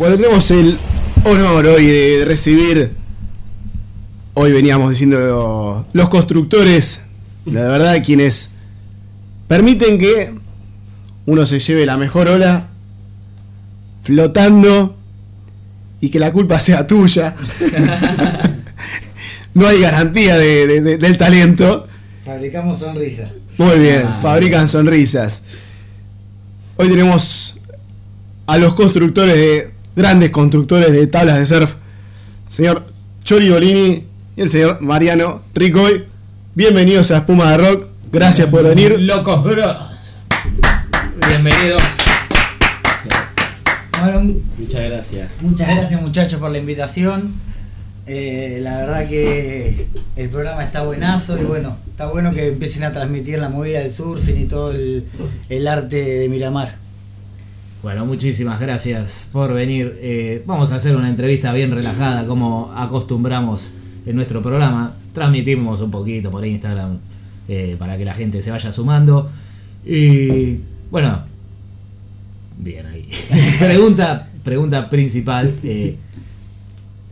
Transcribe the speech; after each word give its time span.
Bueno, 0.00 0.16
tenemos 0.16 0.50
el 0.50 0.78
honor 1.24 1.66
hoy 1.66 1.84
de 1.86 2.24
recibir. 2.24 2.92
Hoy 4.34 4.50
veníamos 4.52 4.88
diciendo 4.90 5.86
los 5.92 6.08
constructores, 6.08 7.02
la 7.44 7.62
verdad, 7.68 8.02
quienes 8.02 8.48
permiten 9.46 9.98
que 9.98 10.32
uno 11.26 11.44
se 11.44 11.60
lleve 11.60 11.84
la 11.84 11.98
mejor 11.98 12.28
ola 12.30 12.68
flotando 14.02 14.96
y 16.00 16.08
que 16.08 16.18
la 16.18 16.32
culpa 16.32 16.60
sea 16.60 16.86
tuya. 16.86 17.36
no 19.54 19.66
hay 19.66 19.80
garantía 19.82 20.38
de- 20.38 20.66
de- 20.66 20.80
de- 20.80 20.96
del 20.96 21.18
talento. 21.18 21.86
Fabricamos 22.24 22.78
sonrisas. 22.78 23.30
Muy 23.58 23.78
bien, 23.78 24.04
Ah, 24.06 24.18
fabrican 24.22 24.66
sonrisas. 24.66 25.42
Hoy 26.76 26.88
tenemos 26.88 27.60
a 28.46 28.56
los 28.56 28.72
constructores 28.72 29.34
de 29.34 29.69
grandes 29.96 30.30
constructores 30.30 30.92
de 30.92 31.06
tablas 31.06 31.38
de 31.38 31.46
surf, 31.46 31.74
señor 32.48 32.84
Chori 33.24 33.50
Bolini 33.50 34.04
y 34.36 34.40
el 34.40 34.48
señor 34.48 34.80
Mariano 34.80 35.42
Ricoy. 35.54 36.04
Bienvenidos 36.54 37.10
a 37.10 37.18
Espuma 37.18 37.52
de 37.52 37.58
Rock. 37.58 37.86
Gracias 38.12 38.48
por 38.48 38.64
venir. 38.64 38.98
Locos 39.00 39.44
Bros. 39.44 39.76
Bienvenidos. 41.28 41.82
Bueno, 44.02 44.34
Muchas 44.58 44.82
gracias. 44.82 45.30
muchas 45.42 45.76
gracias 45.76 46.00
muchachos 46.00 46.40
por 46.40 46.50
la 46.50 46.58
invitación. 46.58 47.34
Eh, 48.06 48.58
la 48.62 48.78
verdad 48.78 49.08
que 49.08 49.86
el 50.16 50.28
programa 50.30 50.64
está 50.64 50.82
buenazo 50.82 51.38
y 51.38 51.44
bueno, 51.44 51.76
está 51.90 52.06
bueno 52.06 52.32
que 52.32 52.48
empiecen 52.48 52.82
a 52.82 52.92
transmitir 52.92 53.38
la 53.38 53.48
movida 53.50 53.80
del 53.80 53.90
surfing 53.90 54.36
y 54.36 54.46
todo 54.46 54.72
el, 54.72 55.06
el 55.48 55.68
arte 55.68 55.96
de 56.02 56.28
Miramar. 56.28 56.74
Bueno, 57.82 58.04
muchísimas 58.04 58.60
gracias 58.60 59.28
por 59.32 59.54
venir. 59.54 59.98
Eh, 60.02 60.42
vamos 60.46 60.70
a 60.70 60.76
hacer 60.76 60.94
una 60.94 61.08
entrevista 61.08 61.52
bien 61.52 61.70
relajada, 61.70 62.26
como 62.26 62.70
acostumbramos 62.76 63.72
en 64.04 64.16
nuestro 64.16 64.42
programa. 64.42 64.94
Transmitimos 65.14 65.80
un 65.80 65.90
poquito 65.90 66.30
por 66.30 66.44
Instagram 66.44 66.98
eh, 67.48 67.76
para 67.78 67.96
que 67.96 68.04
la 68.04 68.12
gente 68.12 68.42
se 68.42 68.50
vaya 68.50 68.70
sumando. 68.70 69.30
Y 69.86 70.58
bueno, 70.90 71.20
bien 72.58 72.86
ahí. 72.86 73.08
pregunta, 73.58 74.28
pregunta 74.44 74.90
principal. 74.90 75.50
eh, 75.62 75.96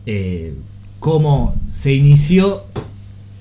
eh, 0.05 0.53
¿Cómo 0.99 1.55
se 1.71 1.93
inició 1.93 2.63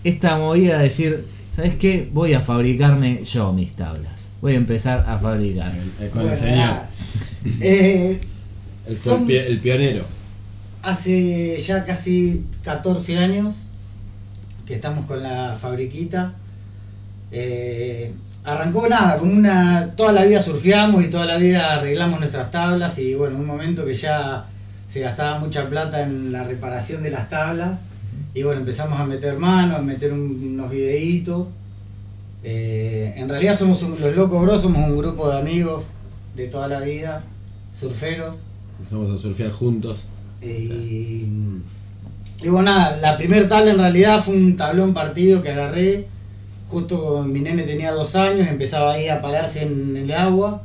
esta 0.05 0.39
movida 0.39 0.79
de 0.79 0.85
decir, 0.85 1.27
¿sabes 1.51 1.75
qué? 1.75 2.09
Voy 2.13 2.33
a 2.33 2.41
fabricarme 2.41 3.25
yo 3.25 3.53
mis 3.53 3.73
tablas. 3.73 4.18
Voy 4.41 4.55
a 4.55 4.57
empezar 4.57 5.05
a 5.09 5.19
fabricar. 5.19 5.73
Con 6.13 6.23
el 6.23 6.29
Bueno, 6.29 6.57
nada. 6.57 6.89
Eh, 7.61 8.21
El, 8.87 8.99
son- 8.99 9.29
el 9.31 9.59
pionero. 9.59 10.05
Hace 10.83 11.61
ya 11.61 11.85
casi 11.85 12.45
14 12.63 13.19
años 13.19 13.55
que 14.67 14.75
estamos 14.75 15.07
con 15.07 15.23
la 15.23 15.57
fabriquita. 15.61 16.35
Eh, 17.33 18.13
arrancó 18.45 18.89
nada, 18.89 19.19
como 19.19 19.33
una. 19.33 19.95
Toda 19.97 20.13
la 20.13 20.25
vida 20.25 20.41
surfeamos 20.41 21.05
y 21.05 21.09
toda 21.09 21.27
la 21.27 21.37
vida 21.37 21.75
arreglamos 21.75 22.21
nuestras 22.21 22.51
tablas. 22.51 22.99
Y 22.99 23.15
bueno, 23.15 23.37
un 23.37 23.47
momento 23.47 23.85
que 23.85 23.95
ya 23.95 24.47
se 24.87 25.01
gastaba 25.01 25.39
mucha 25.39 25.69
plata 25.69 26.03
en 26.03 26.33
la 26.33 26.45
reparación 26.45 27.03
de 27.03 27.11
las 27.11 27.29
tablas. 27.29 27.79
Y 28.35 28.43
bueno, 28.45 28.61
empezamos 28.61 28.99
a 29.01 29.05
meter 29.05 29.37
manos, 29.37 29.79
a 29.79 29.83
meter 29.83 30.13
un- 30.13 30.53
unos 30.55 30.71
videitos. 30.71 31.49
Eh, 32.45 33.15
en 33.17 33.29
realidad 33.29 33.59
somos 33.59 33.83
un- 33.83 34.01
los 34.01 34.15
Locos 34.15 34.41
Bros, 34.43 34.63
somos 34.63 34.85
un 34.89 34.97
grupo 34.97 35.29
de 35.31 35.39
amigos 35.39 35.85
de 36.37 36.47
toda 36.47 36.69
la 36.69 36.81
vida, 36.81 37.25
surferos. 37.79 38.37
Empezamos 38.79 39.19
a 39.19 39.21
surfear 39.21 39.51
juntos. 39.51 39.99
Y, 40.41 41.27
y 42.43 42.49
bueno, 42.49 42.71
nada, 42.73 42.97
la 42.99 43.17
primer 43.17 43.49
tabla 43.49 43.73
en 43.73 43.79
realidad 43.79 44.23
fue 44.25 44.37
un 44.37 44.57
tablón 44.57 44.95
partido 44.95 45.43
que 45.43 45.51
agarré. 45.51 46.07
Justo 46.69 47.03
con 47.03 47.33
mi 47.33 47.41
nene 47.41 47.63
tenía 47.65 47.93
dos 47.93 48.15
años, 48.15 48.47
empezaba 48.47 48.93
ahí 48.93 49.09
a 49.09 49.21
pararse 49.23 49.63
en 49.63 49.97
el 49.97 50.13
agua. 50.13 50.63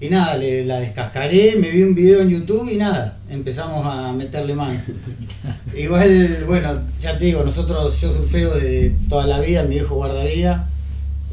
Y 0.00 0.08
nada, 0.08 0.36
le, 0.36 0.64
la 0.64 0.80
descascaré, 0.80 1.54
me 1.60 1.70
vi 1.70 1.82
un 1.84 1.94
video 1.94 2.22
en 2.22 2.30
YouTube 2.30 2.68
y 2.70 2.76
nada, 2.76 3.18
empezamos 3.30 3.86
a 3.86 4.12
meterle 4.12 4.54
mano. 4.54 4.78
Igual, 5.76 6.38
bueno, 6.46 6.80
ya 7.00 7.16
te 7.16 7.26
digo, 7.26 7.44
nosotros, 7.44 8.00
yo 8.00 8.12
surfeo 8.12 8.54
de 8.54 8.94
toda 9.08 9.26
la 9.26 9.38
vida, 9.40 9.62
mi 9.62 9.76
viejo 9.76 9.94
guardavida. 9.94 10.68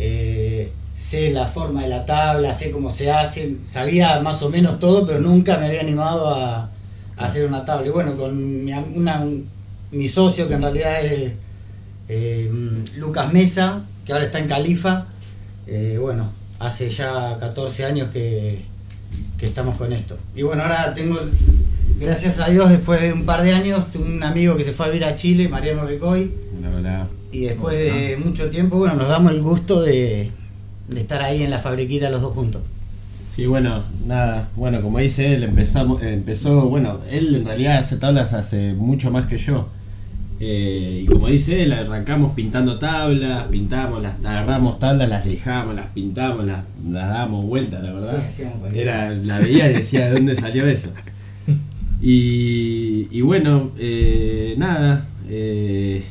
Eh, 0.04 0.72
sé 0.96 1.30
la 1.30 1.46
forma 1.46 1.84
de 1.84 1.88
la 1.88 2.08
tabla, 2.08 2.54
sé 2.54 2.72
cómo 2.72 2.90
se 2.90 3.12
hace, 3.12 3.58
sabía 3.66 4.20
más 4.22 4.42
o 4.42 4.50
menos 4.50 4.80
todo, 4.80 5.06
pero 5.06 5.20
nunca 5.20 5.60
me 5.60 5.68
había 5.68 5.82
animado 5.82 6.34
a, 6.34 6.72
hacer 7.18 7.46
una 7.46 7.66
tabla. 7.66 7.86
Y 7.86 7.92
bueno, 7.92 8.18
con 8.18 8.66
mi, 9.92 10.08
socio, 10.08 10.48
que 10.48 10.56
en 10.56 10.62
realidad 10.64 11.06
es 11.06 11.34
eh, 12.10 12.52
Lucas 12.96 13.32
Mesa, 13.32 13.84
que 14.04 14.14
ahora 14.14 14.26
está 14.26 14.40
en 14.40 14.48
Califa, 14.48 15.06
eh, 15.68 16.00
bueno, 16.02 16.32
hace 16.58 16.90
ya 16.90 17.38
14 17.40 17.86
años 17.86 18.10
que, 18.12 18.64
estamos 19.40 19.78
con 19.78 19.94
esto. 19.94 20.18
Y 20.36 20.42
bueno, 20.42 20.64
ahora 20.64 20.96
tengo, 20.96 21.20
gracias 22.00 22.40
a 22.40 22.50
Dios, 22.50 22.72
después 22.72 23.02
de 23.02 23.14
un 23.14 23.26
par 23.26 23.44
de 23.44 23.54
años, 23.54 23.86
un 23.96 24.24
amigo 24.24 24.58
que 24.58 24.64
se 24.64 24.72
fue 24.72 24.88
a 24.88 24.90
vivir 24.90 25.06
a 25.06 25.16
Chile, 25.16 25.48
Mariano 25.48 25.84
verdad. 25.84 27.08
Y 27.32 27.42
después 27.46 27.76
de 27.78 28.18
mucho 28.24 28.50
tiempo, 28.50 28.78
bueno, 28.78 28.96
nos 28.96 29.08
damos 29.08 29.32
el 29.32 29.42
gusto 29.42 29.82
de, 29.82 30.32
de 30.88 31.00
estar 31.00 31.22
ahí 31.22 31.44
en 31.44 31.50
la 31.50 31.60
fabriquita 31.60 32.10
los 32.10 32.22
dos 32.22 32.34
juntos. 32.34 32.62
Sí, 33.36 33.46
bueno, 33.46 33.84
nada. 34.06 34.50
Bueno, 34.58 34.82
como 34.82 35.00
dice 35.00 35.34
él, 35.34 35.44
empezamos, 35.44 36.04
empezó, 36.04 36.64
bueno, 36.68 37.00
él 37.10 37.34
en 37.36 37.46
realidad 37.46 37.78
hace 37.78 37.96
tablas 37.98 38.34
hace 38.34 38.74
mucho 38.74 39.10
más 39.12 39.28
que 39.28 39.38
yo. 39.38 39.70
Eh, 40.44 41.02
y 41.04 41.06
como 41.06 41.28
dice 41.28 41.62
él, 41.64 41.72
arrancamos 41.72 42.34
pintando 42.34 42.80
tablas, 42.80 43.46
pintamos, 43.46 44.02
las 44.02 44.16
agarramos 44.26 44.80
tablas, 44.80 45.08
las 45.08 45.26
lijamos, 45.26 45.76
las 45.76 45.86
pintamos, 45.88 46.46
las, 46.46 46.64
las 46.90 47.08
dábamos 47.10 47.46
vuelta, 47.46 47.80
la 47.80 47.94
verdad. 47.94 48.24
Sí, 48.36 48.44
Era, 48.74 49.12
la 49.12 49.38
veía 49.40 49.70
y 49.70 49.76
decía, 49.76 50.08
¿de 50.08 50.14
dónde 50.16 50.36
salió 50.36 50.68
eso? 50.68 50.90
Y, 52.04 53.08
y 53.12 53.22
bueno, 53.22 53.70
eh, 53.78 54.56
nada. 54.58 55.06
eh, 55.30 56.04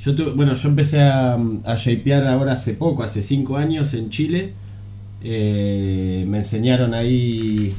yo 0.00 0.14
tuve- 0.14 0.32
bueno, 0.32 0.54
yo 0.54 0.68
empecé 0.68 1.00
a, 1.02 1.34
a 1.34 1.76
shapear 1.76 2.26
ahora 2.26 2.52
hace 2.52 2.74
poco, 2.74 3.02
hace 3.02 3.22
5 3.22 3.56
años 3.56 3.92
en 3.94 4.10
Chile. 4.10 4.52
Eh, 5.22 6.24
me 6.28 6.38
enseñaron 6.38 6.94
ahí 6.94 7.72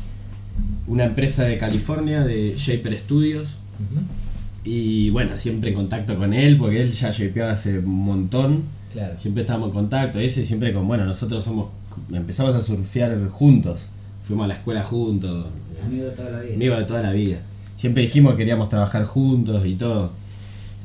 una 0.88 1.06
empresa 1.06 1.44
de 1.44 1.58
California, 1.58 2.24
de 2.24 2.56
Shaper 2.58 2.98
Studios. 3.00 3.56
Y 4.64 5.10
bueno, 5.10 5.36
siempre 5.38 5.70
en 5.72 5.76
contacto 5.76 6.16
con 6.16 6.34
él, 6.34 6.58
porque 6.58 6.82
él 6.82 6.92
ya 6.92 7.12
shapeaba 7.12 7.52
hace 7.54 7.80
un 7.80 7.86
montón. 8.06 8.64
Claro. 8.94 9.18
Siempre 9.18 9.42
estábamos 9.42 9.70
en 9.70 9.74
contacto, 9.74 10.20
ese 10.20 10.46
siempre 10.46 10.72
con, 10.74 10.88
bueno, 10.88 11.06
nosotros 11.06 11.44
somos, 11.44 11.70
empezamos 12.14 12.54
a 12.56 12.62
surfear 12.62 13.18
juntos. 13.30 13.88
Fuimos 14.26 14.46
a 14.46 14.48
la 14.50 14.54
escuela 14.54 14.84
juntos, 14.84 15.48
Amigo 15.84 16.06
de 16.06 16.12
toda 16.12 16.30
la 16.30 16.42
vida. 16.42 16.54
amigos 16.56 16.78
de 16.80 16.86
toda 16.86 17.02
la 17.02 17.12
vida. 17.12 17.38
Siempre 17.76 18.04
dijimos 18.04 18.34
que 18.34 18.40
queríamos 18.40 18.70
trabajar 18.70 19.04
juntos 19.06 19.66
y 19.66 19.74
todo. 19.74 20.12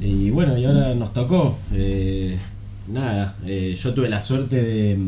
Y 0.01 0.31
bueno, 0.31 0.57
y 0.59 0.65
ahora 0.65 0.95
nos 0.95 1.13
tocó. 1.13 1.57
Eh, 1.73 2.37
nada, 2.89 3.37
eh, 3.47 3.77
yo 3.81 3.95
tuve 3.95 4.09
la 4.09 4.21
suerte 4.23 4.63
de, 4.63 4.99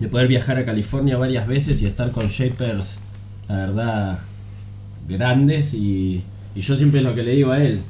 de 0.00 0.08
poder 0.08 0.28
viajar 0.28 0.56
a 0.56 0.64
California 0.64 1.16
varias 1.18 1.46
veces 1.46 1.82
y 1.82 1.86
estar 1.86 2.10
con 2.10 2.28
shapers, 2.28 2.98
la 3.48 3.56
verdad, 3.56 4.18
grandes. 5.08 5.74
Y, 5.74 6.22
y 6.54 6.60
yo 6.60 6.76
siempre 6.76 7.02
lo 7.02 7.14
que 7.14 7.22
le 7.22 7.32
digo 7.32 7.52
a 7.52 7.62
él, 7.62 7.80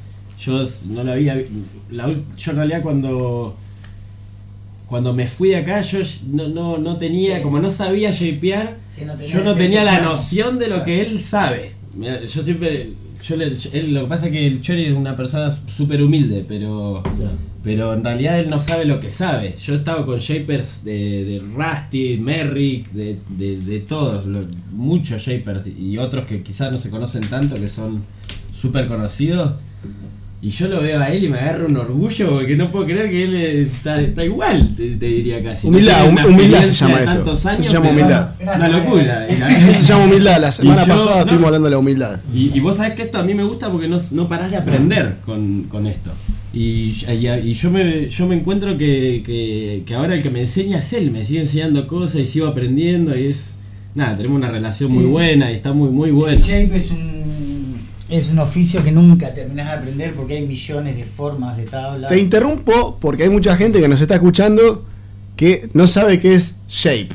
yo 0.41 0.65
no 0.89 1.05
lo 1.05 1.13
había. 1.13 1.37
La, 1.91 2.09
yo 2.37 2.51
en 2.51 2.57
realidad 2.57 2.83
cuando. 2.83 3.57
Cuando 4.89 5.15
me 5.15 5.27
fui 5.27 5.49
de 5.51 5.57
acá, 5.57 5.81
yo 5.81 6.01
no, 6.27 6.49
no, 6.49 6.77
no 6.77 6.99
tenía, 6.99 7.39
Sí. 7.39 7.43
como 7.43 7.59
no 7.61 7.71
sabía 7.71 8.11
shapear, 8.11 8.77
Sí, 8.91 9.07
no 9.07 9.15
tenía 9.15 9.33
yo 9.35 9.43
no 9.43 9.55
tenía 9.55 9.85
la 9.85 10.01
noción 10.01 10.59
de 10.59 10.69
lo 10.69 10.85
que 10.85 11.01
él 11.01 11.19
sabe. 11.19 11.73
Yo 12.29 12.43
siempre, 12.43 12.91
yo 13.23 13.37
le- 13.37 13.57
él, 13.73 13.95
lo 13.95 14.03
que 14.03 14.07
pasa 14.09 14.27
es 14.27 14.33
que 14.33 14.47
el 14.47 14.61
Chori 14.61 14.85
es 14.87 14.93
una 14.93 15.15
persona 15.17 15.51
súper 15.69 16.03
humilde, 16.03 16.45
pero, 16.47 17.03
pero 17.63 17.93
en 17.95 18.03
realidad 18.05 18.39
él 18.41 18.51
no 18.51 18.59
sabe 18.61 18.85
lo 18.85 18.99
que 19.01 19.11
sabe. 19.11 19.55
Yo 19.65 19.75
he 19.75 19.77
estado 19.79 20.05
con 20.05 20.19
shapers 20.19 20.85
de, 20.85 21.25
de 21.25 21.39
Rusty, 21.41 22.19
Merrick, 22.19 22.91
de, 22.93 23.19
de, 23.39 23.59
de 23.59 23.81
todos, 23.81 24.27
lo- 24.27 24.47
muchos 24.73 25.23
shapers 25.23 25.69
y 25.69 25.99
otros 25.99 26.25
que 26.27 26.43
quizás 26.43 26.73
no 26.73 26.79
se 26.79 26.91
conocen 26.91 27.29
tanto, 27.29 27.57
que 27.57 27.69
son 27.69 28.03
súper 28.53 28.89
conocidos. 28.89 29.53
Y 30.45 30.49
yo 30.49 30.67
lo 30.67 30.83
veo 30.83 31.01
a 31.01 31.09
él 31.09 31.23
y 31.23 31.29
me 31.29 31.39
agarra 31.39 31.67
un 31.67 31.77
orgullo 31.77 32.31
porque 32.31 32.57
no 32.57 32.73
puedo 32.73 32.85
creer 32.87 33.09
que 33.11 33.23
él 33.23 33.35
está, 33.37 34.01
está 34.01 34.25
igual, 34.25 34.75
te, 34.77 34.97
te 34.97 35.07
diría 35.07 35.41
casi. 35.41 35.69
Humildad, 35.69 36.09
humildad 36.29 36.63
se 36.65 36.75
llama 36.75 37.01
eso. 37.01 37.37
Se 37.37 37.63
llama 37.73 37.91
humildad. 37.91 38.31
Una 38.43 38.69
locura. 38.69 39.27
Eso 39.29 39.75
se 39.81 39.93
llama 39.93 40.05
humildad. 40.07 40.41
La 40.41 40.51
semana 40.51 40.85
yo- 40.85 40.95
pasada 40.95 41.15
no. 41.15 41.21
estuvimos 41.21 41.47
hablando 41.47 41.67
de 41.67 41.71
la 41.71 41.79
humildad. 41.79 42.21
Y, 42.35 42.51
y 42.57 42.61
vos 42.61 42.77
sabés 42.77 42.95
que 42.95 43.03
esto 43.03 43.19
a 43.19 43.23
mí 43.23 43.35
me 43.35 43.45
gusta 43.45 43.71
porque 43.71 43.87
no, 43.87 43.99
no 44.11 44.29
parás 44.29 44.51
de 44.51 44.57
aprender 44.57 45.19
con, 45.25 45.63
con 45.69 45.87
esto. 45.87 46.11
Y, 46.53 46.93
y- 47.09 47.29
y 47.29 47.55
yo, 47.55 47.71
me, 47.71 48.09
yo 48.09 48.27
me 48.27 48.35
encuentro 48.35 48.77
que, 48.77 49.23
que, 49.25 49.85
que 49.87 49.95
ahora 49.95 50.17
el 50.17 50.25
que 50.25 50.31
me 50.31 50.41
enseña 50.41 50.81
es 50.81 50.93
él, 50.93 51.13
me 51.13 51.25
sigue 51.25 51.41
enseñando 51.43 51.87
cosas 51.87 52.17
y 52.21 52.27
sigo 52.27 52.49
aprendiendo 52.49 53.17
y 53.17 53.27
es... 53.29 53.59
Nada, 53.95 54.17
tenemos 54.17 54.39
una 54.39 54.51
relación 54.51 54.91
muy 54.91 55.05
buena 55.05 55.53
y 55.53 55.55
está 55.55 55.73
muy 55.75 55.91
muy 55.91 56.11
buena. 56.11 56.41
shape 56.41 56.77
es 56.79 56.91
un, 56.91 57.23
Es 58.13 58.29
un 58.29 58.39
oficio 58.41 58.85
que 58.85 58.93
nunca 58.93 59.33
terminás 59.33 59.69
de 59.69 59.73
aprender 59.73 60.13
porque 60.13 60.35
hay 60.35 60.47
millones 60.47 60.99
de 60.99 61.05
formas 61.05 61.57
de 61.57 61.65
tabla. 61.65 62.09
Te 62.09 62.19
interrumpo 62.19 62.99
porque 63.01 63.23
hay 63.23 63.31
mucha 63.31 63.57
gente 63.57 63.81
que 63.81 63.89
nos 63.89 64.03
está 64.03 64.17
escuchando 64.17 64.85
que 65.35 65.71
no 65.73 65.87
sabe 65.87 66.21
qué 66.21 66.35
es 66.35 66.61
shape. 66.69 67.09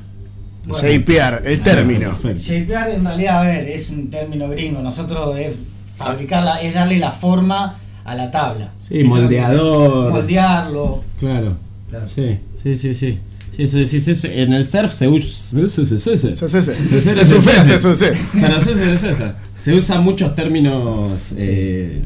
Bueno. 0.65 0.88
Shapear, 0.88 1.44
el 1.45 1.61
término. 1.61 2.09
Perfecto. 2.09 2.44
Shapear 2.44 2.89
en 2.89 3.05
realidad, 3.05 3.41
a 3.41 3.44
ver, 3.44 3.67
es 3.67 3.89
un 3.89 4.09
término 4.09 4.49
gringo. 4.49 4.81
Nosotros 4.81 5.38
es 5.38 5.55
fabricarla, 5.95 6.61
es 6.61 6.73
darle 6.73 6.97
la 6.97 7.11
forma 7.11 7.77
a 8.03 8.15
la 8.15 8.31
tabla. 8.31 8.71
Sí, 8.81 9.01
Eso 9.01 9.09
moldeador. 9.09 10.11
Moldearlo. 10.13 11.03
Claro. 11.19 11.57
Claro. 11.91 12.09
Sí, 12.09 12.39
sí, 12.63 12.75
sí, 12.75 12.95
sí. 12.95 13.19
Sí, 13.57 13.63
eso 13.63 13.77
decís, 13.80 14.07
eso- 14.07 14.27
en 14.27 14.54
el 14.54 14.63
surf 14.63 14.94
se 14.94 15.07
usa. 15.07 15.68
Se, 15.68 15.68
se, 15.68 15.86
se, 16.00 16.18
se. 16.18 16.36
Se- 16.36 16.48
se- 16.48 16.62
se- 16.62 16.62
Se- 16.62 16.71
se- 16.86 17.01
se 17.01 17.13
se- 17.15 17.25
surfea, 17.25 17.63
se- 17.63 17.74
se 17.74 17.80
surfea. 17.80 18.13
Se 18.39 18.50
lo 18.50 18.59
sé, 18.62 18.75
se 18.75 18.86
lo 18.92 18.98
sé, 18.98 19.15
se- 19.15 19.31
Se 19.56 19.74
usan 19.74 20.04
muchos 20.04 20.36
términos 20.36 21.33
eh, 21.38 22.01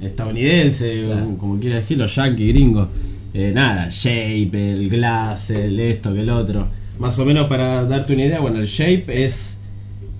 estadounidenses, 0.00 1.06
Claro. 1.06 1.36
como 1.38 1.58
quiera 1.58 1.76
decirlo, 1.76 2.06
yankee, 2.06 2.48
gringo. 2.48 2.88
Eh, 3.34 3.52
nada, 3.54 3.88
shape, 3.90 4.70
el 4.72 4.88
glass, 4.88 5.50
el 5.50 5.78
esto, 5.80 6.14
que 6.14 6.20
el 6.20 6.30
otro. 6.30 6.68
Más 6.98 7.18
o 7.18 7.24
menos 7.24 7.46
para 7.48 7.84
darte 7.84 8.14
una 8.14 8.24
idea, 8.24 8.40
bueno, 8.40 8.58
el 8.58 8.66
shape 8.66 9.24
es, 9.24 9.58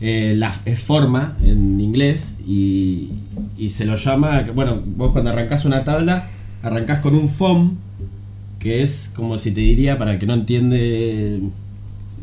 eh, 0.00 0.34
la 0.36 0.54
es 0.64 0.78
forma 0.78 1.36
en 1.42 1.80
inglés 1.80 2.34
y, 2.46 3.10
y 3.56 3.68
se 3.70 3.84
lo 3.84 3.96
llama, 3.96 4.44
bueno, 4.54 4.80
vos 4.84 5.12
cuando 5.12 5.30
arrancás 5.30 5.64
una 5.64 5.84
tabla, 5.84 6.28
arrancás 6.62 6.98
con 7.00 7.14
un 7.14 7.28
foam, 7.28 7.76
que 8.58 8.82
es 8.82 9.10
como 9.14 9.38
si 9.38 9.50
te 9.52 9.60
diría, 9.60 9.98
para 9.98 10.12
el 10.12 10.18
que 10.18 10.26
no 10.26 10.34
entiende 10.34 11.40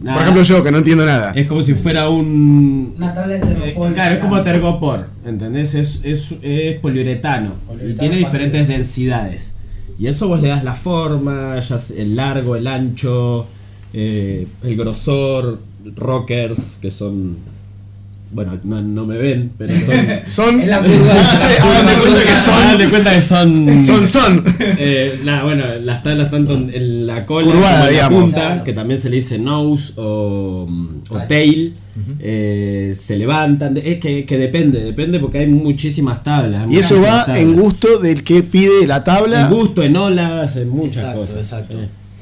nada, 0.02 0.16
Por 0.16 0.22
ejemplo, 0.24 0.44
yo 0.44 0.64
que 0.64 0.72
no 0.72 0.78
entiendo 0.80 1.06
nada. 1.06 1.32
es 1.34 1.48
como 1.48 1.64
si 1.64 1.74
fuera 1.74 2.10
un... 2.10 2.94
Una 2.98 3.14
tabla 3.14 3.36
de 3.36 3.40
Eh, 3.40 3.46
tergopol. 3.60 3.94
claro, 3.94 4.16
es 4.16 4.22
como 4.22 4.42
tergopor, 4.44 5.08
¿entendés? 5.26 5.74
Es, 5.76 6.02
es, 6.04 6.34
es 6.42 6.80
poliuretano, 6.80 7.52
Poliuretano 7.68 7.94
y 7.96 7.98
tiene 7.98 8.18
diferentes 8.18 8.68
densidades. 8.68 9.54
Y 9.98 10.08
eso 10.08 10.28
vos 10.28 10.42
le 10.42 10.50
das 10.50 10.64
la 10.64 10.76
forma, 10.76 11.58
ya 11.60 11.78
sea 11.78 12.02
el 12.02 12.18
largo, 12.18 12.58
el 12.58 12.68
ancho, 12.68 13.46
eh, 13.94 14.46
el 14.64 14.76
grosor, 14.76 15.60
rockers, 15.96 16.80
que 16.82 16.92
son... 16.92 17.38
Bueno, 18.32 18.60
no, 18.64 18.82
no 18.82 19.06
me 19.06 19.18
ven, 19.18 19.52
pero 19.58 19.74
son... 19.74 19.96
Son. 20.26 20.60
Es 20.62 20.68
la 20.68 20.80
curva. 20.80 21.14
Sí, 21.40 21.62
hagan 21.62 21.86
de 21.88 21.94
cuenta 21.94 22.24
que 22.24 22.32
Hagan 22.32 22.78
de 22.78 22.84
son. 22.84 22.90
cuenta 22.92 23.16
que 23.16 23.22
son... 23.22 23.82
Son, 23.84 24.08
son. 24.08 24.46
Eh, 24.60 25.20
nada, 25.24 25.44
bueno, 25.44 25.64
las 25.84 26.04
tablas 26.04 26.30
tanto 26.32 26.54
en 26.54 27.08
la 27.08 27.26
cola 27.26 27.48
Curvada, 27.48 27.80
como 27.80 27.90
en 27.90 27.98
la 27.98 28.10
punta, 28.10 28.40
Claro. 28.48 28.64
que 28.64 28.74
también 28.74 29.00
se 29.00 29.10
le 29.10 29.18
dice 29.18 29.38
nose 29.40 29.94
o, 29.96 30.68
o 31.10 31.18
Tail. 31.30 31.76
eh, 32.20 32.94
se 32.96 33.16
levantan. 33.16 33.78
Es 33.78 34.00
que, 34.00 34.26
que 34.26 34.38
depende, 34.38 34.84
depende 34.84 35.20
porque 35.20 35.40
hay 35.40 35.48
muchísimas 35.48 36.22
tablas. 36.24 36.68
hay 36.68 36.76
Y 36.76 36.80
eso 36.80 37.02
va 37.02 37.26
tablas. 37.26 37.38
en 37.40 37.54
gusto 37.54 38.00
del 38.00 38.24
que 38.24 38.44
pide 38.44 38.86
la 38.88 39.04
tabla. 39.04 39.44
En 39.48 39.50
gusto, 39.54 39.82
en 39.84 39.96
olas, 39.96 40.56
en 40.58 40.70
muchas 40.70 40.98
exacto, 40.98 41.22
cosas. 41.22 41.38
exacto. 41.38 41.78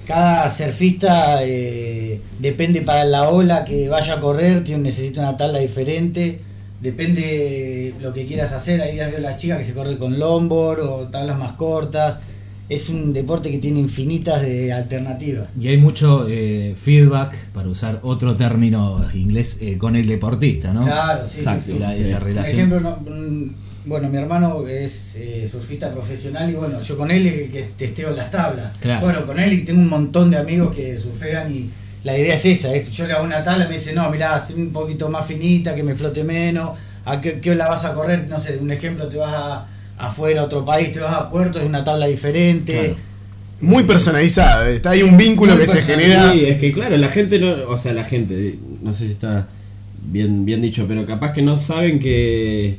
Cada 0.05 0.50
surfista 0.50 1.44
eh, 1.44 2.19
depende 2.39 2.81
para 2.81 3.05
la 3.05 3.29
ola 3.29 3.63
que 3.63 3.88
vaya 3.88 4.15
a 4.15 4.19
correr, 4.19 4.63
tiene, 4.63 4.83
necesita 4.83 5.21
una 5.21 5.38
tabla 5.38 5.59
diferente. 5.59 6.39
Depende 6.81 7.94
lo 8.01 8.11
que 8.13 8.25
quieras 8.25 8.51
hacer. 8.51 8.81
Hay 8.81 8.94
días 8.94 9.11
de 9.11 9.19
la 9.21 9.35
chica 9.38 9.57
que 9.57 9.63
se 9.63 9.73
corre 9.73 9.97
con 9.97 10.19
longboard 10.19 10.81
o 10.81 11.07
tablas 11.07 11.38
más 11.38 11.53
cortas. 11.53 12.19
Es 12.67 12.89
un 12.89 13.13
deporte 13.13 13.50
que 13.51 13.57
tiene 13.59 13.79
infinitas 13.79 14.41
de 14.41 14.73
alternativas. 14.73 15.47
Y 15.59 15.67
hay 15.67 15.77
mucho 15.77 16.25
eh, 16.29 16.75
feedback, 16.75 17.35
para 17.53 17.69
usar 17.69 18.00
otro 18.03 18.35
término 18.35 19.05
inglés, 19.13 19.57
eh, 19.61 19.77
con 19.77 19.95
el 19.95 20.07
deportista, 20.07 20.73
¿no? 20.73 20.83
Claro, 20.85 21.25
sí, 21.27 21.39
Exacto, 21.39 21.63
sí, 21.65 21.71
sí. 21.73 21.79
La- 21.79 21.94
sí. 21.95 22.01
esa 22.01 22.19
Por 22.19 22.38
ejemplo, 22.39 22.79
no- 22.79 22.97
mm, 22.97 23.51
bueno, 23.85 24.09
mi 24.09 24.18
hermano 24.18 24.65
es 24.68 25.15
eh, 25.15 25.47
surfista 25.50 25.91
profesional 25.91 26.50
y 26.50 26.53
bueno, 26.53 26.80
yo 26.81 26.97
con 26.97 27.12
él 27.12 27.27
es 27.27 27.33
el 27.33 27.51
que 27.51 27.63
testeo 27.77 28.12
las 28.12 28.31
tablas. 28.31 28.77
Claro. 28.80 29.01
Bueno, 29.01 29.25
con 29.25 29.39
él 29.39 29.53
y 29.53 29.65
tengo 29.65 29.81
un 29.81 29.89
montón 29.89 30.31
de 30.31 30.38
amigos 30.38 30.75
que 30.75 30.97
surfean 30.97 31.51
y 31.51 31.69
la 32.03 32.18
idea 32.18 32.35
es 32.35 32.45
esa, 32.45 32.74
es 32.74 32.85
que 32.85 32.91
yo 32.91 33.07
le 33.07 33.13
hago 33.13 33.24
una 33.24 33.44
tabla 33.44 33.65
y 33.65 33.68
me 33.69 33.74
dice, 33.75 33.94
no, 33.94 34.09
mirá, 34.09 34.35
haz 34.35 34.51
un 34.51 34.71
poquito 34.71 35.09
más 35.09 35.25
finita, 35.25 35.74
que 35.74 35.83
me 35.83 35.95
flote 35.95 36.24
menos, 36.24 36.71
a 37.06 37.21
qué, 37.21 37.39
qué 37.39 37.51
ola 37.51 37.69
vas 37.69 37.85
a 37.85 37.94
correr, 37.94 38.27
no 38.27 38.39
sé, 38.39 38.57
un 38.57 38.71
ejemplo, 38.71 39.07
te 39.07 39.18
vas 39.18 39.33
a, 39.33 39.68
afuera 39.97 40.41
a 40.41 40.45
otro 40.45 40.65
país, 40.65 40.91
te 40.91 41.00
vas 41.00 41.15
a 41.15 41.29
Puerto, 41.29 41.59
es 41.59 41.65
una 41.65 41.83
tabla 41.83 42.07
diferente. 42.07 42.74
Claro. 42.74 42.95
Muy 43.62 43.83
personalizada. 43.83 44.69
Está 44.69 44.89
ahí 44.91 45.03
un 45.03 45.15
vínculo 45.15 45.53
Muy 45.53 45.62
que 45.62 45.68
se 45.68 45.81
genera. 45.81 46.33
Sí, 46.33 46.45
es 46.45 46.57
que 46.57 46.74
claro, 46.74 46.97
la 46.97 47.07
gente 47.07 47.39
no, 47.39 47.69
o 47.69 47.77
sea, 47.77 47.94
la 47.94 48.03
gente, 48.03 48.57
no 48.81 48.94
sé 48.94 49.06
si 49.06 49.12
está 49.12 49.47
bien, 50.06 50.44
bien 50.44 50.62
dicho, 50.62 50.86
pero 50.88 51.06
capaz 51.06 51.31
que 51.31 51.41
no 51.41 51.57
saben 51.57 52.00
que, 52.00 52.77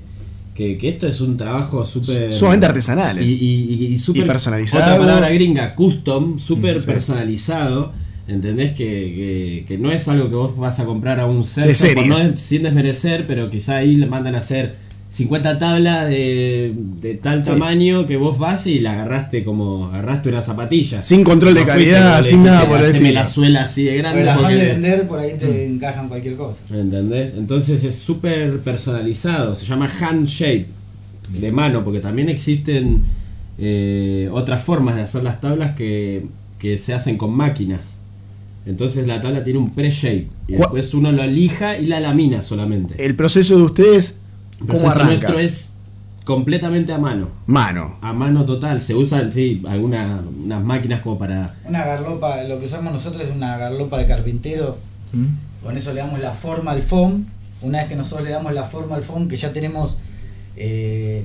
que, 0.55 0.79
que 0.79 0.89
esto 0.91 1.07
es 1.09 1.21
un 1.21 1.37
trabajo 1.37 1.85
súper... 1.85 2.33
Sumamente 2.33 2.67
artesanal. 2.67 3.21
Y, 3.21 3.27
y, 3.33 3.75
y- 3.75 3.87
y 3.95 3.99
súper- 3.99 4.27
personalizado. 4.27 4.85
Otra 4.85 4.99
palabra 4.99 5.29
gringa, 5.31 5.75
custom, 5.75 6.39
súper 6.39 6.79
Sí. 6.81 6.87
personalizado. 6.87 7.93
¿Entendés? 8.27 8.73
Que, 8.73 8.85
que, 8.87 9.65
que 9.69 9.77
no 9.79 9.93
es 9.93 10.09
algo 10.09 10.31
que 10.31 10.35
vos 10.35 10.57
vas 10.57 10.79
a 10.81 10.87
comprar 10.87 11.21
a 11.21 11.27
un 11.27 11.41
De 11.41 11.45
surfer, 11.45 11.75
serie. 11.77 11.95
por 11.97 12.07
no 12.07 12.19
es- 12.19 12.41
sin 12.41 12.63
desmerecer, 12.63 13.27
pero 13.27 13.51
quizá 13.51 13.77
ahí 13.77 13.97
le 13.97 14.07
mandan 14.07 14.35
a 14.35 14.39
hacer 14.39 14.77
50 15.15 15.59
tablas 15.61 16.09
de, 16.09 16.75
de 17.01 17.15
tal 17.15 17.45
Sí. 17.45 17.51
tamaño 17.53 18.05
que 18.05 18.17
vos 18.17 18.37
vas 18.37 18.67
y 18.67 18.81
la 18.81 18.95
agarraste 18.95 19.45
como 19.45 19.87
agarraste 19.87 20.29
una 20.29 20.43
zapatilla. 20.43 21.03
Sin 21.03 21.23
control 21.23 21.55
de 21.55 21.61
No 21.61 21.67
calidad, 21.69 22.21
sin 22.25 22.43
nada 22.43 22.69
por 22.69 22.83
el 22.83 23.15
la 23.15 23.25
suela 23.25 23.63
así 23.63 23.85
de 23.85 23.97
grande. 23.97 24.23
Pero 24.25 24.41
porque- 24.41 24.55
de 24.57 24.67
vender, 24.67 25.07
por 25.07 25.21
ahí 25.21 25.35
te 25.39 25.67
encajan 25.67 26.09
cualquier 26.09 26.35
cosa. 26.35 26.59
¿Entendés? 26.69 27.35
Entonces 27.37 27.85
es 27.85 27.95
súper 27.95 28.59
personalizado, 28.59 29.55
se 29.55 29.65
llama 29.67 29.89
hand 30.01 30.27
shape, 30.27 30.67
de 31.29 31.53
mano, 31.53 31.85
porque 31.85 32.01
también 32.01 32.29
existen 32.29 33.03
eh, 33.57 34.29
otras 34.33 34.65
formas 34.65 34.97
de 34.97 35.03
hacer 35.03 35.23
las 35.23 35.41
tablas 35.41 35.77
que, 35.77 36.27
que 36.59 36.77
se 36.77 36.93
hacen 36.93 37.17
con 37.19 37.31
máquinas. 37.33 37.99
Entonces 38.67 39.07
la 39.07 39.21
tabla 39.21 39.45
tiene 39.45 39.61
un 39.61 39.71
pre-shape 39.73 40.27
y 40.49 40.55
después 40.55 40.93
uno 40.93 41.13
lo 41.13 41.25
lija 41.25 41.79
y 41.79 41.87
la 41.87 42.01
lamina 42.01 42.43
solamente. 42.43 42.95
El 42.99 43.15
proceso 43.15 43.57
de 43.57 43.63
ustedes, 43.63 44.21
¿cómo 44.59 44.91
arranca? 44.91 45.09
nuestro 45.09 45.39
es 45.39 45.75
completamente 46.25 46.93
a 46.93 46.99
mano. 46.99 47.29
Mano. 47.47 47.99
A 48.01 48.13
mano 48.13 48.45
total. 48.45 48.81
Se 48.81 48.95
usan, 48.95 49.31
sí, 49.31 49.63
algunas 49.69 50.23
unas 50.25 50.63
máquinas 50.63 51.03
como 51.03 51.19
para... 51.19 51.55
Una 51.65 51.85
garlopa, 51.85 52.43
lo 52.45 52.59
que 52.59 52.67
usamos 52.67 52.93
nosotros 52.93 53.25
es 53.25 53.35
una 53.35 53.59
garlopa 53.59 53.99
de 53.99 54.07
carpintero 54.07 54.79
¿Mm? 55.15 55.65
Con 55.65 55.77
eso 55.77 55.93
le 55.93 56.01
damos 56.01 56.21
la 56.21 56.33
forma 56.33 56.73
al 56.73 56.83
foam. 56.83 57.27
Una 57.63 57.79
vez 57.79 57.89
que 57.89 57.97
nosotros 57.97 58.27
le 58.27 58.31
damos 58.31 58.53
la 58.53 58.65
forma 58.65 58.97
al 58.97 59.05
foam, 59.05 59.29
que 59.29 59.37
ya 59.37 59.53
tenemos 59.53 59.97
eh, 60.57 61.25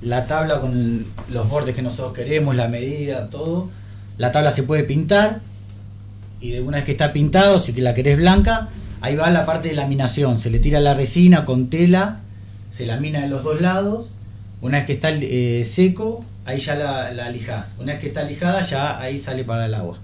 la 0.00 0.26
tabla 0.26 0.60
con 0.60 1.06
los 1.30 1.48
bordes 1.48 1.74
que 1.74 1.82
nosotros 1.82 2.12
queremos, 2.12 2.56
la 2.56 2.68
medida, 2.68 3.28
todo. 3.28 3.68
La 4.18 4.32
tabla 4.32 4.50
se 4.50 4.64
puede 4.64 4.82
pintar. 4.82 5.40
Y 6.40 6.50
de 6.50 6.62
una 6.62 6.78
vez 6.78 6.84
que 6.84 6.92
está 6.92 7.12
pintado, 7.12 7.60
si 7.60 7.72
que 7.72 7.82
la 7.82 7.94
querés 7.94 8.16
blanca, 8.16 8.68
ahí 9.00 9.14
va 9.16 9.30
la 9.30 9.46
parte 9.46 9.68
de 9.68 9.74
laminación. 9.74 10.38
Se 10.38 10.50
le 10.50 10.58
tira 10.58 10.80
la 10.80 10.94
resina 10.94 11.44
con 11.44 11.70
tela, 11.70 12.20
se 12.76 12.86
lamina 12.86 13.20
de 13.22 13.28
los 13.28 13.42
dos 13.42 13.60
lados. 13.60 14.12
Una 14.60 14.78
vez 14.78 14.86
que 14.86 14.92
está 14.94 15.10
eh, 15.12 15.64
seco, 15.66 16.24
ahí 16.44 16.58
ya 16.60 16.74
la, 16.74 17.12
la 17.12 17.30
lijás. 17.30 17.72
Una 17.78 17.92
vez 17.92 18.00
que 18.00 18.08
está 18.08 18.22
lijada, 18.22 18.62
ya 18.62 18.98
ahí 18.98 19.18
sale 19.18 19.44
para 19.44 19.66
el 19.66 19.74
agua. 19.74 19.98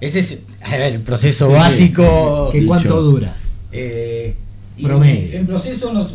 Ese 0.00 0.20
es 0.20 0.40
a 0.62 0.70
ver, 0.76 0.92
el 0.94 1.00
proceso 1.00 1.48
Sí, 1.48 1.52
básico. 1.54 2.48
¿Qué 2.52 2.58
Dicho. 2.60 2.68
cuánto 2.68 3.02
dura? 3.02 3.34
Eh, 3.72 4.36
Promedio. 4.82 5.38
En, 5.38 5.46
proceso 5.46 5.90
nos 5.94 6.14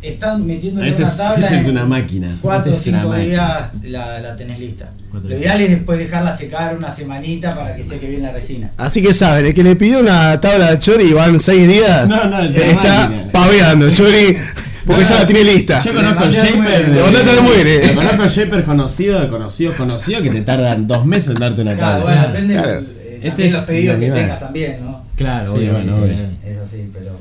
están 0.00 0.46
metiendo 0.46 0.80
en 0.80 0.88
Este 0.88 1.02
una 1.02 1.16
tabla 1.16 1.46
este 1.48 1.60
es 1.62 1.66
una 1.68 1.84
máquina. 1.84 2.36
cuatro 2.40 2.72
o 2.72 2.76
Este 2.76 2.90
es 2.90 2.94
una 2.94 3.02
cinco 3.02 3.12
máquina. 3.16 3.26
días 3.72 3.90
la, 3.90 4.20
la 4.20 4.36
tenés 4.36 4.60
lista. 4.60 4.90
Cuatro 5.10 5.28
Lo 5.28 5.34
días. 5.36 5.42
ideal 5.46 5.60
es 5.62 5.70
después 5.70 5.98
dejarla 5.98 6.36
secar 6.36 6.76
una 6.76 6.90
semanita 6.92 7.56
para 7.56 7.74
que 7.74 7.82
seque 7.82 8.06
bien 8.06 8.22
la 8.22 8.30
resina. 8.30 8.70
Así 8.76 9.02
que 9.02 9.12
saben, 9.12 9.46
el 9.46 9.54
que 9.54 9.64
le 9.64 9.74
pidió 9.74 9.98
una 9.98 10.40
tabla 10.40 10.70
de 10.70 10.78
Chori 10.78 11.06
y 11.06 11.12
van 11.12 11.40
seis 11.40 11.66
días, 11.66 12.06
No, 12.06 12.24
no, 12.28 12.42
la 12.42 12.46
está 12.48 13.08
máquina. 13.08 13.32
paveando, 13.32 13.90
Chori, 13.92 14.36
porque 14.86 15.04
ya 15.04 15.14
la 15.16 15.26
tiene 15.26 15.44
lista. 15.44 15.82
Yo 15.84 15.92
conozco 15.92 16.20
Le 16.20 16.24
mandé 16.26 16.38
al 16.40 16.46
Shaper. 16.46 17.42
muere. 17.42 17.94
Conozco 17.94 18.26
Shaper 18.28 18.64
conocido, 18.64 19.20
de 19.20 19.28
conocido, 19.28 19.72
conocido 19.76 20.22
que 20.22 20.30
te 20.30 20.40
tardan 20.42 20.86
dos 20.86 21.04
meses 21.04 21.30
en 21.30 21.34
darte 21.36 21.62
una 21.62 21.74
Claro, 21.74 22.04
tabla. 22.04 22.14
bueno, 22.22 22.32
depende 22.32 22.54
Claro. 22.54 22.72
eh, 22.80 23.20
Este 23.22 23.28
también 23.28 23.46
es 23.48 23.52
los 23.54 23.62
pedidos 23.64 23.96
que 23.98 24.10
tengas 24.10 24.40
también, 24.40 24.76
¿no? 24.84 25.04
Claro, 25.16 25.44
Sí, 25.52 25.56
obviamente, 25.58 25.90
bueno, 25.90 25.96
obvio. 26.04 26.14
obviamente. 26.14 26.50
Es 26.50 26.56
así, 26.58 26.90
pero. 26.92 27.18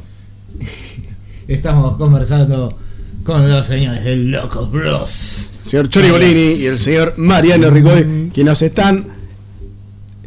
Estamos 1.48 1.96
conversando 1.98 2.78
con 3.24 3.50
los 3.50 3.66
señores 3.66 4.04
del 4.04 4.32
Locos 4.32 4.72
Bros. 4.72 5.52
señor 5.62 5.90
Chori 5.90 6.12
Bolini 6.12 6.54
y 6.62 6.66
el 6.68 6.78
señor 6.78 7.14
Mariano 7.18 7.70
Ricoy, 7.70 8.30
que 8.34 8.44
nos 8.44 8.62
están 8.62 9.06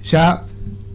ya 0.05 0.45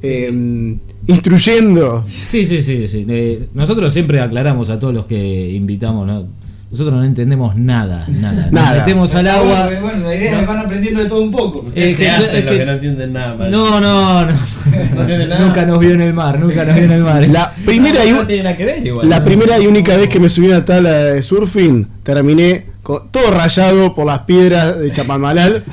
eh, 0.02 0.78
instruyendo. 1.08 2.04
Sí, 2.08 2.46
sí, 2.46 2.62
sí, 2.62 2.88
sí. 2.88 3.06
Eh, 3.10 3.48
nosotros 3.54 3.92
siempre 3.94 4.22
aclaramos 4.22 4.70
a 4.70 4.80
todos 4.80 4.94
los 4.94 5.06
que 5.06 5.50
invitamos, 5.52 6.08
¿no? 6.08 6.26
Nosotros 6.72 6.96
no 6.96 7.04
entendemos 7.04 7.56
nada, 7.56 8.08
nada. 8.10 8.44
Nos 8.46 8.52
Nada. 8.52 8.80
metemos 8.80 9.14
al 9.14 9.28
agua. 9.28 9.66
Bueno, 9.66 9.82
bueno, 9.82 10.08
la 10.08 10.16
idea 10.16 10.32
es 10.34 10.40
que 10.40 10.46
van 10.48 10.58
aprendiendo 10.58 11.02
de 11.02 11.06
todo 11.06 11.22
un 11.22 11.30
poco. 11.30 11.66
Eh, 11.76 11.92
se 11.96 12.02
que- 12.04 12.10
hacen 12.10 12.26
es 12.36 12.44
los 12.46 12.52
que- 12.52 12.58
que 12.60 12.66
no 12.66 12.72
entienden 12.72 13.14
nada. 13.14 13.38
parece. 13.38 13.56
No, 13.56 13.80
no, 13.80 14.26
no. 14.26 14.32
No 14.96 15.02
entiende 15.02 15.28
nada. 15.28 15.46
nunca 15.46 15.66
nos 15.68 15.78
vio 15.80 15.92
en 15.92 16.02
el 16.02 16.14
mar, 16.16 16.40
nunca 16.40 16.66
nos 16.66 16.74
vio 16.74 16.86
en 16.86 16.92
el 16.94 17.04
mar. 17.04 17.28
La 17.30 17.54
primera 17.64 18.04
y, 18.04 18.12
no 18.12 18.26
tiene 18.26 18.42
nada 18.44 18.58
que 18.58 18.66
ver 18.66 18.88
igual. 18.88 19.08
la 19.08 19.20
¿no? 19.20 19.26
primera 19.26 19.60
y 19.60 19.68
única 19.68 19.96
vez 19.98 20.10
que 20.10 20.20
me 20.20 20.30
subí 20.30 20.48
a 20.48 20.58
una 20.58 20.66
tabla 20.66 20.92
de 20.94 21.22
surfing, 21.22 21.86
terminé 22.02 22.66
con- 22.82 23.12
todo 23.12 23.30
rayado 23.30 23.94
por 23.94 24.08
las 24.08 24.20
piedras 24.22 24.80
de 24.80 24.92
Chapamalal. 24.92 25.64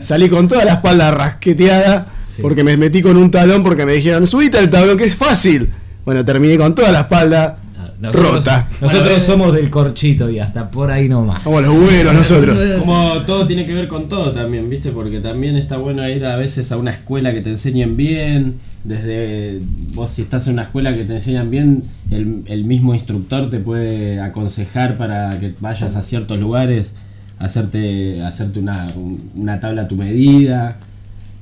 Salí 0.00 0.30
con 0.30 0.48
toda 0.48 0.64
la 0.64 0.72
espalda 0.74 1.10
rasqueteada 1.10 2.06
Sí. 2.38 2.42
porque 2.42 2.64
me 2.64 2.76
metí 2.76 3.02
con 3.02 3.16
un 3.16 3.30
talón 3.30 3.62
porque 3.62 3.84
me 3.84 3.92
dijeron, 3.92 4.26
subite 4.26 4.58
al 4.58 4.70
tablón 4.70 4.96
que 4.96 5.04
es 5.04 5.14
fácil. 5.16 5.68
Bueno, 6.04 6.24
terminé 6.24 6.56
con 6.56 6.74
toda 6.74 6.90
la 6.92 7.00
espalda 7.00 7.58
Nosotros, 8.00 8.34
rota. 8.36 8.68
nosotros 8.80 9.08
Bueno, 9.08 9.24
somos 9.24 9.52
del 9.54 9.68
corchito 9.70 10.30
y 10.30 10.38
hasta 10.38 10.70
por 10.70 10.90
ahí 10.90 11.08
nomás. 11.08 11.42
Somos 11.42 11.62
los 11.64 11.74
buenos 11.78 12.14
nosotros. 12.14 12.56
Como 12.78 13.14
todo 13.26 13.46
tiene 13.46 13.66
que 13.66 13.74
ver 13.74 13.88
con 13.88 14.08
todo 14.08 14.30
también, 14.32 14.70
¿viste? 14.70 14.90
Porque 14.92 15.18
también 15.20 15.56
está 15.56 15.76
bueno 15.76 16.08
ir 16.08 16.24
a 16.24 16.36
veces 16.36 16.70
a 16.72 16.76
una 16.76 16.92
escuela 16.92 17.32
que 17.34 17.40
te 17.40 17.50
enseñen 17.50 17.96
bien. 17.96 18.54
Desde 18.84 19.58
vos, 19.94 20.10
si 20.10 20.22
estás 20.22 20.46
en 20.46 20.52
una 20.54 20.62
escuela 20.62 20.92
que 20.94 21.02
te 21.04 21.12
enseñan 21.12 21.50
bien, 21.50 21.82
el, 22.10 22.42
el 22.46 22.64
mismo 22.64 22.94
instructor 22.94 23.50
te 23.50 23.58
puede 23.58 24.20
aconsejar 24.20 24.96
para 24.96 25.36
que 25.40 25.52
vayas 25.60 25.96
a 25.96 26.02
ciertos 26.04 26.38
lugares, 26.38 26.92
hacerte, 27.38 28.22
hacerte 28.22 28.60
una, 28.60 28.88
un- 28.96 29.30
una 29.34 29.60
tabla 29.60 29.82
a 29.82 29.88
tu 29.88 29.96
medida. 29.96 30.78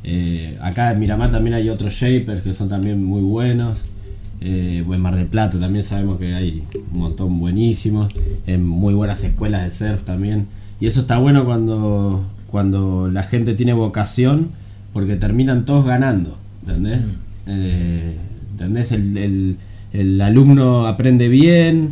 Eh, 0.08 0.56
acá 0.60 0.92
en 0.92 1.00
Miramar 1.00 1.30
también 1.32 1.54
hay 1.54 1.68
otros 1.68 1.92
shapers 1.94 2.42
que 2.42 2.52
son 2.54 2.68
también 2.68 3.04
muy 3.04 3.22
buenos. 3.22 3.78
Eh, 4.40 4.84
en 4.86 5.00
Mar 5.00 5.16
del 5.16 5.26
Plata 5.26 5.58
también 5.58 5.82
sabemos 5.82 6.18
que 6.18 6.34
hay 6.34 6.62
un 6.92 6.98
montón 7.00 7.38
buenísimos. 7.40 8.12
En 8.46 8.64
muy 8.64 8.94
buenas 8.94 9.24
escuelas 9.24 9.64
de 9.64 9.70
surf 9.70 10.04
también. 10.04 10.46
Y 10.80 10.86
eso 10.86 11.00
está 11.00 11.18
bueno 11.18 11.44
cuando, 11.44 12.24
cuando 12.50 13.08
la 13.10 13.22
gente 13.24 13.54
tiene 13.54 13.72
vocación 13.72 14.50
porque 14.92 15.16
terminan 15.16 15.64
todos 15.64 15.84
ganando. 15.84 16.38
¿Entendés? 16.62 17.00
Eh, 17.46 18.16
¿Entendés? 18.52 18.92
El, 18.92 19.16
el- 19.18 19.56
el 19.92 20.20
alumno 20.20 20.86
aprende 20.86 21.28
bien. 21.28 21.90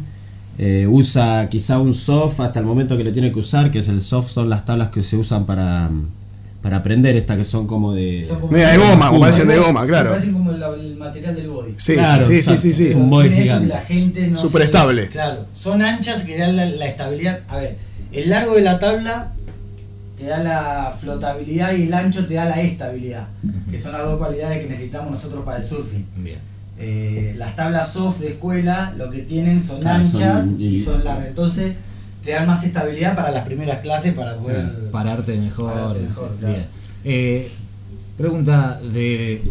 eh, 0.59 0.87
usa 0.88 1.49
quizá 1.50 1.80
un 1.80 1.94
soft 1.94 2.38
hasta 2.40 2.61
el 2.61 2.66
momento 2.66 2.97
que 2.97 3.02
lo 3.04 3.12
tiene 3.12 3.33
que 3.33 3.38
usar, 3.40 3.71
que 3.73 3.78
es 3.80 3.88
el 3.88 4.00
soft, 4.02 4.30
son 4.30 4.49
las 4.50 4.64
tablas 4.64 4.90
que 4.90 5.02
se 5.02 5.16
usan 5.16 5.47
para, 5.47 5.90
para 6.64 6.78
aprender, 6.78 7.14
estas 7.14 7.37
que 7.37 7.44
son 7.44 7.66
como 7.66 7.92
de... 7.92 8.25
Son 8.26 8.40
como- 8.40 8.50
Mira, 8.54 8.71
de 8.73 8.78
goma, 8.78 9.09
como 9.09 9.21
parecen 9.21 9.47
de 9.49 9.59
goma, 9.59 9.87
claro. 9.87 10.12
Parecen 10.12 10.33
como 10.33 10.50
el, 10.50 10.62
el 10.62 10.97
material 10.97 11.37
del 11.37 11.50
body. 11.50 11.75
Sí, 11.76 11.92
Claro, 11.92 12.25
sí, 12.26 12.40
sí, 12.40 12.56
sí, 12.56 12.73
sí. 12.73 12.92
Un 12.94 13.11
body 13.11 13.28
gigante. 13.28 13.68
la 13.68 13.80
gente 13.83 14.28
no 14.28 14.38
Súper 14.38 14.62
se- 14.62 14.66
estable. 14.68 15.09
Claro, 15.11 15.44
son 15.52 15.83
anchas 15.83 16.23
que 16.23 16.38
dan 16.38 16.56
la, 16.56 16.64
la 16.64 16.87
estabilidad. 16.87 17.40
A 17.49 17.59
ver, 17.59 17.76
el 18.12 18.30
largo 18.30 18.54
de 18.54 18.62
la 18.62 18.78
tabla 18.78 19.33
te 20.16 20.25
da 20.25 20.38
la 20.42 20.97
flotabilidad 20.99 21.75
y 21.76 21.83
el 21.83 21.92
ancho 21.92 22.26
te 22.26 22.33
da 22.33 22.47
la 22.47 22.59
estabilidad, 22.62 23.28
que 23.71 23.78
son 23.78 23.92
las 23.92 24.04
dos 24.04 24.16
cualidades 24.16 24.61
que 24.62 24.66
necesitamos 24.66 25.11
nosotros 25.11 25.44
para 25.44 25.59
el 25.59 25.64
surfing. 25.64 26.06
Bien. 26.16 26.38
Eh, 26.78 27.35
las 27.37 27.54
tablas 27.56 27.92
soft 27.92 28.21
de 28.21 28.28
escuela 28.28 28.94
lo 28.97 29.11
que 29.11 29.18
tienen 29.18 29.62
son 29.62 29.80
Claro, 29.80 30.06
son- 30.09 30.23
anchas 30.23 30.47
y- 30.59 30.64
y, 30.76 30.80
son 30.80 31.04
largas, 31.04 31.28
entonces 31.28 31.75
te 32.25 32.33
dan 32.33 32.47
más 32.47 32.64
estabilidad 32.64 33.14
para 33.14 33.31
las 33.31 33.45
primeras 33.45 33.81
clases 33.81 34.14
para 34.14 34.37
poder 34.37 34.90
Pararte 34.90 35.37
mejor. 35.37 35.73
Pararte 35.73 36.00
mejor, 36.00 36.31
sí, 36.31 36.38
claro. 36.38 36.54
bien. 36.54 36.66
Eh, 37.04 37.50
pregunta 38.16 38.81
de 38.81 39.43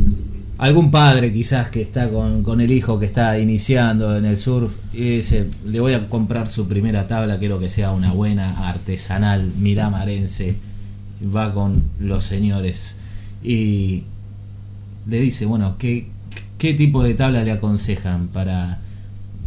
algún 0.58 0.90
padre 0.90 1.32
quizás 1.32 1.70
que 1.70 1.82
está 1.82 2.10
con, 2.10 2.44
con 2.44 2.62
el 2.62 2.72
hijo 2.72 3.00
que 3.00 3.06
está 3.06 3.38
iniciando 3.38 4.18
en 4.18 4.26
el 4.26 4.38
surf 4.38 4.74
y 4.94 5.18
dice, 5.18 5.50
le 5.66 5.80
voy 5.80 5.94
a 5.94 6.08
comprar 6.10 6.48
su 6.48 6.68
primera 6.68 7.08
tabla, 7.08 7.38
quiero 7.38 7.60
que 7.60 7.70
sea 7.70 7.92
una 7.92 8.12
buena 8.12 8.68
artesanal 8.70 9.52
miramarense, 9.58 10.56
va 11.36 11.54
con 11.54 11.84
los 12.00 12.26
señores 12.26 12.96
y 13.44 14.04
le 15.08 15.20
dice, 15.20 15.46
bueno, 15.46 15.76
¿qué, 15.78 16.08
qué 16.58 16.74
tipo 16.74 17.04
de 17.04 17.14
tabla 17.14 17.44
le 17.44 17.52
aconsejan 17.52 18.30
para 18.30 18.80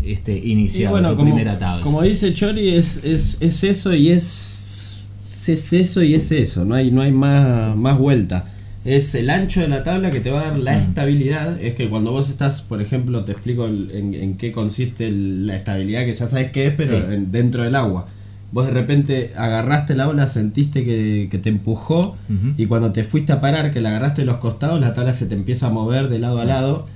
este 0.05 0.37
Y 0.39 0.53
iniciar 0.53 0.91
bueno, 0.91 1.11
su 1.11 1.17
como, 1.17 1.31
primera 1.33 1.59
tabla? 1.59 1.83
como 1.83 2.03
dice 2.03 2.33
Chori, 2.35 2.71
es, 2.71 3.03
es, 3.05 3.39
es 3.41 3.65
eso 3.65 3.95
y 3.95 4.11
es, 4.11 5.07
es 5.49 5.73
eso 5.73 6.03
y 6.03 6.15
es 6.15 6.31
eso, 6.33 6.65
no 6.65 6.75
hay, 6.75 6.91
no 6.91 7.03
hay 7.03 7.13
más, 7.13 7.77
más 7.77 7.99
vuelta. 7.99 8.53
Es 8.85 9.17
el 9.17 9.31
ancho 9.31 9.61
de 9.61 9.67
la 9.69 9.83
tabla 9.83 10.13
que 10.13 10.21
te 10.21 10.31
va 10.31 10.43
a 10.43 10.45
dar 10.51 10.59
la 10.61 10.77
Mm. 10.77 10.81
estabilidad. 10.81 11.61
Es 11.61 11.75
que 11.75 11.89
cuando 11.89 12.13
vos 12.13 12.29
estás, 12.31 12.63
por 12.63 12.81
ejemplo, 12.81 13.25
te 13.25 13.33
explico 13.33 13.67
en, 13.67 14.15
en 14.15 14.37
qué 14.37 14.53
consiste 14.53 15.11
la 15.11 15.57
estabilidad, 15.57 16.05
que 16.05 16.15
ya 16.15 16.29
sabes 16.29 16.53
qué 16.53 16.69
es, 16.69 16.75
pero 16.77 16.97
Sí. 16.99 17.05
en- 17.15 17.33
dentro 17.33 17.65
del 17.65 17.75
agua. 17.75 18.07
Vos 18.53 18.67
de 18.67 18.71
repente 18.73 19.33
agarraste 19.37 19.97
la 19.97 20.07
ola, 20.09 20.29
sentiste 20.29 20.85
que, 20.85 21.27
que 21.29 21.39
te 21.39 21.49
empujó 21.49 22.17
y 22.57 22.67
cuando 22.67 22.93
te 22.93 23.03
fuiste 23.03 23.33
a 23.33 23.41
parar, 23.41 23.73
que 23.73 23.81
la 23.81 23.89
agarraste 23.89 24.23
de 24.23 24.27
los 24.27 24.37
costados, 24.37 24.81
la 24.81 24.95
tabla 24.95 25.13
se 25.15 25.27
te 25.27 25.35
empieza 25.35 25.67
a 25.67 25.71
mover 25.71 26.09
de 26.09 26.21
lado 26.21 26.41
a 26.41 26.45
lado. 26.45 26.87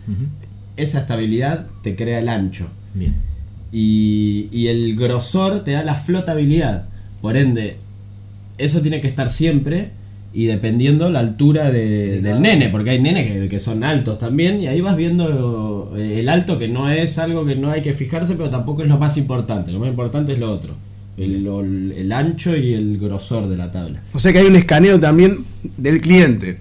Esa 0.76 1.00
estabilidad 1.00 1.66
te 1.82 1.96
crea 1.96 2.20
el 2.20 2.28
ancho 2.28 2.68
Bien. 2.94 3.14
y, 3.72 4.48
y 4.52 4.66
el 4.68 4.96
grosor 4.96 5.62
te 5.64 5.72
da 5.72 5.82
la 5.84 5.94
flotabilidad. 5.94 6.84
Por 7.22 7.36
ende, 7.36 7.76
eso 8.58 8.80
tiene 8.82 9.00
que 9.00 9.06
estar 9.08 9.30
siempre 9.30 9.90
y 10.32 10.46
dependiendo 10.46 11.10
la 11.10 11.20
altura 11.20 11.70
de- 11.70 12.20
del 12.20 12.40
nene, 12.40 12.68
porque 12.68 12.90
hay 12.90 13.00
nenes 13.00 13.30
que, 13.32 13.48
que 13.48 13.60
son 13.60 13.82
altos 13.84 14.18
también 14.18 14.60
y 14.60 14.66
ahí 14.68 14.80
vas 14.80 14.96
viendo 14.96 15.92
eh, 15.96 16.20
el 16.20 16.28
alto 16.28 16.58
que 16.58 16.68
no 16.68 16.88
es 16.90 17.18
algo 17.18 17.44
que 17.44 17.56
no 17.56 17.70
hay 17.70 17.82
que 17.82 17.92
fijarse, 17.92 18.34
pero 18.34 18.48
tampoco 18.50 18.82
es 18.82 18.88
lo 18.88 18.98
más 18.98 19.16
importante. 19.16 19.72
Lo 19.72 19.78
más 19.80 19.88
importante 19.88 20.32
es 20.32 20.38
lo 20.38 20.50
otro, 20.50 20.74
el, 21.16 21.44
lo- 21.44 21.60
el 21.62 22.12
ancho 22.12 22.56
y 22.56 22.74
el 22.74 22.98
grosor 22.98 23.48
de 23.48 23.56
la 23.56 23.70
tabla. 23.70 24.02
O 24.14 24.18
sea 24.20 24.32
que 24.32 24.38
hay 24.40 24.46
un 24.46 24.56
escaneo 24.56 24.98
también 24.98 25.36
del 25.76 26.00
cliente. 26.00 26.58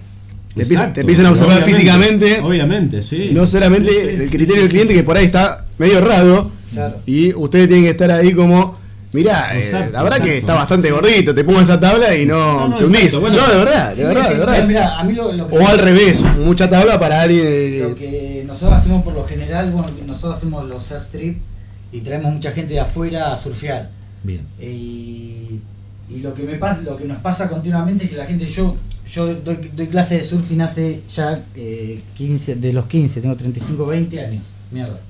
Te, 0.54 0.62
empiezan- 0.62 0.72
Exacto, 0.76 0.94
te 0.94 1.00
empiezan 1.02 1.26
a 1.26 1.30
observar 1.30 1.56
obviamente, 1.58 1.74
físicamente, 1.80 2.40
Obviamente, 2.40 3.02
sí. 3.02 3.30
no 3.32 3.46
solamente 3.46 3.92
Sí, 3.92 3.98
sí. 4.16 4.22
el 4.22 4.30
criterio 4.30 4.62
del 4.62 4.70
cliente 4.70 4.94
que 4.94 5.04
por 5.04 5.16
ahí 5.16 5.24
está 5.26 5.64
medio 5.80 6.50
Claro. 6.72 6.98
y 7.06 7.34
ustedes 7.34 7.66
tienen 7.66 7.84
que 7.84 7.90
estar 7.90 8.10
ahí 8.12 8.32
como, 8.32 8.78
mirá, 9.12 9.58
eh, 9.58 9.88
la 9.92 10.02
verdad 10.04 10.20
que 10.22 10.38
está 10.38 10.54
bastante 10.54 10.90
gordito, 10.92 11.34
te 11.34 11.42
pongo 11.42 11.60
esa 11.60 11.80
tabla 11.80 12.14
y 12.16 12.26
no, 12.26 12.60
No, 12.60 12.68
no, 12.68 12.76
te 12.78 12.84
hundís. 12.84 13.16
bueno. 13.18 13.36
no, 13.38 13.48
de 13.48 13.56
verdad, 13.58 13.96
de 13.96 14.04
verdad, 14.04 14.28
de 14.30 14.38
verdad. 14.38 14.66
Mira, 14.68 14.98
a 15.00 15.02
mí 15.02 15.14
lo, 15.14 15.32
lo 15.32 15.48
que 15.48 15.58
O 15.58 15.66
al 15.66 15.78
revés, 15.78 16.22
mucha 16.38 16.70
tabla 16.70 17.00
para 17.00 17.22
alguien... 17.22 17.44
eh, 17.44 17.86
Lo 17.88 17.94
que 17.96 18.44
nosotros 18.46 18.74
hacemos 18.78 19.02
por 19.02 19.14
lo 19.14 19.24
general, 19.24 19.70
bueno, 19.72 19.88
nosotros 20.06 20.36
hacemos 20.36 20.68
los 20.68 20.84
surf 20.84 21.06
trip 21.10 21.38
y 21.92 22.00
traemos 22.02 22.32
mucha 22.34 22.52
gente 22.52 22.74
de 22.74 22.80
afuera 22.80 23.32
a 23.32 23.36
surfear. 23.36 23.90
Bien. 24.22 24.42
Y, 24.60 25.58
y 26.08 26.20
lo 26.20 26.34
que 26.34 26.42
me 26.44 26.54
pasa, 26.54 26.82
lo 26.82 26.96
que 26.96 27.04
nos 27.04 27.18
pasa 27.18 27.48
continuamente 27.48 28.04
es 28.04 28.10
que 28.10 28.16
la 28.16 28.26
gente, 28.26 28.46
yo, 28.46 28.76
yo 29.10 29.34
doy, 29.34 29.70
doy 29.74 29.86
clase 29.88 30.18
de 30.18 30.24
surfing 30.24 30.60
hace 30.60 31.00
ya 31.12 31.42
eh, 31.56 32.00
15, 32.16 32.56
de 32.56 32.72
los 32.72 32.86
15, 32.86 33.20
tengo 33.22 33.34
35, 33.36 33.86
20 33.86 34.20
años. 34.24 34.42
Mierda. 34.70 35.00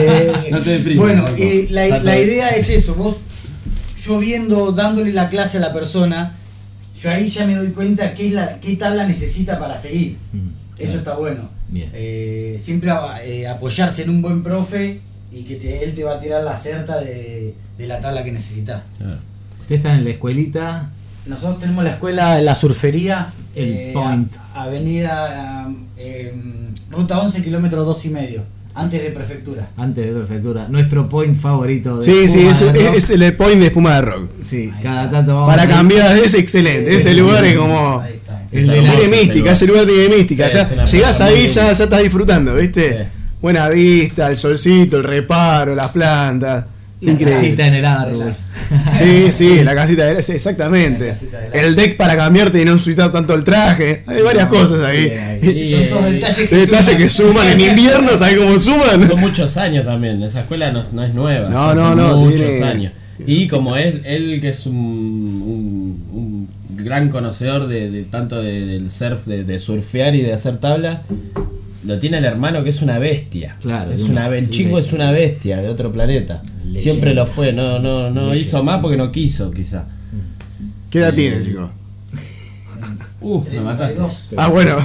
Eh, 0.00 0.32
No 0.50 0.60
te 0.60 0.70
deprimas, 0.70 1.04
bueno, 1.04 1.26
eh, 1.36 1.66
la, 1.70 1.98
la 2.00 2.18
idea 2.18 2.48
es 2.50 2.68
eso, 2.68 2.94
vos, 2.94 3.16
yo 4.02 4.18
viendo, 4.18 4.72
dándole 4.72 5.12
la 5.12 5.28
clase 5.28 5.58
a 5.58 5.60
la 5.60 5.72
persona, 5.72 6.34
yo 7.00 7.10
ahí 7.10 7.28
ya 7.28 7.46
me 7.46 7.54
doy 7.54 7.68
cuenta 7.68 8.14
qué, 8.14 8.28
es 8.28 8.32
la, 8.32 8.58
qué 8.60 8.76
tabla 8.76 9.06
necesita 9.06 9.58
para 9.58 9.76
seguir. 9.76 10.16
Mm. 10.32 10.48
Eso 10.82 10.98
está 10.98 11.14
bueno. 11.14 11.48
Bien. 11.68 11.90
Eh, 11.92 12.56
siempre 12.60 12.90
eh, 13.24 13.46
apoyarse 13.46 14.02
en 14.02 14.10
un 14.10 14.22
buen 14.22 14.42
profe 14.42 15.00
y 15.32 15.42
que 15.42 15.56
te- 15.56 15.84
él 15.84 15.94
te 15.94 16.02
va 16.04 16.14
a 16.14 16.20
tirar 16.20 16.42
la 16.42 16.56
certa 16.56 16.98
de, 17.00 17.54
de 17.76 17.86
la 17.86 18.00
tabla 18.00 18.24
que 18.24 18.32
necesitas. 18.32 18.82
Claro. 18.96 19.18
Usted 19.60 19.76
está 19.76 19.92
en 19.94 20.04
la 20.04 20.10
escuelita. 20.10 20.90
Nosotros 21.26 21.58
tenemos 21.58 21.84
la 21.84 21.90
escuela 21.90 22.40
La 22.40 22.54
Surfería, 22.54 23.32
El 23.54 23.92
Point. 23.92 24.34
a- 24.54 24.62
Avenida 24.62 25.68
eh, 25.98 26.32
Ruta 26.90 27.18
11, 27.20 27.42
kilómetro 27.42 27.84
2 27.84 28.04
y 28.06 28.08
medio, 28.10 28.42
antes 28.74 29.02
de 29.02 29.10
prefectura. 29.10 29.68
Antes 29.76 30.06
de 30.06 30.12
prefectura, 30.20 30.68
nuestro 30.68 31.08
point 31.08 31.36
favorito 31.38 31.98
de 31.98 32.04
Sí, 32.04 32.28
sí, 32.28 32.46
espuma 32.46 32.50
es, 32.50 32.60
de 32.60 32.86
rock. 32.86 32.96
es 32.96 33.10
el 33.10 33.36
point 33.36 33.60
de 33.60 33.66
espuma 33.66 33.94
de 33.96 34.00
rock. 34.02 34.30
Sí, 34.42 34.70
Ahí 34.74 34.82
cada 34.82 35.04
está. 35.04 35.16
tanto 35.18 35.34
vamos 35.34 35.50
Para 35.50 35.62
ahí. 35.62 35.68
cambiar, 35.68 36.16
es 36.16 36.34
excelente. 36.34 36.94
Ese 36.96 37.14
lugar 37.14 37.44
es 37.44 37.56
como... 37.56 38.00
Ahí 38.00 38.14
está. 38.14 38.42
El 38.50 38.58
Es 38.60 38.66
de 38.66 38.76
la- 38.82 38.82
Tiene 38.82 38.94
ese 39.02 39.10
mística, 39.10 39.38
lugar. 39.38 39.52
ese 39.52 39.66
lugar 39.66 39.86
tiene 39.86 40.16
mística. 40.16 40.50
Sí, 40.50 40.56
ya 40.56 40.84
llegás 40.86 41.20
ahí, 41.20 41.46
ya, 41.48 41.72
ya 41.72 41.84
estás 41.84 42.02
disfrutando, 42.02 42.54
¿viste? 42.54 42.90
Sí. 42.92 43.08
Buena 43.42 43.68
vista, 43.68 44.28
el 44.30 44.36
solcito, 44.36 44.96
el 44.96 45.04
reparo, 45.04 45.74
las 45.74 45.88
plantas. 45.90 46.64
La 47.00 47.12
Increíble. 47.12 47.64
en 47.66 47.74
el 47.74 47.84
árbol. 47.84 48.34
Sí, 48.92 49.28
sí, 49.32 49.62
la 49.64 49.74
casita 49.74 50.04
de 50.06 50.22
sí, 50.22 50.32
exactamente. 50.32 51.06
La 51.08 51.12
casita 51.14 51.38
de 51.40 51.48
la- 51.50 51.54
El 51.62 51.76
deck 51.76 51.96
para 51.96 52.16
cambiarte 52.16 52.60
y 52.60 52.64
no 52.64 52.78
sucitar 52.78 53.10
tanto 53.12 53.34
el 53.34 53.44
traje. 53.44 54.02
Hay 54.06 54.22
varias 54.22 54.46
cosas 54.48 54.80
ahí. 54.82 55.04
bien, 55.10 55.18
ahí. 55.28 55.40
Sí, 55.40 55.70
Son 55.72 55.88
todos 55.88 56.12
detalles 56.12 56.48
que 56.48 56.56
Detalles 56.56 56.84
suman. 56.86 56.98
que 56.98 57.08
suman 57.08 57.48
en 57.48 57.60
invierno, 57.60 58.16
¿sabes 58.16 58.36
cómo 58.36 58.58
suman? 58.58 59.08
Son 59.08 59.20
muchos 59.20 59.56
años 59.56 59.84
también, 59.84 60.22
esa 60.22 60.40
escuela 60.40 60.70
no, 60.72 60.84
no 60.92 61.04
es 61.04 61.14
nueva. 61.14 61.48
No, 61.48 61.74
no, 61.74 61.94
no, 61.94 62.16
Muchos 62.18 62.40
tiene- 62.40 62.64
años. 62.64 62.92
Y 63.26 63.48
como 63.48 63.76
él, 63.76 64.02
él 64.04 64.38
que 64.40 64.50
es 64.50 64.64
un, 64.66 64.74
un- 64.76 66.08
un 66.12 66.48
gran 66.84 67.08
conocedor 67.08 67.66
de, 67.66 67.90
de 67.90 68.04
tanto 68.04 68.40
de- 68.40 68.64
del 68.66 68.90
surf, 68.90 69.26
de, 69.26 69.42
de 69.42 69.58
surfear 69.58 70.14
y 70.14 70.22
de 70.22 70.32
hacer 70.32 70.58
tabla, 70.58 71.02
lo 71.84 71.98
tiene 71.98 72.18
el 72.18 72.24
hermano 72.24 72.62
que 72.64 72.70
es 72.70 72.82
una 72.82 72.98
bestia. 72.98 73.56
Claro, 73.60 73.90
es 73.92 74.02
una- 74.02 74.28
el 74.28 74.50
chico 74.50 74.78
es 74.78 74.92
una 74.92 75.10
bestia 75.12 75.58
de 75.60 75.68
otro 75.68 75.92
planeta. 75.92 76.42
Leyenda. 76.64 76.80
Siempre 76.80 77.14
lo 77.14 77.26
fue, 77.26 77.52
no, 77.52 77.78
no, 77.78 78.10
no 78.10 78.20
Leyenda. 78.32 78.36
hizo 78.36 78.62
más 78.62 78.80
porque 78.80 78.96
no 78.96 79.10
quiso, 79.12 79.50
quizá. 79.50 79.84
¿Qué 80.90 80.98
edad 81.00 81.14
tiene 81.14 81.36
el 81.38 81.44
chico? 81.46 81.70
Uh, 83.20 83.42
me 83.52 83.60
mataste. 83.60 83.94
32. 83.96 84.26
Ah, 84.36 84.46
bueno. 84.48 84.76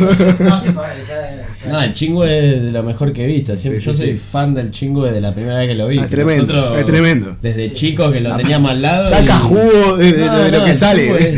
No, 1.69 1.79
ya, 1.79 1.85
el 1.85 1.93
chingo 1.93 2.25
es 2.25 2.63
de 2.63 2.71
lo 2.71 2.81
mejor 2.81 3.13
que 3.13 3.23
he 3.23 3.27
visto. 3.27 3.55
Siempre- 3.55 3.79
Sí, 3.79 3.85
yo 3.85 3.93
soy 3.93 4.11
sí. 4.13 4.17
fan 4.17 4.55
del 4.55 4.71
chingo 4.71 5.05
desde 5.05 5.21
la 5.21 5.33
primera 5.33 5.59
vez 5.59 5.67
que 5.67 5.75
lo 5.75 5.87
vi. 5.87 5.99
Ah, 5.99 6.03
es 6.05 6.09
tremendo, 6.09 6.51
Nosotros, 6.53 6.79
es 6.79 6.85
tremendo. 6.87 7.37
Desde 7.43 7.73
chico 7.73 8.11
que 8.11 8.21
lo 8.21 8.35
teníamos 8.35 8.71
al 8.71 8.81
lado. 8.81 9.07
Saca 9.07 9.35
y- 9.35 9.39
jugo 9.39 9.97
de, 9.97 10.11
de- 10.13 10.25
No, 10.25 10.37
de 10.39 10.51
lo 10.51 10.57
no, 10.59 10.65
que 10.65 10.73
sale. 10.73 11.33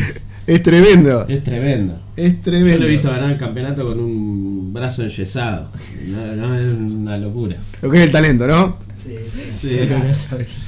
es- 0.48 0.64
tremendo. 0.64 1.26
Es 1.28 1.44
tremendo. 1.44 1.98
Es 2.18 2.34
Yo 2.34 2.42
tremendo. 2.44 2.80
lo 2.80 2.86
he 2.86 2.90
visto 2.90 3.10
ganar 3.10 3.32
el 3.32 3.38
campeonato 3.38 3.86
con 3.88 4.00
un 4.00 4.72
brazo 4.74 5.04
enyesado. 5.04 5.70
No, 6.08 6.26
no, 6.36 6.60
es 6.60 6.74
una 6.94 7.18
locura. 7.18 7.58
Lo 7.82 7.92
que 7.92 7.98
es 7.98 8.04
el 8.04 8.12
talento, 8.12 8.48
¿no? 8.48 8.78
Sí, 9.04 9.16
Sí. 9.52 9.80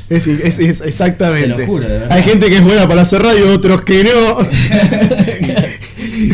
Es, 0.10 0.28
es- 0.28 0.60
es- 0.60 0.82
exactamente. 0.82 1.54
Te 1.54 1.58
lo 1.60 1.66
juro, 1.66 1.84
de 1.88 2.00
verdad. 2.00 2.12
Hay 2.12 2.24
gente 2.24 2.50
que 2.50 2.58
es 2.58 2.64
buena 2.64 2.88
para 2.88 3.02
hacer 3.02 3.22
radio, 3.22 3.52
otros 3.54 3.84
que 3.84 4.04
no. 4.04 4.38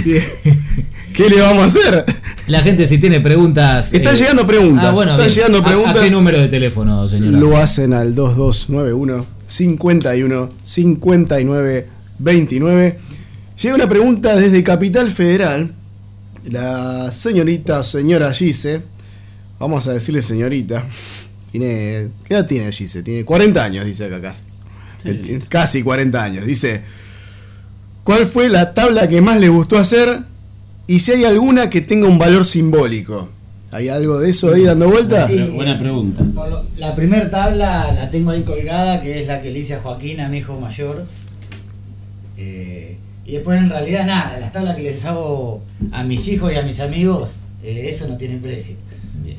¿Qué 1.13 1.29
le 1.29 1.41
vamos 1.41 1.63
a 1.63 1.65
hacer? 1.67 2.05
La 2.47 2.59
gente 2.61 2.87
si 2.87 2.97
tiene 2.97 3.19
preguntas... 3.21 3.93
Están 3.93 4.15
eh, 4.15 4.17
llegando 4.17 4.45
preguntas, 4.47 4.85
Ah, 4.85 4.91
bueno, 4.91 5.11
están 5.11 5.27
bien. 5.27 5.35
llegando 5.37 5.59
¿A- 5.59 5.63
preguntas. 5.65 5.97
¿A, 5.97 6.03
qué 6.03 6.09
número 6.11 6.39
de 6.39 6.47
teléfono, 6.47 7.07
señora? 7.07 7.37
Lo 7.37 7.55
hacen 7.57 7.93
al 7.93 8.15
2291 8.15 9.25
51 9.47 10.49
59 10.63 11.87
29. 12.19 12.99
Llega 13.61 13.75
una 13.75 13.87
pregunta 13.89 14.35
desde 14.35 14.63
Capital 14.63 15.09
Federal. 15.11 15.73
La 16.45 17.11
señorita 17.11 17.79
o 17.79 17.83
señora 17.83 18.33
Gise, 18.33 18.81
vamos 19.59 19.87
a 19.87 19.93
decirle 19.93 20.21
señorita, 20.21 20.85
tiene. 21.51 22.09
¿Qué 22.25 22.33
edad 22.33 22.45
tiene 22.47 22.69
Gise? 22.71 23.01
Tiene 23.01 23.23
40 23.23 23.63
años, 23.63 23.85
dice 23.85 24.05
acá 24.05 24.19
casi. 24.21 24.43
Eh, 25.05 25.13
tiene 25.15 25.45
Casi 25.47 25.83
40 25.83 26.21
años. 26.21 26.45
Dice: 26.45 26.81
¿Cuál 28.03 28.27
fue 28.27 28.49
la 28.49 28.73
tabla 28.73 29.07
que 29.07 29.21
más 29.21 29.39
le 29.39 29.47
gustó 29.47 29.77
hacer? 29.77 30.19
Y 30.87 30.99
si 30.99 31.11
hay 31.13 31.23
alguna 31.23 31.69
que 31.69 31.79
tenga 31.79 32.07
un 32.07 32.17
valor 32.19 32.45
simbólico. 32.45 33.29
¿Hay 33.71 33.87
algo 33.89 34.19
de 34.19 34.29
eso 34.29 34.53
ahí 34.53 34.63
dando 34.65 34.87
vuelta? 34.89 35.25
Sí. 35.27 35.49
Buena 35.55 35.79
pregunta. 35.79 36.21
Lo- 36.23 36.65
la 36.77 36.93
primera 36.93 37.29
tabla 37.29 37.91
la 37.93 38.11
tengo 38.11 38.31
ahí 38.31 38.43
colgada, 38.43 39.01
que 39.01 39.21
es 39.21 39.27
la 39.27 39.41
que 39.41 39.49
le 39.51 39.59
hice 39.59 39.75
a 39.75 39.79
Joaquín, 39.79 40.19
a 40.19 40.27
mi 40.29 40.37
hijo 40.39 40.59
mayor. 40.59 41.05
Eh, 42.37 42.97
y 43.25 43.33
después 43.33 43.57
en 43.59 43.69
realidad 43.69 44.05
nada, 44.05 44.37
las 44.39 44.51
tablas 44.51 44.75
que 44.75 44.83
les 44.83 45.03
hago 45.05 45.61
a 45.91 46.03
mis 46.03 46.27
hijos 46.27 46.51
y 46.51 46.55
a 46.57 46.63
mis 46.63 46.79
amigos, 46.79 47.31
eh, 47.63 47.87
eso 47.89 48.07
no 48.07 48.17
tiene 48.17 48.37
precio. 48.37 48.75
Bien. 49.23 49.37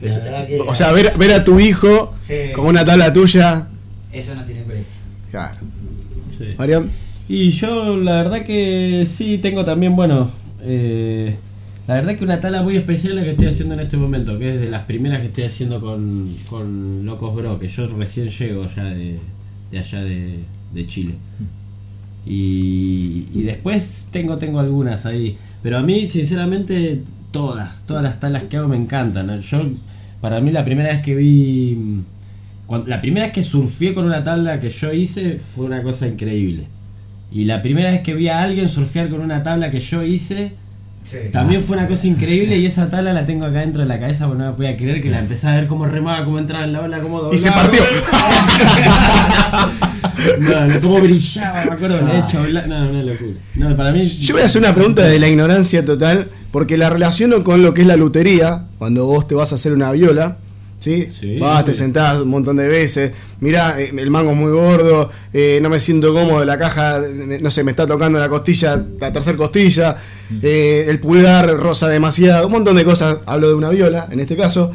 Es- 0.00 0.18
que- 0.18 0.60
o 0.60 0.74
sea, 0.74 0.92
ver, 0.92 1.14
ver 1.16 1.32
a 1.32 1.44
tu 1.44 1.58
hijo 1.60 2.14
Sí. 2.18 2.34
con 2.54 2.66
una 2.66 2.84
tabla 2.84 3.12
tuya. 3.12 3.68
Eso 4.12 4.34
no 4.34 4.44
tiene 4.44 4.62
precio. 4.62 4.94
Claro. 5.30 5.56
Sí. 6.36 6.54
Mariam, 6.58 6.88
Y 7.30 7.50
yo 7.50 7.96
la 7.98 8.14
verdad 8.22 8.42
que 8.42 9.04
sí 9.06 9.36
tengo 9.36 9.62
también, 9.62 9.94
bueno, 9.94 10.30
eh, 10.62 11.36
la 11.86 11.96
verdad 11.96 12.16
que 12.16 12.24
una 12.24 12.40
tala 12.40 12.62
muy 12.62 12.76
especial 12.78 13.16
la 13.16 13.22
que 13.22 13.32
estoy 13.32 13.48
haciendo 13.48 13.74
en 13.74 13.80
este 13.80 13.98
momento, 13.98 14.38
que 14.38 14.54
es 14.54 14.60
de 14.60 14.70
las 14.70 14.84
primeras 14.84 15.20
que 15.20 15.26
estoy 15.26 15.44
haciendo 15.44 15.78
con, 15.78 16.34
con 16.48 17.04
Locos 17.04 17.34
Bro, 17.34 17.58
que 17.60 17.68
yo 17.68 17.86
recién 17.88 18.30
llego 18.30 18.66
ya 18.74 18.84
de, 18.84 19.18
de 19.70 19.78
allá 19.78 20.00
de, 20.04 20.38
de 20.72 20.86
Chile. 20.86 21.14
Y, 22.26 23.26
y 23.34 23.42
después 23.42 24.08
tengo, 24.10 24.36
tengo 24.36 24.60
algunas 24.60 25.06
ahí, 25.06 25.36
pero 25.62 25.78
a 25.78 25.82
mí 25.82 26.08
sinceramente 26.08 27.00
todas, 27.30 27.84
todas 27.86 28.02
las 28.02 28.20
talas 28.20 28.44
que 28.44 28.56
hago 28.58 28.68
me 28.68 28.76
encantan. 28.76 29.40
Yo, 29.40 29.62
para 30.20 30.40
mí 30.40 30.50
la 30.50 30.64
primera 30.64 30.90
vez 30.90 31.00
que 31.00 31.14
vi... 31.14 32.02
cuan- 32.66 32.84
la 32.86 33.00
primera 33.00 33.26
vez 33.26 33.32
que 33.34 33.42
surfé 33.42 33.94
con 33.94 34.04
una 34.04 34.22
tabla 34.24 34.60
que 34.60 34.68
yo 34.70 34.92
hice 34.92 35.38
fue 35.38 35.66
una 35.66 35.82
cosa 35.82 36.06
increíble. 36.06 36.64
Y 37.32 37.44
la 37.44 37.62
primera 37.62 37.90
vez 37.90 38.02
que 38.02 38.14
vi 38.14 38.28
a 38.28 38.42
alguien 38.42 38.68
surfear 38.68 39.08
con 39.10 39.20
una 39.20 39.42
tabla 39.42 39.70
que 39.70 39.80
yo 39.80 40.02
hice, 40.02 40.52
también 41.32 41.62
fue 41.62 41.76
una 41.76 41.86
cosa 41.86 42.06
increíble 42.06 42.58
y 42.58 42.66
esa 42.66 42.90
tabla 42.90 43.12
la 43.14 43.24
tengo 43.24 43.46
acá 43.46 43.60
dentro 43.60 43.82
de 43.82 43.88
la 43.88 43.98
cabeza 43.98 44.26
porque 44.26 44.42
no 44.42 44.50
me 44.50 44.56
podía 44.56 44.76
creer 44.76 45.00
que 45.00 45.08
la 45.10 45.20
empecé 45.20 45.48
a 45.48 45.54
ver 45.54 45.66
cómo 45.66 45.86
remaba, 45.86 46.24
cómo 46.24 46.38
entraba 46.38 46.64
en 46.64 46.72
la 46.74 46.80
ola, 46.82 47.00
cómo 47.00 47.20
doblaba. 47.22 47.34
y 47.34 47.38
se 47.38 47.50
partió. 47.50 47.82
No, 50.40 50.66
no, 50.66 50.80
cómo 50.80 51.00
brillaba, 51.00 51.64
me 51.66 51.72
acuerdo, 51.72 51.98
de 52.04 52.18
hecho, 52.18 52.42
bla- 52.44 52.66
no, 52.66 52.90
una 52.90 53.02
locura. 53.02 53.32
No, 53.56 53.76
para 53.76 53.92
mí... 53.92 54.06
Yo 54.08 54.34
voy 54.34 54.42
a 54.42 54.46
hacer 54.46 54.60
una 54.60 54.74
pregunta 54.74 55.02
de 55.04 55.18
la 55.18 55.28
ignorancia 55.28 55.84
total, 55.84 56.26
porque 56.50 56.76
la 56.76 56.90
relaciono 56.90 57.44
con 57.44 57.62
lo 57.62 57.72
que 57.74 57.82
es 57.82 57.86
la 57.86 57.96
lutería, 57.96 58.64
cuando 58.78 59.06
vos 59.06 59.28
te 59.28 59.34
vas 59.34 59.52
a 59.52 59.54
hacer 59.56 59.72
una 59.72 59.92
viola. 59.92 60.38
¿Sí? 60.80 61.08
Sí, 61.18 61.40
Vas, 61.40 61.64
te 61.64 61.74
sentás 61.74 62.20
un 62.20 62.28
montón 62.28 62.56
de 62.56 62.68
veces. 62.68 63.10
Mirá, 63.40 63.80
eh, 63.80 63.92
el 63.98 64.10
mango 64.12 64.30
es 64.30 64.36
muy 64.36 64.52
gordo. 64.52 65.10
eh, 65.32 65.58
no 65.60 65.68
me 65.68 65.80
siento 65.80 66.14
cómodo. 66.14 66.44
La 66.44 66.56
caja, 66.56 66.98
eh, 67.04 67.40
no 67.42 67.50
sé, 67.50 67.64
me 67.64 67.72
está 67.72 67.84
tocando 67.84 68.20
la 68.20 68.28
costilla, 68.28 68.80
la 69.00 69.12
tercera 69.12 69.36
costilla. 69.36 69.96
eh, 70.40 70.86
el 70.88 71.00
pulgar 71.00 71.50
rosa 71.56 71.88
demasiado. 71.88 72.46
Un 72.46 72.52
montón 72.52 72.76
de 72.76 72.84
cosas. 72.84 73.18
Hablo 73.26 73.48
de 73.48 73.54
una 73.54 73.70
viola, 73.70 74.06
en 74.08 74.20
este 74.20 74.36
caso. 74.36 74.72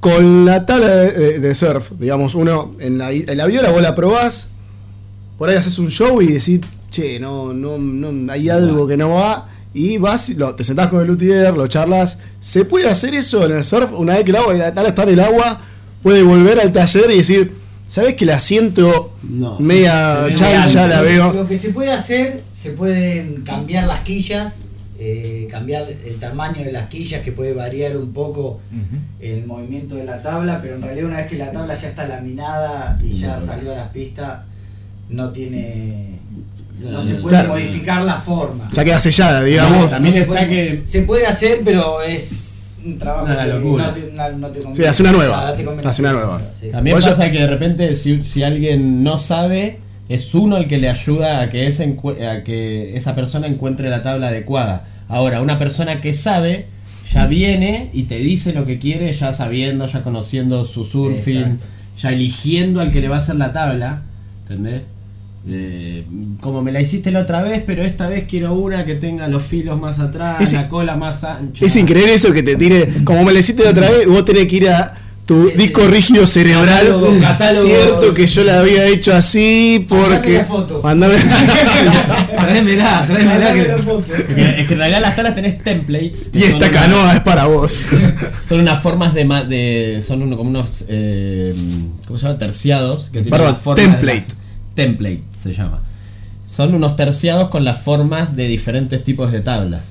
Con 0.00 0.46
la 0.46 0.64
tabla 0.64 0.88
de, 0.88 1.12
de- 1.12 1.38
de 1.40 1.54
surf, 1.54 1.90
digamos, 1.98 2.34
uno 2.34 2.74
en 2.80 2.96
la, 2.98 3.12
en 3.12 3.36
la 3.36 3.46
viola 3.46 3.70
vos 3.70 3.82
la 3.82 3.94
probás, 3.94 4.50
por 5.38 5.50
ahí 5.50 5.56
haces 5.56 5.78
un 5.78 5.90
show 5.90 6.22
y 6.22 6.28
decís, 6.28 6.60
che, 6.90 7.20
no, 7.20 7.52
no, 7.52 7.76
no, 7.76 8.32
hay 8.32 8.48
algo 8.48 8.86
que 8.86 8.96
no 8.96 9.10
va, 9.10 9.48
y 9.74 9.98
vas, 9.98 10.30
y 10.30 10.34
lo- 10.34 10.54
te 10.54 10.64
sentás 10.64 10.88
con 10.88 11.00
el 11.02 11.06
luthier, 11.06 11.52
lo 11.54 11.66
charlas. 11.66 12.18
¿Se 12.40 12.64
puede 12.64 12.88
hacer 12.88 13.14
eso 13.14 13.44
en 13.44 13.52
el 13.58 13.64
surf? 13.64 13.92
Una 13.92 14.14
vez 14.14 14.24
que 14.24 14.30
el 14.30 14.36
agua, 14.36 14.54
la 14.54 14.72
tabla 14.72 14.88
está 14.88 15.02
en 15.02 15.10
el 15.10 15.20
agua, 15.20 15.60
puede 16.02 16.22
volver 16.22 16.58
al 16.60 16.72
taller 16.72 17.10
y 17.10 17.18
decir, 17.18 17.54
¿sabes 17.86 18.14
que 18.14 18.24
la 18.24 18.38
siento 18.40 19.12
No, 19.22 19.58
media 19.60 20.28
chancha, 20.32 20.86
la 20.88 21.02
veo? 21.02 21.32
Lo 21.34 21.46
que 21.46 21.58
se 21.58 21.70
puede 21.70 21.92
hacer, 21.92 22.42
se 22.58 22.70
pueden 22.70 23.42
cambiar 23.42 23.86
las 23.86 24.00
quillas, 24.00 24.56
eh, 25.02 25.48
cambiar 25.50 25.86
el 25.88 26.16
tamaño 26.16 26.62
de 26.62 26.72
las 26.72 26.88
quillas, 26.88 27.22
que 27.22 27.32
puede 27.32 27.54
variar 27.54 27.96
un 27.96 28.12
poco 28.12 28.60
el 29.18 29.46
movimiento 29.46 29.94
de 29.94 30.04
la 30.04 30.20
tabla, 30.20 30.58
pero 30.60 30.74
en 30.76 30.82
realidad 30.82 31.06
una 31.06 31.16
vez 31.18 31.26
que 31.26 31.36
la 31.38 31.50
tabla 31.50 31.74
ya 31.74 31.88
está 31.88 32.06
laminada 32.06 32.98
y 33.02 33.14
ya 33.14 33.36
No. 33.36 33.46
salió 33.46 33.72
a 33.72 33.76
las 33.76 33.88
pistas, 33.88 34.40
no 35.08 35.30
tiene... 35.30 36.18
No 36.80 36.92
No, 36.92 37.02
se 37.02 37.14
no, 37.14 37.22
puede 37.22 37.34
claro. 37.36 37.48
modificar 37.50 38.02
la 38.02 38.14
forma. 38.14 38.68
Ya 38.72 38.84
queda 38.84 39.00
sellada, 39.00 39.42
digamos. 39.42 39.84
No, 39.84 39.88
también 39.88 40.14
se 40.14 40.20
está 40.20 40.32
puede- 40.32 40.48
que- 40.48 40.82
Se 40.86 41.02
puede 41.02 41.26
hacer, 41.26 41.60
pero 41.64 42.00
es 42.02 42.72
un 42.84 42.98
trabajo 42.98 43.24
Una 43.26 43.46
locura. 43.46 43.86
no 43.86 43.92
te, 43.92 44.12
no- 44.12 44.32
no 44.38 44.48
te 44.48 44.60
conviene. 44.60 44.76
Sí, 44.76 44.84
hace 44.88 45.02
una 45.02 45.12
nueva. 45.12 45.48
Hace 45.84 46.00
una 46.02 46.12
nueva. 46.12 46.40
sí. 46.58 46.68
También 46.70 46.96
pasa 46.98 47.30
que 47.30 47.38
de 47.38 47.46
repente 47.46 47.94
si, 47.94 48.22
si 48.24 48.42
alguien 48.42 49.02
no 49.02 49.18
sabe, 49.18 49.78
es 50.10 50.34
uno 50.34 50.58
el 50.58 50.66
que 50.68 50.76
le 50.78 50.90
ayuda 50.90 51.40
a 51.40 51.48
que, 51.48 51.66
ese 51.66 51.96
a 52.28 52.42
que 52.44 52.96
esa 52.96 53.14
persona 53.14 53.46
encuentre 53.46 53.88
la 53.88 54.02
tabla 54.02 54.28
adecuada. 54.28 54.84
Ahora, 55.08 55.40
una 55.40 55.56
persona 55.56 56.00
que 56.02 56.12
sabe 56.12 56.66
ya 57.12 57.26
viene 57.26 57.90
y 57.92 58.02
te 58.04 58.18
dice 58.18 58.52
lo 58.52 58.66
que 58.66 58.78
quiere, 58.78 59.10
ya 59.12 59.32
sabiendo, 59.32 59.86
ya 59.86 60.02
conociendo 60.02 60.64
su 60.64 60.84
surfing, 60.84 61.36
Exacto. 61.38 61.64
ya 61.98 62.10
eligiendo 62.12 62.80
al 62.80 62.90
que 62.92 63.00
le 63.00 63.08
va 63.08 63.16
a 63.16 63.18
hacer 63.18 63.36
la 63.36 63.52
tabla. 63.52 64.02
¿Entendés? 64.42 64.82
Eh, 65.48 66.04
como 66.40 66.60
me 66.62 66.70
la 66.70 66.80
hiciste 66.82 67.10
la 67.10 67.20
otra 67.20 67.42
vez, 67.42 67.62
pero 67.66 67.82
esta 67.82 68.08
vez 68.08 68.24
quiero 68.28 68.52
una 68.52 68.84
que 68.84 68.94
tenga 68.96 69.26
los 69.28 69.42
filos 69.42 69.80
más 69.80 69.98
atrás, 69.98 70.40
Es- 70.42 70.52
la 70.52 70.68
cola 70.68 70.96
más 70.96 71.24
ancha. 71.24 71.64
Es 71.64 71.74
increíble 71.76 72.14
eso 72.14 72.32
que 72.32 72.42
te 72.42 72.56
tire, 72.56 72.86
como 73.04 73.22
me 73.24 73.32
lo 73.32 73.38
hiciste 73.38 73.64
la 73.64 73.70
otra 73.70 73.88
vez, 73.90 74.06
vos 74.06 74.24
tenés 74.24 74.46
que 74.48 74.56
ir 74.56 74.68
a 74.68 74.94
tu 75.30 75.48
Sí, 75.48 75.56
disco 75.56 75.82
sí. 75.82 75.86
rígido 75.88 76.26
cerebral. 76.26 76.86
Catálogo, 76.86 77.20
catálogo. 77.20 77.66
Cierto 77.68 78.14
que 78.14 78.26
yo 78.26 78.42
la 78.42 78.58
había 78.58 78.84
hecho 78.86 79.14
así 79.14 79.86
porque. 79.88 80.38
La 80.38 80.44
foto. 80.44 80.82
Mandame- 80.82 81.14
Tráemela, 82.40 83.04
tráemela 83.06 83.34
Mandame 83.38 83.62
que... 83.62 83.68
la 83.68 83.78
foto. 83.78 84.12
Es 84.14 84.66
que 84.66 84.72
en 84.74 84.78
realidad 84.78 85.00
las 85.00 85.14
tablas 85.14 85.34
tenés 85.36 85.62
templates. 85.62 86.30
y 86.32 86.42
esta 86.42 86.56
una- 86.66 86.70
canoa 86.70 87.12
es 87.14 87.20
para 87.20 87.44
vos. 87.46 87.80
Son 88.48 88.58
unas 88.60 88.82
formas 88.82 89.14
de, 89.14 89.24
ma- 89.24 89.44
de 89.44 90.02
son 90.04 90.22
uno, 90.22 90.36
como 90.36 90.50
unos 90.50 90.68
eh, 90.88 91.54
¿cómo 92.06 92.18
se 92.18 92.26
llama? 92.26 92.38
terciados 92.38 93.04
que 93.04 93.22
tienen 93.22 93.30
Perdón, 93.30 93.54
formas 93.56 93.84
template. 93.86 94.24
las- 94.26 94.36
template 94.74 95.22
se 95.40 95.52
llama. 95.52 95.82
Son 96.52 96.74
unos 96.74 96.96
terciados 96.96 97.48
con 97.50 97.64
las 97.64 97.80
formas 97.82 98.34
de 98.34 98.48
diferentes 98.48 99.04
tipos 99.04 99.30
de 99.30 99.40
tablas. 99.40 99.82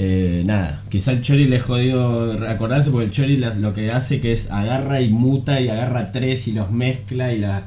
Eh, 0.00 0.42
nada, 0.46 0.82
quizá 0.88 1.10
el 1.10 1.22
Chori 1.22 1.48
le 1.48 1.58
jodió 1.58 2.30
acordarse 2.48 2.88
porque 2.90 3.06
el 3.06 3.10
Chori 3.10 3.36
las- 3.36 3.56
lo 3.56 3.74
que 3.74 3.90
hace 3.90 4.20
que 4.20 4.30
es 4.30 4.48
agarra 4.48 5.00
y 5.00 5.08
muta 5.08 5.60
y 5.60 5.68
agarra 5.68 6.12
tres 6.12 6.46
y 6.46 6.52
los 6.52 6.70
mezcla 6.70 7.32
y 7.32 7.38
la 7.38 7.64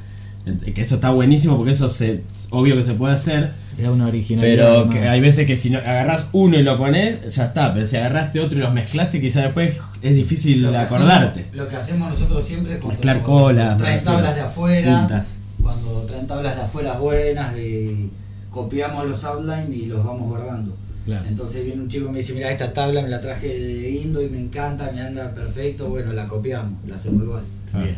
que 0.74 0.80
eso 0.80 0.94
está 0.94 1.10
buenísimo 1.10 1.56
porque 1.58 1.72
eso 1.72 1.88
se 1.90 2.22
obvio 2.50 2.74
que 2.76 2.84
se 2.84 2.94
puede 2.94 3.14
hacer 3.14 3.52
Es 3.78 3.86
una 3.86 4.06
originalidad. 4.06 4.84
pero 4.84 4.88
que 4.90 5.06
hay 5.06 5.20
veces 5.20 5.46
que 5.46 5.56
si 5.58 5.68
no 5.70 5.78
agarras 5.78 6.26
uno 6.32 6.58
y 6.58 6.62
lo 6.62 6.76
pones, 6.78 7.32
ya 7.34 7.44
está. 7.44 7.72
Pero 7.74 7.86
si 7.86 7.96
agarraste 7.98 8.40
otro 8.40 8.58
y 8.58 8.62
los 8.62 8.72
mezclaste, 8.72 9.20
quizás 9.20 9.42
después 9.44 9.76
es 10.00 10.14
difícil 10.14 10.62
Lo 10.62 10.76
acordarte. 10.76 11.40
hacemos- 11.40 11.56
lo 11.56 11.68
que 11.68 11.76
hacemos 11.76 12.08
nosotros 12.10 12.44
siempre 12.44 12.74
es 12.78 12.84
Mezclar 12.84 13.22
cola, 13.22 13.74
me 13.74 13.82
traen 13.82 14.02
tablas 14.04 14.34
de 14.34 14.40
afuera, 14.40 14.98
Puntas. 15.00 15.26
cuando 15.62 16.00
traen 16.08 16.26
tablas 16.26 16.56
de 16.56 16.62
afuera 16.62 16.94
buenas, 16.94 17.56
y 17.58 18.10
copiamos 18.50 19.06
los 19.06 19.22
outlines 19.24 19.68
y 19.76 19.86
los 19.86 20.02
vamos 20.04 20.28
guardando. 20.28 20.74
Claro. 21.04 21.26
Entonces 21.28 21.64
viene 21.64 21.82
un 21.82 21.88
chico 21.88 22.06
y 22.08 22.12
me 22.12 22.18
dice, 22.18 22.32
mira, 22.32 22.50
esta 22.50 22.72
tabla 22.72 23.02
me 23.02 23.08
la 23.08 23.20
traje 23.20 23.48
de 23.48 23.90
Indo 23.90 24.22
y 24.22 24.28
me 24.28 24.38
encanta, 24.38 24.92
me 24.94 25.00
anda 25.00 25.34
perfecto, 25.34 25.88
bueno, 25.88 26.12
la 26.12 26.28
copiamos, 26.28 26.74
la 26.86 26.94
hacemos 26.94 27.24
igual. 27.24 27.42
Bien, 27.74 27.96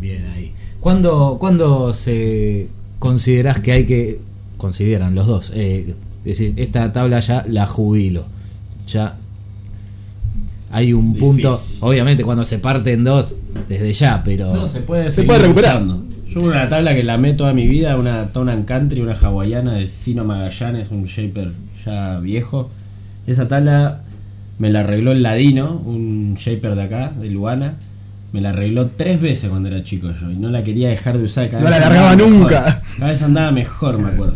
bien 0.00 0.26
ahí. 0.34 0.52
¿Cuándo, 0.80 1.38
cuándo 1.40 1.94
se 1.94 2.68
considerás 2.98 3.60
que 3.60 3.72
hay 3.72 3.86
que, 3.86 4.20
consideran 4.58 5.14
los 5.14 5.26
dos, 5.26 5.52
eh, 5.54 5.94
decir, 6.24 6.52
esta 6.56 6.92
tabla 6.92 7.20
ya 7.20 7.44
la 7.48 7.66
jubilo, 7.66 8.24
ya 8.86 9.16
hay 10.70 10.92
un 10.92 11.14
Difícil. 11.14 11.20
punto, 11.20 11.60
obviamente 11.80 12.22
cuando 12.22 12.44
se 12.44 12.58
parte 12.58 12.92
en 12.92 13.04
dos, 13.04 13.32
desde 13.68 13.92
ya, 13.94 14.22
pero... 14.22 14.54
No, 14.54 14.66
se 14.66 14.80
puede, 14.80 15.10
Se 15.10 15.22
puede 15.22 15.40
recuperar. 15.40 15.76
usando. 15.76 16.04
Yo 16.28 16.42
una 16.42 16.68
tabla 16.68 16.94
que 16.94 17.02
la 17.02 17.14
amé 17.14 17.32
toda 17.32 17.54
mi 17.54 17.66
vida, 17.66 17.96
una 17.96 18.26
Tonan 18.32 18.64
Country, 18.64 19.00
una 19.00 19.14
hawaiana 19.14 19.74
de 19.74 19.86
Sino 19.86 20.24
Magallanes, 20.24 20.90
un 20.90 21.04
shaper 21.04 21.52
ya 21.86 22.18
viejo. 22.18 22.70
Esa 23.26 23.48
tabla 23.48 24.00
me 24.58 24.68
la 24.70 24.80
arregló 24.80 25.12
el 25.12 25.22
Ladino, 25.22 25.72
un 25.86 26.34
shaper 26.36 26.74
de 26.74 26.82
acá, 26.82 27.12
de 27.20 27.30
Luana. 27.30 27.74
Me 28.32 28.40
la 28.40 28.50
arregló 28.50 28.88
tres 28.96 29.20
veces 29.20 29.48
cuando 29.48 29.68
era 29.68 29.82
chico 29.84 30.10
yo 30.20 30.30
y 30.30 30.34
no 30.36 30.50
la 30.50 30.62
quería 30.64 30.88
dejar 30.90 31.16
de 31.16 31.24
usar 31.24 31.48
cada 31.48 31.62
No 31.62 31.70
vez 31.70 31.78
la 31.80 31.88
largaba 31.88 32.16
mejor. 32.16 32.30
nunca. 32.32 32.82
Cada 32.98 33.10
vez 33.10 33.22
andaba 33.22 33.50
mejor, 33.52 33.98
me 33.98 34.08
acuerdo. 34.10 34.34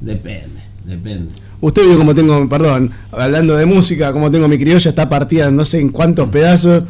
Depende, 0.00 0.60
depende. 0.84 1.32
Usted 1.60 1.82
vio 1.86 1.98
como 1.98 2.14
tengo, 2.14 2.48
perdón, 2.48 2.90
hablando 3.12 3.56
de 3.56 3.66
música, 3.66 4.12
como 4.12 4.30
tengo 4.30 4.48
mi 4.48 4.58
criolla, 4.58 4.88
está 4.88 5.08
partida 5.08 5.48
en 5.48 5.56
no 5.56 5.64
sé 5.64 5.80
en 5.80 5.90
cuántos 5.90 6.28
pedazos 6.30 6.84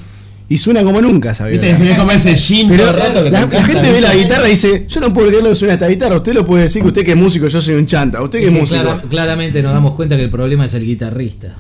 y 0.51 0.59
suena 0.59 0.83
como 0.85 1.01
nunca, 1.01 1.33
¿sabía? 1.33 1.61
Viste, 1.61 1.97
como 1.97 2.11
ese 2.11 2.35
gin 2.37 2.69
Pero 2.69 2.83
todo 2.87 2.91
el 2.95 3.01
rato 3.01 3.25
que 3.25 3.31
la, 3.31 3.47
te 3.49 3.57
la 3.57 3.65
gente 3.65 3.93
ve 3.93 4.01
la 4.01 4.15
guitarra 4.15 4.49
y 4.49 4.51
dice, 4.51 4.85
yo 4.89 5.01
no 5.01 5.15
puedo 5.15 5.29
creer 5.29 5.43
lo 5.45 5.51
que 5.51 5.55
suena 5.55 5.75
esta 5.75 5.87
guitarra, 5.89 6.17
usted 6.17 6.35
lo 6.35 6.45
puede 6.45 6.65
decir 6.65 6.83
que 6.83 6.89
usted 6.89 7.05
que 7.05 7.13
es 7.13 7.17
músico, 7.17 7.47
yo 7.49 7.61
soy 7.63 7.77
un 7.77 7.87
chanta, 7.87 8.21
usted 8.21 8.41
que 8.41 8.47
es 8.49 8.53
que 8.53 8.61
músico. 8.61 8.83
clara- 8.83 9.01
claramente 9.09 9.63
nos 9.63 9.73
damos 9.73 9.95
cuenta 9.95 10.17
que 10.17 10.25
el 10.25 10.31
problema 10.31 10.65
es 10.67 10.75
el 10.75 10.85
guitarrista. 10.85 11.55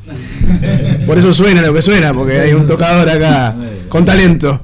Por 1.06 1.16
eso 1.18 1.32
suena 1.32 1.62
lo 1.62 1.72
que 1.72 1.82
suena, 1.82 2.12
porque 2.12 2.38
hay 2.40 2.52
un 2.52 2.66
tocador 2.66 3.08
acá 3.08 3.54
con 3.88 4.04
talento. 4.04 4.60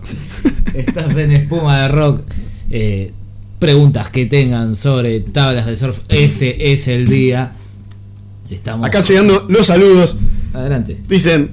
Estás 0.75 1.17
en 1.17 1.31
espuma 1.33 1.83
de 1.83 1.89
rock. 1.89 2.23
Eh, 2.71 3.13
preguntas 3.61 4.11
que 4.11 4.27
tengan 4.27 4.75
sobre 4.77 5.21
tablas 5.21 5.67
de 5.67 5.77
surf. 5.77 6.01
Este 6.09 6.73
es 6.73 6.89
el 6.89 7.07
día. 7.07 7.53
Estamos. 8.51 8.85
Acá 8.87 9.01
llegando 9.03 9.47
los 9.49 9.67
saludos. 9.67 10.17
Adelante. 10.53 10.97
Dicen, 11.09 11.49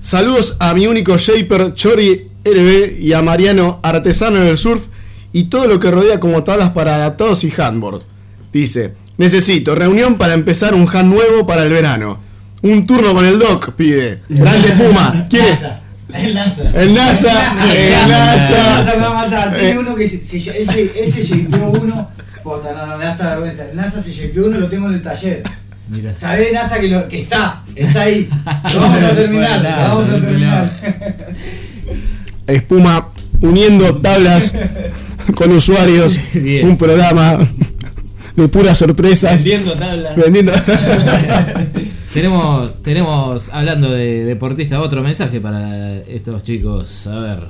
saludos 0.00 0.56
a 0.60 0.74
mi 0.74 0.86
único 0.86 1.16
shaper 1.16 1.74
Chori 1.74 2.28
RB 2.44 2.98
y 3.00 3.12
a 3.12 3.22
Mariano, 3.22 3.80
artesano 3.82 4.38
del 4.38 4.56
surf 4.58 4.86
y 5.32 5.44
todo 5.44 5.66
lo 5.66 5.80
que 5.80 5.90
rodea 5.90 6.20
como 6.20 6.44
tablas 6.44 6.70
para 6.70 6.94
adaptados 6.94 7.44
y 7.44 7.52
handboard. 7.56 8.02
Dice, 8.52 8.94
necesito 9.18 9.74
reunión 9.74 10.16
para 10.16 10.34
empezar 10.34 10.74
un 10.74 10.88
hand 10.88 11.12
nuevo 11.12 11.46
para 11.46 11.64
el 11.64 11.70
verano. 11.70 12.20
Un 12.62 12.86
turno 12.86 13.12
con 13.14 13.24
el 13.24 13.38
doc, 13.38 13.72
pide. 13.72 14.22
Grande 14.28 14.70
Puma. 14.70 15.26
¿Quién 15.28 15.44
es? 15.44 15.60
NASA. 15.60 15.82
El 16.14 16.34
NASA. 16.34 16.62
El 16.74 16.94
NASA, 16.94 17.64
el 17.64 17.76
El 17.76 18.08
NASA 18.08 18.84
NASA. 18.84 18.96
me 18.96 19.02
va 19.02 19.08
a 19.08 19.24
matar. 19.24 19.58
Tiene 19.58 19.78
uno 19.78 19.94
que 19.94 20.08
se, 20.08 20.16
él, 20.16 20.68
se, 21.12 21.48
uno. 21.50 22.10
Posta, 22.42 22.72
no, 22.72 22.86
no, 22.86 22.96
me 22.96 23.04
da 23.04 23.12
hasta 23.12 23.30
vergüenza. 23.30 23.68
El 23.68 23.76
NASA 23.76 24.02
se 24.02 24.12
shapeó 24.12 24.46
uno, 24.46 24.58
lo 24.58 24.68
tengo 24.68 24.88
en 24.88 24.94
el 24.94 25.02
taller. 25.02 25.42
Mira. 25.88 26.14
Sabés, 26.14 26.52
NASA, 26.52 26.80
que, 26.80 26.88
lo, 26.88 27.08
que 27.08 27.20
está, 27.20 27.62
está 27.74 28.02
ahí. 28.02 28.28
Lo 28.74 28.80
vamos 28.80 29.02
a 29.02 29.10
terminar, 29.14 29.62
lo 29.62 29.70
vamos 29.70 30.08
a 30.08 30.20
terminar. 30.20 30.78
Espuma 32.46 33.08
uniendo 33.40 33.96
tablas 33.98 34.54
con 35.34 35.52
usuarios. 35.52 36.18
Bien. 36.34 36.68
Un 36.68 36.76
programa 36.76 37.38
de 38.34 38.48
puras 38.48 38.78
sorpresas. 38.78 39.44
Vendiendo 39.44 39.74
tablas. 39.74 40.16
Vendiendo. 40.16 40.52
Tenemos, 42.16 42.82
tenemos, 42.82 43.50
hablando 43.52 43.90
de 43.90 44.24
deportista, 44.24 44.80
otro 44.80 45.02
mensaje 45.02 45.38
para 45.38 45.98
estos 45.98 46.42
chicos. 46.44 47.06
A 47.08 47.20
ver, 47.20 47.48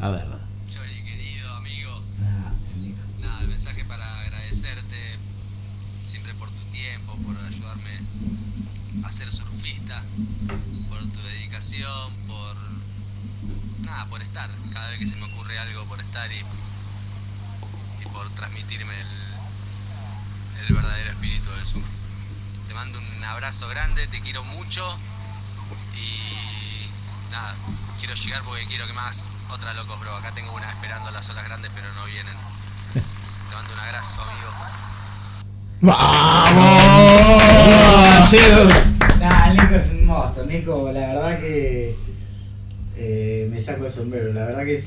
a 0.00 0.08
ver. 0.08 0.35
Abrazo 23.46 23.68
grande, 23.68 24.04
te 24.08 24.20
quiero 24.22 24.42
mucho 24.42 24.82
y 25.94 27.30
nada, 27.30 27.54
quiero 28.00 28.12
llegar 28.14 28.42
porque 28.42 28.66
quiero 28.66 28.88
que 28.88 28.92
más 28.94 29.24
otra 29.54 29.72
locos, 29.74 30.00
bro. 30.00 30.16
Acá 30.16 30.32
tengo 30.32 30.52
una 30.52 30.68
esperando 30.68 31.12
las 31.12 31.30
olas 31.30 31.44
grandes, 31.44 31.70
pero 31.72 31.86
no 31.94 32.04
vienen. 32.06 32.34
Te 32.92 33.54
mando 33.54 33.72
un 33.72 33.78
abrazo, 33.78 34.20
amigo. 34.22 34.50
¡Vamos! 35.80 36.56
Nah, 39.20 39.52
Nico 39.52 39.76
es 39.76 39.90
un 39.92 40.06
monstruo. 40.06 40.46
Nico, 40.46 40.90
la 40.90 41.06
verdad 41.06 41.38
que 41.38 41.94
eh, 42.96 43.48
me 43.48 43.60
saco 43.60 43.86
el 43.86 43.92
sombrero. 43.92 44.32
La 44.32 44.46
verdad 44.46 44.64
que 44.64 44.74
es, 44.74 44.86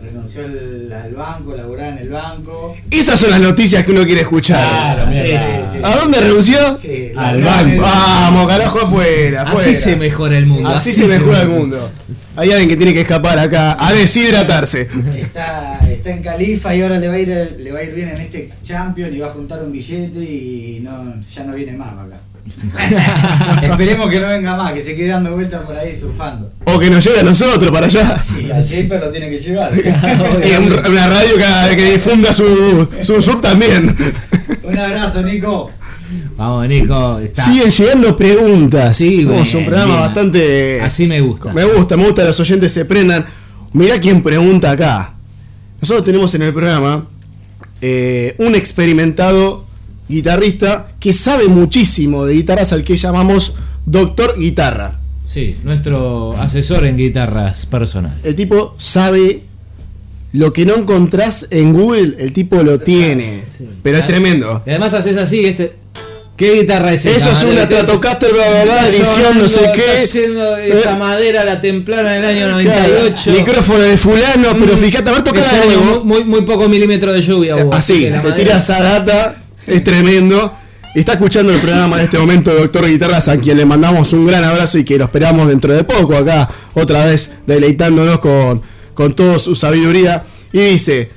renunció 0.00 0.44
al, 0.44 0.92
al 0.92 1.14
banco, 1.14 1.54
laburaba 1.56 1.88
en 1.90 1.98
el 1.98 2.08
banco. 2.08 2.76
Esas 2.90 3.18
son 3.18 3.30
las 3.30 3.40
noticias 3.40 3.84
que 3.84 3.92
uno 3.92 4.04
quiere 4.04 4.22
escuchar. 4.22 4.66
Claro, 4.68 5.10
mira. 5.10 5.24
Sí, 5.24 5.32
sí, 5.36 5.70
sí. 5.72 5.78
¿A 5.82 5.96
dónde 5.96 6.20
renunció? 6.20 6.78
Sí, 6.78 7.12
Al 7.16 7.42
banco. 7.42 7.82
Vamos, 7.82 8.46
carajo, 8.48 8.80
afuera. 8.80 9.42
Así 9.42 9.74
se 9.74 9.96
mejora 9.96 10.38
el 10.38 10.46
mundo. 10.46 10.68
Así 10.68 10.92
se 10.92 11.06
mejora 11.06 11.42
el 11.42 11.48
mundo. 11.48 11.90
Hay 12.36 12.50
alguien 12.50 12.68
que 12.68 12.76
tiene 12.76 12.92
que 12.92 13.00
escapar 13.00 13.38
acá 13.38 13.76
a 13.78 13.92
deshidratarse. 13.94 14.88
Está, 15.16 15.80
está 15.90 16.10
en 16.10 16.22
Califa 16.22 16.74
y 16.74 16.82
ahora 16.82 16.98
le 16.98 17.08
va, 17.08 17.14
a 17.14 17.18
ir, 17.18 17.56
le 17.58 17.72
va 17.72 17.78
a 17.78 17.82
ir 17.82 17.94
bien 17.94 18.10
en 18.10 18.20
este 18.20 18.50
Champion 18.62 19.14
y 19.14 19.18
va 19.18 19.28
a 19.28 19.30
juntar 19.30 19.62
un 19.62 19.72
billete 19.72 20.20
y 20.20 20.80
no, 20.82 21.14
ya 21.34 21.44
no 21.44 21.54
viene 21.54 21.72
más 21.72 21.94
para 21.94 22.02
acá. 22.02 22.20
Esperemos 23.62 24.08
que 24.10 24.20
no 24.20 24.28
venga 24.28 24.56
más, 24.56 24.72
que 24.72 24.82
se 24.82 24.94
quede 24.94 25.08
dando 25.08 25.32
vueltas 25.34 25.62
por 25.62 25.76
ahí 25.76 25.96
surfando. 25.98 26.52
O 26.64 26.78
que 26.78 26.90
nos 26.90 27.04
lleve 27.04 27.20
a 27.20 27.22
nosotros 27.22 27.70
para 27.70 27.86
allá. 27.86 28.16
Sí, 28.18 28.50
al 28.50 28.64
Shaper 28.64 29.00
lo 29.00 29.10
tiene 29.10 29.30
que 29.30 29.38
llevar. 29.38 29.72
Y 29.76 30.88
una 30.88 31.06
radio 31.08 31.36
que, 31.36 31.76
que 31.76 31.92
difunda 31.92 32.32
su, 32.32 32.88
su 33.00 33.20
surf 33.22 33.40
también. 33.40 33.94
Un 34.62 34.78
abrazo, 34.78 35.22
Nico. 35.22 35.70
Vamos, 36.36 36.68
Nico. 36.68 37.18
Está. 37.18 37.42
Siguen 37.42 37.70
llegando 37.70 38.16
preguntas. 38.16 38.96
Sí, 38.96 39.22
Somos 39.22 39.42
bien, 39.44 39.56
un 39.56 39.64
programa 39.66 39.92
bien. 39.94 40.00
bastante. 40.06 40.80
Así 40.82 41.06
me 41.06 41.20
gusta. 41.20 41.52
Me 41.52 41.64
gusta, 41.64 41.96
me 41.96 42.04
gusta 42.04 42.22
que 42.22 42.28
los 42.28 42.40
oyentes 42.40 42.72
se 42.72 42.84
prendan. 42.84 43.26
Mirá 43.72 43.98
quién 44.00 44.22
pregunta 44.22 44.70
acá. 44.70 45.14
Nosotros 45.80 46.04
tenemos 46.04 46.34
en 46.34 46.42
el 46.42 46.52
programa 46.52 47.06
eh, 47.80 48.34
un 48.38 48.54
experimentado 48.54 49.65
guitarrista 50.08 50.88
que 51.00 51.12
sabe 51.12 51.46
muchísimo 51.48 52.24
de 52.26 52.34
guitarras 52.34 52.72
al 52.72 52.84
que 52.84 52.96
llamamos 52.96 53.54
Doctor 53.84 54.38
Guitarra. 54.38 54.98
Sí, 55.24 55.56
nuestro 55.64 56.36
asesor 56.38 56.86
en 56.86 56.96
guitarras 56.96 57.66
personal. 57.66 58.14
El 58.22 58.36
tipo 58.36 58.74
sabe 58.78 59.42
lo 60.32 60.52
que 60.52 60.64
no 60.66 60.76
encontrás 60.76 61.46
en 61.50 61.72
Google, 61.72 62.14
el 62.18 62.32
tipo 62.32 62.62
lo 62.62 62.78
tiene. 62.78 63.42
Pero 63.82 63.98
es 63.98 64.06
tremendo. 64.06 64.62
Y 64.66 64.70
además 64.70 64.94
haces 64.94 65.16
así, 65.16 65.44
este. 65.44 65.76
¿Qué 66.36 66.52
guitarra 66.60 66.92
es 66.92 67.06
esa? 67.06 67.16
Eso 67.16 67.30
es 67.30 67.42
una? 67.50 67.62
Stratocaster, 67.64 68.30
bla, 68.30 68.42
bla, 68.50 68.64
bla, 68.64 68.88
edición, 68.88 69.38
no 69.38 69.48
sé 69.48 69.70
qué. 69.74 70.02
haciendo 70.04 70.54
esa 70.58 70.92
Eh, 70.92 70.98
madera, 70.98 71.44
la 71.44 71.62
templaron 71.62 72.12
en 72.12 72.24
el 72.24 72.24
año 72.26 72.60
Claro, 72.62 72.92
98. 72.92 73.30
micrófono 73.32 73.78
de 73.78 73.96
fulano, 73.96 74.48
pero 74.60 74.74
Mm, 74.74 74.78
fíjate, 74.78 75.08
a 75.08 75.12
ver, 75.14 75.24
toca 75.24 75.40
nuevo. 75.64 76.04
muy, 76.04 76.24
muy 76.24 76.42
poco 76.42 76.68
milímetro 76.68 77.10
de 77.10 77.22
lluvia 77.22 77.56
hubo. 77.56 77.72
Así, 77.74 78.00
que 78.00 78.10
la 78.10 78.20
te 78.20 78.28
madera- 78.28 78.36
tira 78.44 78.58
esa 78.58 78.82
data, 78.82 79.42
es 79.66 79.84
tremendo. 79.84 80.56
Está 80.94 81.12
escuchando 81.12 81.52
el 81.52 81.60
programa 81.60 81.98
en 81.98 82.06
este 82.06 82.18
momento 82.18 82.54
Doctor 82.54 82.88
Guitarras, 82.88 83.28
a 83.28 83.36
quien 83.38 83.58
le 83.58 83.66
mandamos 83.66 84.12
un 84.14 84.26
gran 84.26 84.42
abrazo 84.44 84.78
y 84.78 84.84
que 84.84 84.96
lo 84.96 85.04
esperamos 85.04 85.46
dentro 85.48 85.74
de 85.74 85.84
poco 85.84 86.16
acá, 86.16 86.48
otra 86.72 87.04
vez 87.04 87.34
deleitándonos 87.46 88.18
con, 88.20 88.62
con 88.94 89.14
toda 89.14 89.38
su 89.38 89.54
sabiduría. 89.54 90.24
Y 90.52 90.60
dice, 90.60 91.10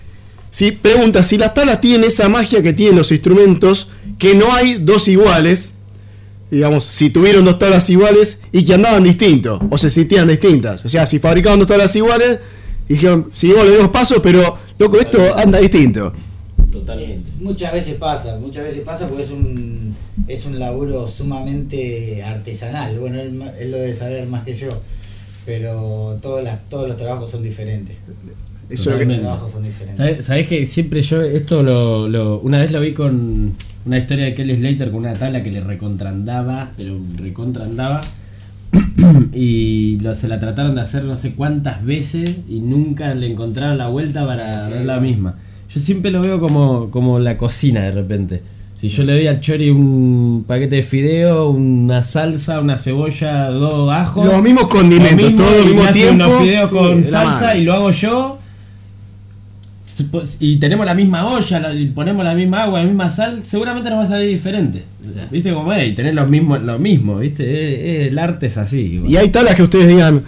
si 0.52 0.72
pregunta 0.74 1.24
si 1.24 1.38
las 1.38 1.54
tablas 1.54 1.80
tienen 1.80 2.04
esa 2.06 2.28
magia 2.28 2.62
que 2.62 2.74
tienen 2.74 2.98
los 2.98 3.12
instrumentos, 3.12 3.92
que 4.18 4.36
no 4.36 4.54
hay 4.54 4.76
dos 4.76 5.08
iguales, 5.08 5.76
digamos, 6.52 6.84
si 6.84 7.10
tuvieron 7.10 7.46
dos 7.46 7.58
tablas 7.58 7.90
iguales 7.90 8.42
y 8.52 8.66
que 8.66 8.74
andaban 8.74 9.04
distintos, 9.04 9.62
o 9.70 9.78
se 9.78 9.90
sentían 9.90 10.28
distintas. 10.28 10.84
O 10.84 10.90
sea, 10.90 11.08
si 11.08 11.20
fabricaban 11.20 11.58
dos 11.58 11.70
tablas 11.70 11.96
iguales, 11.96 12.40
dijeron, 12.90 13.30
seguimos 13.34 13.64
los 13.64 13.74
mismos 13.74 13.92
pasos, 13.92 14.20
pero 14.22 14.58
loco, 14.78 15.00
esto 15.00 15.38
anda 15.38 15.60
distinto. 15.60 16.12
Totalmente. 16.93 17.32
Muchas 17.41 17.73
veces 17.73 17.95
pasa, 17.95 18.38
muchas 18.39 18.63
veces 18.63 18.82
pasa 18.82 19.08
porque 19.08 19.23
es 19.23 19.32
un, 19.32 19.95
es 20.28 20.45
un 20.45 20.60
laburo 20.60 21.08
sumamente 21.08 22.23
artesanal. 22.23 22.97
Bueno, 22.99 23.19
él, 23.19 23.38
lo 23.71 23.78
debe 23.78 23.93
saber 23.93 24.25
más 24.28 24.43
que 24.43 24.54
yo, 24.56 24.69
pero 25.45 26.17
todas 26.21 26.43
las, 26.43 26.67
todos 26.69 26.88
los 26.88 26.97
trabajos 26.97 27.30
son 27.30 27.43
diferentes. 27.43 27.97
Eso 28.69 28.95
que- 28.97 29.06
los 29.06 29.19
trabajos 29.19 29.52
son 29.52 29.63
diferentes. 29.63 29.97
¿Sabes, 29.97 30.25
sabés 30.25 30.47
que 30.47 30.65
siempre 30.65 31.02
yo 31.02 31.21
esto 31.21 31.63
lo, 31.63 32.08
lo- 32.08 32.39
Una 32.41 32.60
vez 32.62 32.71
lo 32.71 32.80
vi 32.82 32.93
con 32.93 33.54
una 33.86 33.97
historia 33.97 34.25
de 34.25 34.36
Kelly 34.36 34.58
Slater 34.58 34.91
con 34.91 34.99
una 34.99 35.13
tabla 35.13 35.41
que 35.41 35.49
le 35.52 35.62
recontrandaba, 35.62 36.71
pero 36.78 36.99
recontrandaba. 37.17 38.02
y 39.34 39.99
lo- 40.02 40.13
se 40.13 40.28
la 40.28 40.39
trataron 40.39 40.75
de 40.75 40.82
hacer 40.82 41.04
no 41.04 41.15
sé 41.15 41.34
cuántas 41.34 41.84
veces 41.84 42.38
y 42.47 42.60
nunca 42.60 43.15
le 43.15 43.32
encontraron 43.32 43.78
la 43.78 43.88
vuelta 43.88 44.25
para 44.25 44.67
Sí. 44.67 44.73
ver 44.73 44.86
la 44.86 44.99
misma. 44.99 45.36
Yo 45.74 45.80
siempre 45.80 46.10
lo 46.12 46.22
veo 46.22 46.40
como, 46.40 46.90
como 46.90 47.20
la 47.20 47.38
cocina 47.38 47.82
de 47.82 47.92
repente. 47.92 48.42
Si 48.80 48.88
yo 48.88 49.04
le 49.04 49.14
doy 49.14 49.28
al 49.28 49.42
chori 49.42 49.70
un 49.70 50.46
paquete 50.48 50.78
de 50.78 50.84
fideo, 50.84 51.50
una 51.50 52.04
salsa, 52.04 52.62
una 52.62 52.78
cebolla, 52.78 53.50
dos 53.50 53.92
ajos. 53.92 54.26
Los 54.26 54.42
mismos 54.42 54.68
condimentos, 54.68 55.20
lo 55.22 55.28
mismo, 55.28 55.38
todo 55.38 55.60
al 55.60 55.66
mismo 55.66 55.92
tiempo. 55.92 56.26
unos 56.26 56.42
fideos 56.44 56.70
Sí, 56.70 56.76
con 56.76 57.04
salsa 57.04 57.42
madre. 57.48 57.60
y 57.60 57.64
lo 57.64 57.74
hago 57.74 57.92
yo. 57.92 58.36
Y 60.40 60.56
tenemos 60.58 60.86
la 60.86 60.96
misma 60.96 61.28
olla, 61.30 61.60
la- 61.60 61.74
y 61.74 61.86
ponemos 61.90 62.24
la 62.24 62.34
misma 62.34 62.64
agua, 62.64 62.80
la 62.80 62.86
misma 62.86 63.10
sal, 63.10 63.42
seguramente 63.44 63.90
nos 63.90 64.00
va 64.00 64.04
a 64.04 64.08
salir 64.08 64.30
diferente. 64.30 64.86
¿Viste 65.30 65.54
cómo 65.54 65.74
es? 65.74 65.90
Y 65.90 65.92
tener 65.92 66.14
lo 66.14 66.26
mismo, 66.26 66.58
lo 66.58 66.80
mismo 66.80 67.18
¿viste? 67.18 68.08
El 68.08 68.18
arte 68.18 68.48
es 68.48 68.58
así. 68.58 68.80
igual. 68.80 69.12
Y 69.12 69.18
hay 69.18 69.28
tablas 69.28 69.56
que 69.56 69.64
ustedes 69.64 69.90
digan, 69.90 70.22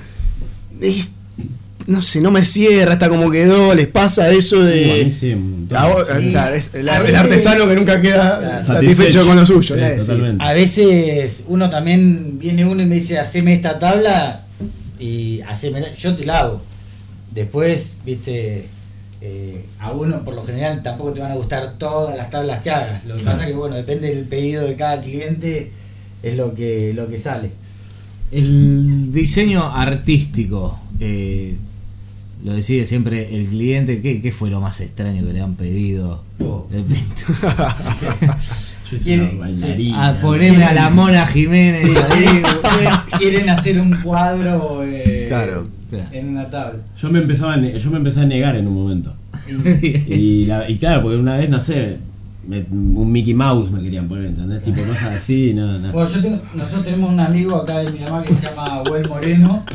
"Es- 0.82 1.12
no 1.92 2.02
sé, 2.02 2.22
no 2.22 2.32
me 2.32 2.44
cierra, 2.44 2.94
está 2.94 3.10
como 3.10 3.30
quedó, 3.30 3.74
les 3.76 3.88
pasa 3.88 4.30
eso 4.32 4.58
Uh, 4.58 4.62
a 4.62 4.66
de... 4.66 5.04
mí 5.06 5.12
sí, 5.12 5.36
claro, 5.70 6.08
es 6.56 6.74
el, 6.74 6.90
A 6.90 6.98
el 6.98 7.04
veces- 7.04 7.18
artesano 7.20 7.68
que 7.68 7.76
nunca 7.76 8.02
queda 8.02 8.40
Claro. 8.40 8.66
satisfecho 8.66 9.26
con 9.26 9.36
lo 9.36 9.46
suyo. 9.46 9.76
A 10.40 10.54
veces 10.54 11.44
uno 11.48 11.70
también 11.70 12.40
viene 12.40 12.66
uno 12.66 12.82
y 12.82 12.86
me 12.86 12.96
dice, 12.96 13.20
haceme 13.20 13.54
esta 13.54 13.78
tabla 13.78 14.46
y 15.00 15.42
haceme, 15.42 15.84
yo 15.98 16.16
te 16.16 16.26
la 16.26 16.40
hago. 16.40 16.62
Después, 17.34 17.94
viste, 18.06 18.66
eh, 19.22 19.66
a 19.80 19.92
uno 19.92 20.24
por 20.24 20.34
lo 20.36 20.44
general 20.44 20.82
tampoco 20.84 21.14
te 21.14 21.22
van 21.22 21.32
a 21.32 21.36
gustar 21.36 21.76
todas 21.78 22.18
las 22.18 22.30
tablas 22.30 22.62
que 22.62 22.72
hagas. 22.72 23.06
Lo 23.06 23.16
que 23.16 23.24
pasa 23.24 23.46
que 23.46 23.54
bueno, 23.54 23.76
depende 23.76 24.14
del 24.14 24.26
pedido 24.26 24.66
de 24.66 24.76
cada 24.76 25.00
cliente, 25.02 25.72
es 26.24 26.36
lo 26.38 26.54
que, 26.54 26.92
lo 26.94 27.08
que 27.08 27.18
sale. 27.20 27.52
El 28.32 29.12
diseño 29.12 29.70
artístico, 29.76 30.80
eh, 31.00 31.56
lo 32.44 32.54
decide 32.54 32.86
siempre 32.86 33.36
el 33.36 33.48
cliente. 33.48 34.02
¿Qué, 34.02 34.22
qué 34.22 34.32
fue 34.32 34.50
lo 34.50 34.60
más 34.62 34.80
extraño 34.82 35.26
que 35.26 35.34
le 35.34 35.42
han 35.42 35.56
pedido? 35.56 36.24
Oh. 36.40 36.68
De 36.72 36.78
repente, 36.80 37.24
Yo 38.92 38.98
soy 38.98 39.00
¿Quién- 39.00 39.22
una 39.22 39.40
bailarina. 39.46 40.08
a 40.10 40.20
ponerme 40.20 40.64
a 40.66 40.74
la 40.74 40.90
Mona 40.90 41.26
Jiménez 41.26 41.86
ahí. 42.12 42.42
Quieren 43.20 43.50
hacer 43.50 43.80
un 43.80 43.96
cuadro 44.04 44.84
eh, 44.84 45.26
Claro. 45.30 45.68
En 46.12 46.30
una 46.30 46.50
tabla. 46.50 46.80
Yo 46.98 47.10
me 47.10 47.20
empezaba 47.20 47.58
yo 47.60 47.92
me 47.92 47.98
empecé 47.98 48.22
a 48.22 48.26
negar 48.26 48.56
en 48.56 48.68
un 48.68 48.74
momento. 48.76 49.14
Y, 50.08 50.46
la- 50.46 50.70
y 50.70 50.78
claro, 50.78 51.02
porque 51.04 51.18
una 51.18 51.36
vez, 51.38 51.50
no 51.50 51.60
sé, 51.60 51.98
me- 52.48 52.66
un 52.72 53.12
Mickey 53.12 53.34
Mouse 53.34 53.70
me 53.72 53.82
querían 53.82 54.08
poner, 54.08 54.26
¿entendés? 54.28 54.64
Tipo 54.64 54.82
cosas 54.82 55.18
así, 55.18 55.54
no, 55.54 55.78
no. 55.80 55.92
Bueno, 55.92 56.10
yo 56.10 56.22
tengo- 56.22 56.42
nosotros 56.54 56.84
tenemos 56.86 57.12
un 57.12 57.20
amigo 57.20 57.56
acá 57.58 57.82
en 57.82 57.94
Miramar 57.94 58.24
que 58.24 58.34
se 58.34 58.46
llama 58.46 58.82
Huel 58.90 59.08
Moreno, 59.10 59.66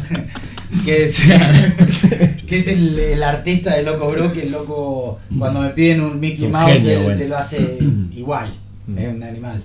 que 0.85 1.05
es, 1.05 1.21
que 2.47 2.59
es 2.59 2.69
el, 2.69 2.99
el 2.99 3.23
artista 3.23 3.75
de 3.75 3.83
Loco 3.83 4.11
Bro, 4.11 4.33
que 4.33 4.43
el 4.43 4.53
loco, 4.53 5.19
cuando 5.39 5.61
me 5.61 5.71
piden 5.71 6.01
un 6.01 6.21
Mickey 6.21 6.47
Un 6.47 6.53
Mouse, 6.53 6.73
genio, 6.75 6.91
él 6.93 7.03
bueno. 7.05 7.19
te 7.19 7.29
lo 7.29 7.37
hace 7.37 7.79
igual, 8.15 8.53
es 8.97 9.09
un 9.15 9.23
animal. 9.23 9.63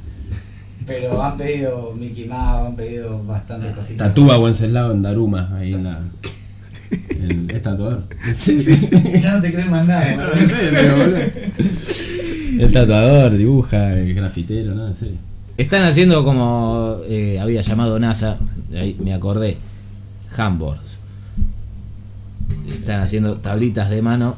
Pero 0.85 1.21
han 1.21 1.37
pedido 1.37 1.93
Mickey 1.97 2.25
Mouse, 2.25 2.67
han 2.67 2.75
pedido 2.75 3.23
bastantes 3.23 3.71
cositas. 3.75 4.07
Tatúa 4.07 4.39
Wenceslao 4.39 4.91
en 4.91 5.01
Daruma, 5.03 5.55
ahí 5.57 5.73
en 5.75 5.83
la. 5.83 5.99
en- 7.11 7.49
es 7.49 7.61
tatuador. 7.61 8.03
Ya 9.21 9.35
no 9.35 9.41
te 9.41 9.53
creen 9.53 9.69
más 9.69 9.85
nada. 9.85 10.15
boludo. 10.97 11.17
El 12.59 12.71
tatuador, 12.73 13.37
dibuja, 13.37 13.93
el 13.93 14.13
grafitero, 14.13 14.73
no, 14.73 14.87
en 14.87 14.95
serio. 14.95 15.17
Están 15.57 15.83
haciendo 15.83 16.23
como 16.23 16.97
eh, 17.07 17.39
había 17.39 17.61
llamado 17.61 17.99
NASA, 17.99 18.37
ahí 18.73 18.97
me 18.99 19.13
acordé, 19.13 19.57
handboards. 20.35 20.81
Están 22.81 23.01
haciendo 23.01 23.37
tablitas 23.37 23.89
de 23.89 24.01
mano. 24.01 24.35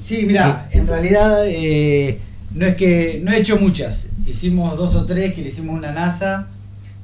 Sí, 0.00 0.24
mira, 0.26 0.68
en 0.72 0.86
realidad 0.86 1.44
eh, 1.46 2.18
no 2.54 2.66
es 2.66 2.74
que 2.74 3.20
no 3.22 3.32
he 3.32 3.38
hecho 3.38 3.56
muchas. 3.58 4.08
Hicimos 4.26 4.76
dos 4.76 4.94
o 4.94 5.04
tres 5.06 5.32
que 5.34 5.42
le 5.42 5.48
hicimos 5.50 5.76
una 5.78 5.92
NASA. 5.92 6.48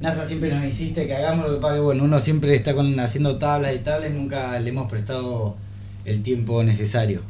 NASA 0.01 0.25
siempre 0.25 0.49
nos 0.53 0.63
insiste 0.65 1.05
que 1.07 1.15
hagamos 1.15 1.47
lo 1.47 1.55
que 1.55 1.61
pasa 1.61 1.75
que 1.75 1.81
bueno, 1.81 2.03
uno 2.03 2.19
siempre 2.21 2.55
está 2.55 2.73
con, 2.73 2.99
haciendo 2.99 3.37
tablas 3.37 3.75
y 3.75 3.79
tablas 3.79 4.11
y 4.11 4.13
nunca 4.13 4.57
le 4.59 4.69
hemos 4.69 4.89
prestado 4.89 5.55
el 6.05 6.21
tiempo 6.23 6.63
necesario. 6.63 7.21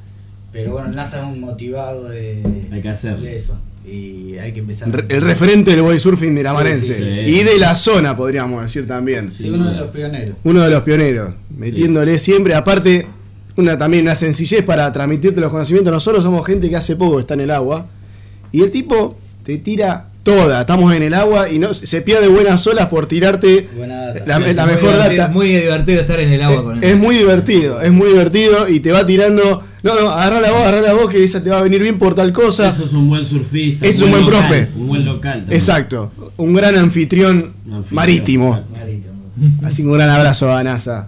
Pero 0.52 0.72
bueno, 0.74 0.88
NASA 0.89 1.19
es 1.19 1.26
un 1.28 1.39
motivado 1.41 2.10
de, 2.10 2.41
Hay 2.72 2.82
que 2.82 2.89
hacerlo. 2.89 3.22
de 3.26 3.36
eso. 3.36 3.60
Y 3.86 4.38
hay 4.38 4.52
que 4.52 4.60
empezar. 4.60 4.89
Re- 4.91 5.06
El 5.10 5.22
referente 5.22 5.72
del 5.72 5.82
body 5.82 6.00
surfing 6.00 6.34
miramarense. 6.34 6.95
Sí, 6.98 7.04
sí, 7.04 7.13
sí. 7.13 7.19
Y 7.22 7.43
de 7.43 7.58
la 7.60 7.74
zona, 7.76 8.15
podríamos 8.15 8.62
decir 8.62 8.86
también. 8.88 9.32
Sí, 9.34 9.50
uno 9.50 9.69
de 9.72 9.78
los 9.78 9.89
pioneros. 9.89 10.36
Uno 10.43 10.62
de 10.62 10.69
los 10.69 10.82
pioneros, 10.84 11.34
metiéndole 11.56 12.19
siempre, 12.19 12.54
aparte, 12.56 13.08
una 13.60 13.78
también 13.78 14.04
una 14.04 14.15
sencillez 14.15 14.63
para 14.63 14.91
transmitirte 14.91 15.39
los 15.41 15.52
conocimientos. 15.52 15.91
Nosotros 15.93 16.24
somos 16.24 16.45
gente 16.45 16.69
que 16.69 16.76
hace 16.76 16.95
poco 16.95 17.19
está 17.19 17.34
en 17.36 17.41
el 17.41 17.52
agua. 17.52 17.86
Y 18.52 18.62
el 18.62 18.72
tipo 18.72 19.17
te 19.43 19.58
tira 19.60 20.06
toda. 20.24 20.62
Estamos 20.62 20.93
en 20.93 21.04
el 21.04 21.13
agua 21.13 21.50
y 21.50 21.60
no 21.60 21.74
se 21.74 22.02
pierde 22.02 22.28
buenas 22.28 22.65
olas 22.67 22.88
por 22.88 23.06
tirarte 23.08 23.67
Buena 23.76 24.08
data. 24.13 24.24
la, 24.26 24.39
la 24.54 24.65
mejor 24.65 24.93
divertido- 24.93 25.17
data. 25.17 25.28
Muy 25.34 25.48
divertido 25.50 26.02
estar 26.02 26.19
en 26.19 26.34
el 26.34 26.41
agua 26.41 26.63
con 26.63 26.78
él. 26.78 26.84
Es 26.84 26.98
muy 26.98 27.15
divertido, 27.15 27.82
es 27.82 27.91
muy 27.91 28.10
divertido 28.10 28.67
y 28.67 28.80
te 28.80 28.91
va 28.91 29.06
tirando. 29.06 29.63
No, 29.82 29.95
no, 30.02 30.10
agarra 30.10 30.41
la 30.41 30.52
voz, 30.52 30.62
agarra 30.62 30.82
la 30.82 30.93
voz 30.93 31.10
que 31.10 31.24
esa 31.24 31.41
te 31.41 31.50
va 31.50 31.60
a 31.60 31.62
venir 31.62 31.82
bien 31.82 31.98
por 31.98 32.13
tal 32.15 32.34
cosa. 32.34 32.69
Eso 32.69 32.86
es 32.86 32.91
un 32.93 33.08
buen 33.10 33.26
surfista. 33.26 33.88
Es 33.88 34.02
un 34.02 34.12
buen 34.12 34.26
local, 34.26 34.39
profe. 34.41 34.67
Un 34.76 34.88
buen 34.88 35.06
local. 35.06 35.39
también. 35.39 35.58
Exacto, 35.58 36.12
un 36.38 36.54
gran 36.54 36.76
anfitrión, 36.78 37.54
Un 37.65 37.74
anfitrión. 37.76 37.95
marítimo. 37.95 38.63
Marítimo. 38.78 39.13
Así 39.63 39.84
que 39.84 39.88
un 39.88 39.93
gran 39.93 40.10
abrazo 40.10 40.52
a 40.52 40.62
NASA. 40.63 41.08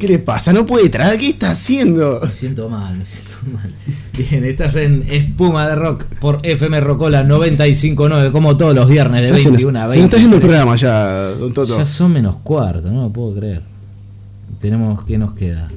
¿Qué 0.00 0.08
le 0.08 0.18
pasa? 0.18 0.52
No 0.54 0.64
puede 0.64 0.88
traer, 0.88 1.18
¿qué 1.18 1.28
está 1.28 1.50
haciendo? 1.50 2.20
Me 2.24 2.32
siento 2.32 2.68
mal, 2.70 2.96
me 2.96 3.04
siento 3.04 3.32
mal. 3.52 3.70
Bien, 4.16 4.44
estás 4.46 4.74
en 4.76 5.04
Espuma 5.10 5.68
de 5.68 5.74
Rock 5.76 6.04
por 6.20 6.40
FM 6.42 6.80
Rocola 6.80 7.22
959, 7.22 8.32
como 8.32 8.56
todos 8.56 8.74
los 8.74 8.88
viernes 8.88 9.22
de 9.22 9.28
Ya 9.28 9.36
se, 9.36 9.50
nos, 9.50 9.62
21 9.62 9.78
a 9.84 9.88
se 9.88 9.96
nos 9.98 10.04
está 10.06 10.16
yendo 10.16 10.36
el 10.36 10.42
23. 10.42 10.48
programa 10.48 10.76
ya, 10.76 11.22
don 11.38 11.52
Toto. 11.52 11.76
Ya 11.78 11.84
son 11.84 12.12
menos 12.12 12.36
cuarto, 12.36 12.90
no 12.90 13.02
lo 13.02 13.10
puedo 13.12 13.34
creer. 13.38 13.60
Tenemos, 14.58 15.04
¿qué 15.04 15.18
nos 15.18 15.32
queda? 15.34 15.68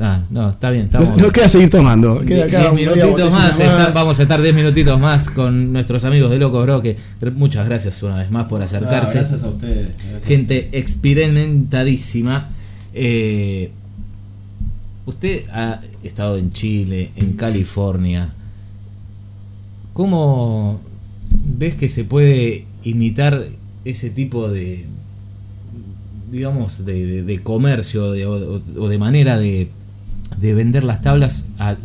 Ah, 0.00 0.20
no, 0.30 0.50
está 0.50 0.70
bien, 0.70 0.86
estamos. 0.86 1.10
Nos, 1.10 1.22
nos 1.22 1.32
queda 1.32 1.48
seguir 1.48 1.70
tomando. 1.70 2.20
Queda 2.20 2.46
Diez 2.46 2.60
acá 2.60 2.72
media 2.72 2.90
minutitos 2.94 3.32
más, 3.32 3.58
más. 3.58 3.60
está- 3.60 3.90
vamos 3.92 4.18
a 4.18 4.22
estar 4.22 4.40
10 4.42 4.54
minutitos 4.54 5.00
más 5.00 5.30
con 5.30 5.72
nuestros 5.72 6.04
amigos 6.04 6.30
de 6.30 6.38
Loco 6.38 6.60
Bro, 6.62 6.80
que 6.80 6.96
muchas 7.34 7.66
gracias 7.66 8.00
una 8.02 8.16
vez 8.16 8.30
más 8.32 8.46
por 8.46 8.58
No, 8.60 8.64
acercarse. 8.64 9.14
gracias 9.18 9.42
a 9.44 9.48
ustedes. 9.48 9.88
gracias 9.96 10.22
a 10.22 10.26
Gente 10.26 10.68
experimentadísima. 10.72 12.50
Eh, 12.94 13.70
usted 15.06 15.48
ha 15.52 15.80
estado 16.02 16.36
en 16.38 16.52
Chile, 16.52 17.10
en 17.16 17.32
California. 17.34 18.30
¿Cómo 19.92 20.80
ves 21.58 21.76
que 21.76 21.88
se 21.88 22.04
puede 22.04 22.64
imitar 22.84 23.46
ese 23.84 24.10
tipo 24.10 24.48
de, 24.48 24.84
digamos, 26.30 26.84
de, 26.84 27.04
de- 27.06 27.22
de 27.22 27.42
comercio 27.42 28.12
de- 28.12 28.26
o, 28.26 28.62
o 28.78 28.88
de 28.88 28.98
manera 28.98 29.38
de, 29.38 29.68
de 30.40 30.54
vender 30.54 30.84
las 30.84 31.02
tablas 31.02 31.46
a 31.58 31.76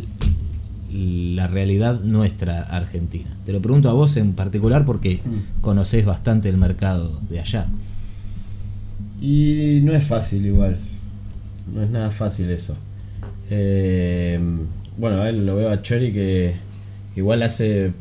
la 0.91 1.47
realidad 1.47 2.01
nuestra 2.01 2.61
argentina? 2.61 3.35
Te 3.45 3.51
lo 3.51 3.61
pregunto 3.61 3.89
a 3.89 3.93
vos 3.93 4.15
en 4.17 4.33
particular 4.33 4.85
porque 4.85 5.19
Mm. 5.25 5.61
conocés 5.61 6.05
bastante 6.05 6.49
el 6.49 6.57
mercado 6.57 7.19
de 7.29 7.39
allá. 7.39 7.67
Y 9.21 9.79
no 9.83 9.93
es 9.93 10.03
fácil 10.03 10.45
igual. 10.45 10.77
No 11.65 11.83
es 11.83 11.89
nada 11.89 12.11
fácil 12.11 12.49
eso. 12.49 12.75
Eh, 13.49 14.39
bueno, 14.97 15.21
a 15.21 15.29
él 15.29 15.45
lo 15.45 15.55
veo 15.55 15.69
a 15.69 15.81
Chori 15.81 16.11
que 16.13 16.55
igual 17.15 17.43
hace 17.43 17.91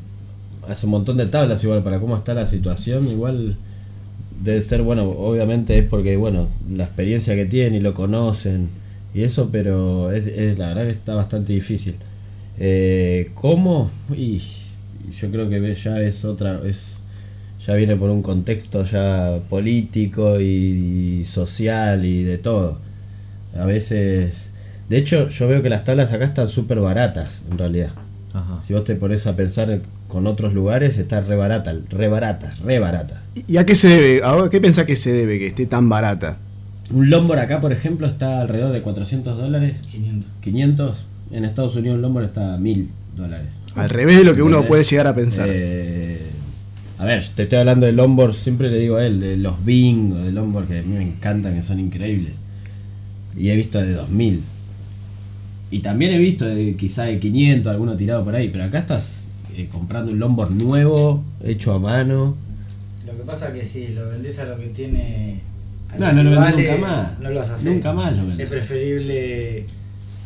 hace 0.69 0.87
un 0.87 0.93
montón 0.93 1.17
de 1.19 1.27
tablas 1.27 1.65
igual 1.65 1.83
para 1.85 2.01
cómo 2.01 2.17
está 2.17 2.35
la 2.35 2.47
situación, 2.47 3.09
igual 3.09 3.57
debe 4.45 4.61
ser 4.63 4.83
bueno, 4.83 5.05
obviamente 5.11 5.79
es 5.79 5.89
porque 5.89 6.17
bueno, 6.17 6.49
la 6.71 6.85
experiencia 6.85 7.35
que 7.37 7.47
tienen 7.47 7.75
y 7.77 7.81
lo 7.81 7.95
conocen 7.95 8.69
y 9.15 9.23
eso, 9.25 9.51
pero 9.53 10.13
es, 10.13 10.27
es- 10.29 10.59
la 10.59 10.69
verdad 10.69 10.85
que 10.85 10.91
está 10.93 11.15
bastante 11.15 11.53
difícil. 11.55 11.97
Eh, 12.59 13.31
¿Cómo? 13.35 13.91
Y 14.17 14.41
yo 15.21 15.31
creo 15.31 15.49
que 15.49 15.75
ya 15.75 16.01
es 16.03 16.25
otra 16.25 16.61
es 16.67 16.99
ya 17.67 17.75
viene 17.75 17.97
por 17.97 18.11
un 18.11 18.23
contexto 18.23 18.85
ya 18.85 19.35
político 19.49 20.41
y, 20.41 21.25
social 21.25 22.05
y 22.05 22.25
de 22.25 22.39
todo. 22.39 22.79
A 23.59 23.65
veces, 23.65 24.51
de 24.89 24.99
hecho, 24.99 25.29
yo 25.29 25.49
veo 25.49 25.63
que 25.63 25.69
las 25.69 25.85
tablas 25.85 26.13
acá 26.13 26.25
están 26.25 26.49
súper 26.49 26.81
baratas 26.81 27.43
en 27.51 27.59
realidad. 27.59 27.91
Ajá. 28.33 28.61
Si 28.61 28.73
vos 28.73 28.85
te 28.85 28.95
pones 28.95 29.27
a 29.27 29.37
pensar 29.37 29.81
con 30.09 30.27
otros 30.27 30.55
lugares, 30.55 30.99
está 30.99 31.21
re 31.21 31.37
barata, 31.37 31.75
re 31.91 32.09
baratas, 32.09 32.59
re 32.61 32.79
baratas. 32.79 33.19
¿Y 33.47 33.57
a 33.57 33.67
qué 33.67 33.75
se 33.75 33.89
debe? 33.89 34.21
¿A 34.25 34.49
qué 34.51 34.61
pensás 34.61 34.85
que 34.85 34.97
se 34.97 35.13
debe 35.13 35.39
que 35.39 35.49
esté 35.49 35.67
tan 35.67 35.89
barata? 35.89 36.39
Un 36.91 37.09
Lombor 37.09 37.39
acá, 37.39 37.61
por 37.61 37.73
ejemplo, 37.73 38.07
está 38.07 38.41
alrededor 38.41 38.73
de 38.73 38.83
400 38.83 39.39
dólares, 39.39 39.77
500. 39.91 40.31
500. 40.41 41.05
En 41.31 41.45
Estados 41.45 41.77
Unidos 41.77 41.97
un 41.97 42.03
Lombor 42.03 42.25
está 42.25 42.55
a 42.55 42.59
1000 42.59 42.91
dólares. 43.17 43.49
Al 43.75 43.89
revés 43.89 44.19
de 44.19 44.25
lo 44.25 44.35
que 44.35 44.43
uno 44.43 44.65
puede 44.65 44.85
llegar 44.85 45.07
a 45.07 45.15
pensar. 45.15 45.49
Eh, 45.51 46.31
a 46.99 47.05
ver, 47.05 47.25
te 47.35 47.45
estoy 47.45 47.59
hablando 47.59 47.87
de 47.87 47.93
Lombor, 47.93 48.35
siempre 48.35 48.71
le 48.71 48.79
digo 48.79 48.97
a 48.97 49.07
él, 49.07 49.21
de 49.21 49.37
los 49.37 49.65
Bing 49.65 50.13
o 50.13 50.19
de 50.19 50.33
Lombor 50.33 50.67
que 50.67 50.81
a 50.81 50.83
mí 50.83 50.95
me 50.95 51.03
encantan, 51.03 51.55
que 51.55 51.63
son 51.63 51.81
increíbles. 51.81 52.35
Y 53.37 53.49
he 53.51 53.57
visto 53.57 53.81
de 53.81 53.95
2000. 53.95 54.43
Y 55.71 55.79
también 55.79 56.13
he 56.13 56.19
visto 56.19 56.45
de 56.45 56.75
quizá 56.77 57.05
de 57.05 57.19
500, 57.19 57.71
alguno 57.73 57.97
tirado 57.97 58.25
por 58.25 58.35
ahí, 58.35 58.49
pero 58.51 58.65
acá 58.65 58.79
estás 58.81 59.25
eh, 59.57 59.69
comprando 59.71 60.13
un 60.13 60.19
longboard 60.19 60.53
nuevo, 60.55 61.23
hecho 61.43 61.73
a 61.73 61.79
mano. 61.79 62.37
Lo 63.07 63.13
que 63.17 63.25
pasa 63.25 63.49
es 63.49 63.61
que 63.61 63.67
si 63.67 63.89
lo 63.95 64.09
vendés 64.11 64.39
a 64.39 64.45
lo 64.45 64.59
que 64.59 64.67
tiene. 64.67 65.41
a 65.91 65.97
No, 65.99 66.09
que 66.09 66.15
no 66.15 66.23
lo 66.25 66.37
vale, 66.37 66.57
nunca 66.63 66.77
más. 66.87 67.21
No 67.21 67.31
lo 67.31 67.41
vas 67.41 67.51
a 67.51 67.55
hacer. 67.55 67.73
Nunca 67.73 67.93
más 67.95 68.13
lo 68.17 68.27
vendés. 68.27 68.41
Es 68.41 68.49
preferible 68.53 69.65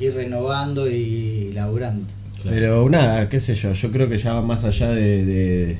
ir 0.00 0.14
renovando 0.14 0.90
y 0.90 1.52
laburando. 1.54 2.06
Pero 2.44 2.88
nada, 2.88 3.28
qué 3.28 3.40
sé 3.40 3.54
yo, 3.56 3.72
yo 3.72 3.90
creo 3.90 4.08
que 4.08 4.18
ya 4.18 4.34
va 4.34 4.42
más 4.42 4.62
allá 4.62 4.90
de, 4.90 5.24
de, 5.24 5.78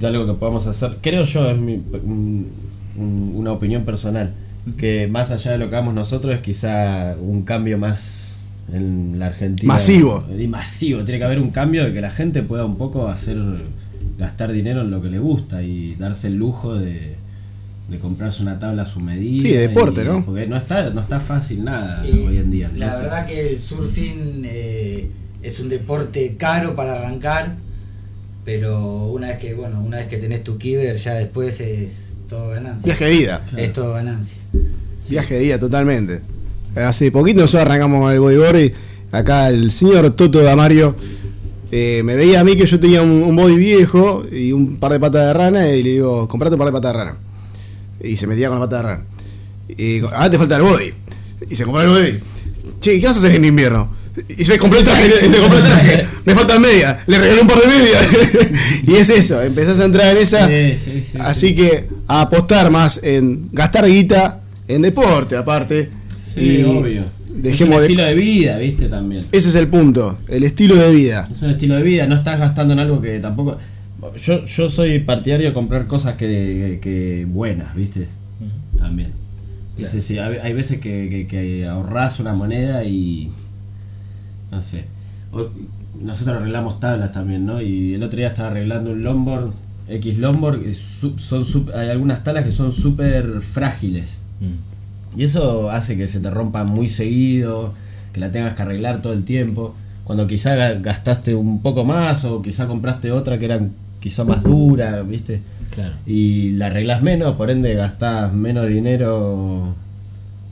de 0.00 0.06
algo 0.06 0.26
que 0.26 0.32
podamos 0.34 0.66
hacer. 0.66 0.96
Creo 1.02 1.24
yo, 1.24 1.50
es 1.50 1.58
mi, 1.58 1.74
un- 1.74 2.48
un- 2.96 3.32
una 3.36 3.52
opinión 3.52 3.84
personal, 3.84 4.32
que 4.76 5.08
más 5.08 5.30
allá 5.30 5.52
de 5.52 5.58
lo 5.58 5.68
que 5.68 5.76
hagamos 5.76 5.94
nosotros 5.94 6.34
es 6.34 6.40
quizá 6.40 7.16
un 7.20 7.42
cambio 7.42 7.78
más 7.78 8.36
en 8.72 9.18
la 9.18 9.26
Argentina. 9.26 9.72
Masivo. 9.72 10.24
Y 10.38 10.46
masivo, 10.46 11.02
tiene 11.04 11.18
que 11.18 11.24
haber 11.24 11.40
un 11.40 11.50
cambio 11.50 11.84
de 11.84 11.92
que 11.92 12.00
la 12.00 12.10
gente 12.10 12.42
pueda 12.42 12.64
un 12.64 12.76
poco 12.76 13.08
hacer, 13.08 13.38
gastar 14.18 14.52
dinero 14.52 14.82
en 14.82 14.90
lo 14.90 15.02
que 15.02 15.10
le 15.10 15.18
gusta 15.18 15.62
y 15.62 15.94
darse 15.96 16.28
el 16.28 16.36
lujo 16.36 16.74
de, 16.76 17.16
de 17.90 17.98
comprarse 17.98 18.40
una 18.42 18.58
tabla 18.60 18.82
a 18.84 18.86
su 18.86 19.00
medida. 19.00 19.42
Sí, 19.42 19.52
de 19.52 19.68
deporte, 19.68 20.02
y- 20.02 20.04
¿no? 20.04 20.24
Porque 20.24 20.46
no 20.46 20.56
está, 20.56 20.90
no 20.90 21.00
está 21.00 21.18
fácil 21.20 21.64
nada 21.64 22.06
Y 22.06 22.20
hoy 22.20 22.38
en 22.38 22.50
día. 22.50 22.68
La 22.68 22.86
Entonces, 22.86 23.02
verdad 23.02 23.26
que 23.26 23.50
el 23.54 23.60
surfing 23.60 24.42
eh, 24.44 25.08
es 25.42 25.58
un 25.58 25.68
deporte 25.68 26.36
caro 26.38 26.74
para 26.76 26.92
arrancar, 27.00 27.56
pero 28.44 29.06
una 29.06 29.28
vez 29.28 29.38
que 29.38 29.54
bueno, 29.54 29.82
una 29.82 29.98
vez 29.98 30.06
que 30.06 30.18
tenés 30.18 30.42
tu 30.44 30.56
kiver 30.58 30.96
ya 30.96 31.14
después 31.14 31.60
es 31.60 32.16
todo 32.32 32.48
ganancia. 32.48 32.86
Viaje 32.86 33.04
de 33.04 33.14
ida. 33.14 33.46
Es 33.58 33.72
todo 33.74 33.92
ganancia. 33.92 34.38
Viaje 35.08 35.34
de 35.34 35.40
día 35.40 35.58
totalmente. 35.58 36.22
Hace 36.74 37.12
poquito 37.12 37.42
nosotros 37.42 37.66
arrancamos 37.66 38.10
el 38.10 38.20
bodyboard 38.20 38.58
y 38.58 38.72
acá 39.12 39.48
el 39.50 39.70
señor 39.70 40.10
Toto 40.12 40.40
Damario 40.40 40.96
eh, 41.70 42.00
me 42.02 42.14
veía 42.14 42.40
a 42.40 42.44
mí 42.44 42.56
que 42.56 42.64
yo 42.64 42.80
tenía 42.80 43.02
un, 43.02 43.22
un 43.22 43.36
body 43.36 43.58
viejo 43.58 44.22
y 44.32 44.52
un 44.52 44.78
par 44.78 44.92
de 44.92 45.00
patas 45.00 45.26
de 45.26 45.32
rana 45.34 45.68
y 45.68 45.82
le 45.82 45.90
digo, 45.90 46.26
comprate 46.26 46.54
un 46.54 46.58
par 46.58 46.68
de 46.68 46.72
patas 46.72 46.92
de 46.92 46.98
rana. 46.98 47.16
Y 48.00 48.16
se 48.16 48.26
metía 48.26 48.48
con 48.48 48.58
la 48.58 48.64
pata 48.64 48.76
de 48.78 48.82
rana. 48.82 49.04
Y 49.68 50.00
ah, 50.14 50.30
te 50.30 50.38
falta 50.38 50.56
el 50.56 50.62
body. 50.62 50.94
Y 51.50 51.54
se 51.54 51.64
compró 51.64 51.82
el 51.82 51.88
body. 51.88 52.20
Che, 52.80 52.98
¿qué 52.98 53.06
vas 53.06 53.16
a 53.16 53.18
hacer 53.18 53.34
en 53.34 53.44
invierno? 53.44 53.90
Y 54.36 54.44
se 54.44 54.58
compró 54.58 54.78
el 54.78 54.84
traje, 54.84 55.06
y 55.26 55.30
se 55.30 55.38
compró 55.38 55.58
el 55.58 55.64
traje. 55.64 56.06
Me 56.26 56.34
faltan 56.34 56.60
medias. 56.60 56.98
Le 57.06 57.18
regalé 57.18 57.40
un 57.40 57.46
par 57.48 57.58
de 57.60 57.66
medias. 57.66 58.08
y 58.86 58.94
es 58.94 59.08
eso, 59.10 59.42
empezás 59.42 59.78
a 59.78 59.84
entrar 59.86 60.14
en 60.16 60.22
esa. 60.22 60.46
Sí, 60.48 60.74
sí, 60.78 61.00
sí, 61.00 61.18
Así 61.20 61.48
sí. 61.48 61.54
que 61.54 61.88
a 62.06 62.20
apostar 62.22 62.70
más 62.70 63.00
en 63.02 63.48
gastar 63.52 63.86
guita, 63.86 64.40
en 64.68 64.82
deporte 64.82 65.36
aparte. 65.36 65.88
Sí, 66.34 66.58
y 66.60 66.62
obvio. 66.64 67.04
Dejemos 67.34 67.52
es 67.60 67.60
un 67.62 67.70
de- 67.80 67.86
estilo 67.86 68.04
de 68.04 68.14
vida, 68.14 68.58
viste, 68.58 68.88
también. 68.88 69.24
Ese 69.32 69.48
es 69.48 69.54
el 69.54 69.68
punto, 69.68 70.18
el 70.28 70.44
estilo 70.44 70.76
de 70.76 70.92
vida. 70.92 71.28
Es 71.32 71.40
un 71.40 71.50
estilo 71.50 71.76
de 71.76 71.82
vida, 71.82 72.06
no 72.06 72.14
estás 72.14 72.38
gastando 72.38 72.74
en 72.74 72.80
algo 72.80 73.00
que 73.00 73.18
tampoco... 73.20 73.56
Yo, 74.22 74.44
yo 74.44 74.68
soy 74.68 74.98
partidario 74.98 75.46
de 75.48 75.52
comprar 75.54 75.86
cosas 75.86 76.16
que, 76.16 76.78
que 76.82 77.24
buenas, 77.26 77.74
viste, 77.74 78.08
también. 78.78 79.12
Claro. 79.76 79.94
Viste, 79.94 80.02
sí, 80.06 80.18
hay, 80.18 80.36
hay 80.42 80.52
veces 80.52 80.78
que, 80.80 81.08
que, 81.08 81.26
que 81.26 81.66
ahorrás 81.66 82.20
una 82.20 82.34
moneda 82.34 82.84
y... 82.84 83.30
No 84.52 84.60
sé. 84.62 84.84
Nosotros 86.00 86.36
arreglamos 86.36 86.78
tablas 86.78 87.10
también, 87.12 87.44
¿no? 87.46 87.60
Y 87.60 87.94
el 87.94 88.02
otro 88.02 88.18
día 88.18 88.28
estaba 88.28 88.48
arreglando 88.48 88.92
un 88.92 89.02
longboard, 89.02 89.50
X 89.88 90.18
longboard, 90.18 90.66
y 90.66 90.74
su- 90.74 91.18
son 91.18 91.44
hay 91.74 91.88
algunas 91.90 92.22
tablas 92.24 92.44
que 92.44 92.52
son 92.52 92.72
súper 92.72 93.40
frágiles. 93.40 94.18
Mm. 94.40 95.18
Y 95.20 95.24
eso 95.24 95.70
hace 95.70 95.96
que 95.96 96.08
se 96.08 96.20
te 96.20 96.30
rompa 96.30 96.64
muy 96.64 96.88
seguido, 96.88 97.74
que 98.12 98.20
la 98.20 98.30
tengas 98.30 98.54
que 98.54 98.62
arreglar 98.62 99.02
todo 99.02 99.12
el 99.12 99.24
tiempo. 99.24 99.74
Cuando 100.04 100.26
quizá 100.26 100.56
ga- 100.56 100.80
gastaste 100.82 101.34
un 101.34 101.60
poco 101.62 101.84
más 101.84 102.24
o 102.24 102.42
quizá 102.42 102.66
compraste 102.66 103.12
otra 103.12 103.38
que 103.38 103.44
era 103.46 103.60
quizá 104.00 104.24
más 104.24 104.42
dura, 104.42 105.02
¿viste? 105.02 105.40
Claro. 105.74 105.94
Y 106.06 106.52
la 106.52 106.66
arreglas 106.66 107.02
menos, 107.02 107.36
por 107.36 107.50
ende 107.50 107.74
gastás 107.74 108.32
menos 108.32 108.66
dinero. 108.68 109.74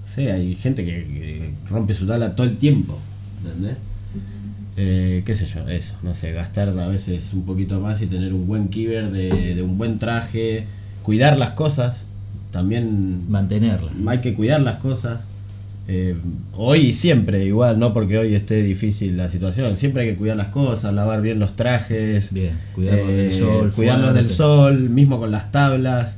No 0.03 0.07
sé, 0.07 0.31
hay 0.33 0.55
gente 0.55 0.85
que, 0.85 0.93
que 1.05 1.51
rompe 1.69 1.95
su 1.95 2.07
tabla 2.07 2.35
todo 2.37 2.47
el 2.47 2.57
tiempo, 2.59 2.99
¿entendés? 3.45 3.77
Eh, 4.77 5.23
qué 5.27 5.35
sé 5.35 5.47
yo, 5.47 5.69
eso, 5.69 5.95
no 6.03 6.15
sé, 6.15 6.33
gastar 6.33 6.69
a 6.71 6.89
veces 6.89 7.33
un 7.35 7.45
poquito 7.45 7.81
más 7.81 8.01
y 8.01 8.07
tener 8.07 8.33
un 8.33 8.47
buen 8.47 8.69
kiver 8.69 9.11
de, 9.11 9.55
de 9.55 9.63
un 9.63 9.77
buen 9.77 9.99
traje, 9.99 10.65
cuidar 11.03 11.37
las 11.37 11.51
cosas, 11.51 12.05
también 12.53 13.31
Mantenerla. 13.31 13.91
hay 14.07 14.19
que 14.21 14.35
cuidar 14.35 14.61
las 14.61 14.77
cosas. 14.77 15.21
Eh, 15.93 16.15
hoy 16.55 16.79
y 16.89 16.95
siempre, 16.95 17.45
igual, 17.45 17.79
no 17.81 17.93
porque 17.93 18.17
hoy 18.17 18.35
esté 18.37 18.63
difícil 18.63 19.17
la 19.17 19.29
situación. 19.29 19.77
Siempre 19.77 20.03
hay 20.05 20.11
que 20.11 20.17
cuidar 20.17 20.37
las 20.37 20.47
cosas, 20.49 20.95
lavar 20.95 21.21
bien 21.21 21.41
los 21.41 21.57
trajes. 21.57 22.33
Bien, 22.33 22.53
cuidarlos 22.75 23.09
del 23.09 23.27
eh, 23.27 23.33
sol, 23.33 23.73
Cuidarlos 23.75 24.15
del 24.15 24.31
sol, 24.31 24.89
mismo 24.89 25.19
con 25.19 25.33
las 25.33 25.51
tablas. 25.51 26.17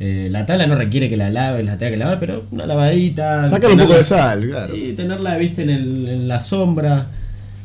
Eh, 0.00 0.28
la 0.30 0.46
tabla 0.46 0.66
no 0.66 0.76
requiere 0.76 1.10
que 1.10 1.16
la 1.18 1.28
laves, 1.30 1.64
la 1.66 1.76
tenga 1.76 1.90
que 1.92 1.96
lavar, 1.98 2.18
pero 2.20 2.44
una 2.50 2.64
lavadita. 2.66 3.44
Sacar 3.44 3.70
un 3.72 3.78
poco 3.80 3.94
de 3.94 4.02
sal, 4.04 4.48
claro. 4.48 4.74
Y 4.74 4.94
tenerla, 4.94 5.36
viste, 5.36 5.62
en, 5.62 5.70
el- 5.70 6.08
en 6.08 6.28
la 6.28 6.40
sombra. 6.40 7.06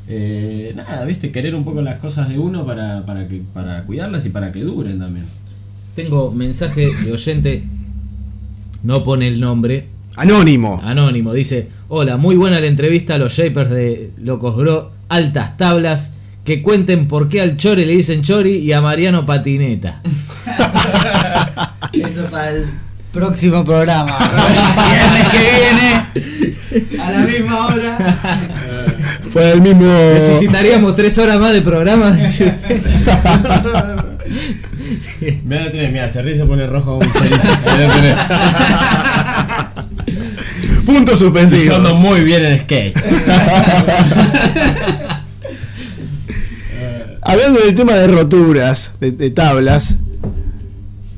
Eh, 0.09 0.73
nada, 0.75 1.03
viste, 1.05 1.31
querer 1.31 1.53
un 1.53 1.65
poco 1.65 1.81
las 1.81 1.99
cosas 1.99 2.29
de 2.29 2.39
uno 2.39 2.65
para, 2.65 3.05
para, 3.05 3.27
que, 3.27 3.41
para 3.53 3.83
cuidarlas 3.83 4.25
y 4.25 4.29
para 4.29 4.51
que 4.51 4.61
duren 4.61 4.99
también. 4.99 5.25
Tengo 5.95 6.31
mensaje 6.31 6.91
de 7.03 7.11
oyente, 7.11 7.63
no 8.83 9.03
pone 9.03 9.27
el 9.27 9.39
nombre, 9.39 9.87
Anónimo. 10.15 10.79
anónimo, 10.83 11.33
dice, 11.33 11.69
hola, 11.89 12.17
muy 12.17 12.35
buena 12.35 12.59
la 12.59 12.67
entrevista 12.67 13.15
a 13.15 13.17
los 13.17 13.33
Shapers 13.33 13.69
de 13.69 14.11
Locos 14.17 14.55
Bro, 14.55 14.91
altas 15.09 15.57
tablas, 15.57 16.13
que 16.43 16.61
cuenten 16.61 17.07
por 17.07 17.27
qué 17.27 17.41
al 17.41 17.57
Chori 17.57 17.85
le 17.85 17.91
dicen 17.91 18.23
Chori 18.23 18.57
y 18.57 18.71
a 18.71 18.79
Mariano 18.81 19.25
Patineta. 19.25 20.01
Eso 21.93 22.25
para 22.31 22.51
el 22.51 22.65
próximo 23.11 23.65
programa. 23.65 24.17
Viernes 24.89 25.27
que 25.31 25.39
viene. 26.87 27.03
A 27.03 27.11
la 27.11 27.19
misma 27.19 27.67
hora. 27.67 27.97
Fue 29.37 29.51
el 29.51 29.61
mismo. 29.61 29.85
Necesitaríamos 29.85 30.95
tres 30.95 31.15
horas 31.19 31.39
más 31.39 31.53
de 31.53 31.61
programa. 31.61 32.09
Mira, 35.45 35.65
lo 35.65 35.71
tenés, 35.71 35.91
mira, 35.91 36.11
se 36.11 36.23
ríe 36.23 36.35
se 36.35 36.43
pone 36.45 36.65
rojo 36.65 36.97
tenés. 36.99 37.19
Puntos 40.85 41.19
Yo 41.19 41.27
ando 41.27 41.39
suspensivos. 41.39 41.99
muy 41.99 42.21
bien 42.21 42.45
en 42.45 42.61
skate. 42.61 42.95
Hablando 47.21 47.59
del 47.59 47.75
tema 47.75 47.93
de 47.93 48.07
roturas, 48.07 48.93
de, 48.99 49.11
de 49.11 49.29
tablas, 49.29 49.97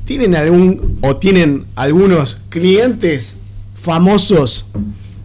¿tienen 0.04 0.34
algún 0.34 0.98
o 1.00 1.16
tienen 1.16 1.64
algunos 1.74 2.38
clientes 2.50 3.38
famosos 3.80 4.66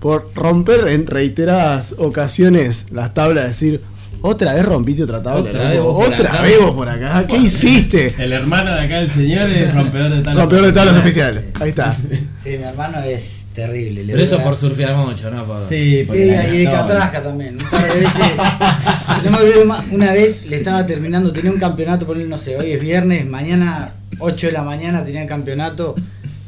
por 0.06 0.30
romper 0.36 0.88
en 0.90 1.08
reiteradas 1.08 1.96
ocasiones 1.98 2.86
las 2.92 3.16
tablas? 3.16 3.48
Decir, 3.48 3.82
otra 4.22 4.54
vez 4.54 4.64
rompiste 4.64 5.02
otra 5.02 5.24
tabla, 5.24 5.50
Otra 5.50 5.70
vez 5.72 5.82
vos 5.82 5.96
por 6.06 6.14
otra 6.14 6.30
acá". 6.32 6.42
vez 6.44 6.60
vos 6.62 6.72
por 6.76 6.88
acá, 6.90 7.26
¿qué 7.28 7.38
hiciste? 7.38 8.14
El 8.20 8.32
hermano 8.32 8.72
de 8.76 8.82
acá 8.82 8.98
del 9.00 9.10
señor 9.10 9.50
es 9.50 9.74
rompedor 9.74 10.12
de 10.12 10.18
tablas. 10.22 10.36
Rompedor 10.44 10.66
de 10.68 10.72
tablas 10.74 10.98
oficiales, 10.98 11.44
ahí 11.60 11.70
está. 11.70 11.92
Sí, 11.92 12.50
mi 12.50 12.64
hermano 12.66 13.00
es 13.02 13.48
terrible. 13.56 14.04
le 14.04 14.14
Pero 14.14 14.26
eso 14.26 14.44
por 14.44 14.56
surfear 14.58 14.96
mucho, 14.96 15.32
¿no? 15.32 15.44
Por- 15.44 15.58
Sí, 15.68 16.02
Sí, 16.04 16.04
porque 16.06 16.26
la 16.28 16.48
y 16.50 16.58
de. 16.60 16.66
Catrasca 16.66 17.24
también. 17.24 17.56
Un 17.56 17.68
par 17.68 17.82
de 17.92 18.00
veces. 18.00 19.24
No 19.24 19.32
me 19.32 19.38
olvido 19.40 19.66
más. 19.66 19.86
Una 19.92 20.12
vez 20.12 20.46
le 20.46 20.58
estaba 20.58 20.86
terminando, 20.86 21.34
tenía 21.34 21.50
un 21.52 21.58
campeonato, 21.58 22.06
por 22.06 22.16
no 22.16 22.38
sé, 22.38 22.58
hoy 22.58 22.74
es 22.74 22.80
viernes, 22.80 23.26
mañana 23.28 23.94
8 24.20 24.46
de 24.48 24.54
la 24.54 24.62
mañana 24.62 25.04
tenía 25.04 25.24
el 25.24 25.28
campeonato. 25.28 25.96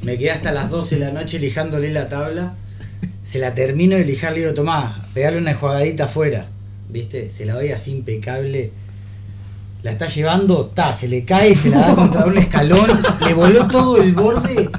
Me 0.03 0.15
quedé 0.19 0.29
hasta 0.29 0.51
las 0.51 0.69
12 0.69 0.99
de 0.99 1.05
la 1.05 1.11
noche 1.11 1.39
lijándole 1.39 1.89
la 1.91 2.07
tabla. 2.07 2.53
Se 3.29 3.39
la 3.39 3.53
termino 3.53 3.97
y 3.97 4.05
lijar, 4.05 4.31
le 4.31 4.39
digo, 4.39 4.53
Tomás, 4.53 5.05
pegarle 5.13 5.39
una 5.39 5.51
enjuagadita 5.51 6.05
afuera. 6.05 6.47
¿Viste? 6.89 7.29
Se 7.29 7.45
la 7.45 7.55
doy 7.55 7.71
así 7.71 7.91
impecable. 7.91 8.71
La 9.83 9.91
está 9.91 10.07
llevando, 10.07 10.67
ta, 10.67 10.93
se 10.93 11.09
le 11.09 11.25
cae, 11.25 11.53
se 11.53 11.69
la 11.69 11.79
da 11.79 11.95
contra 11.95 12.25
un 12.25 12.37
escalón, 12.37 12.89
le 13.25 13.33
voló 13.33 13.67
todo 13.67 14.01
el 14.01 14.13
borde. 14.13 14.69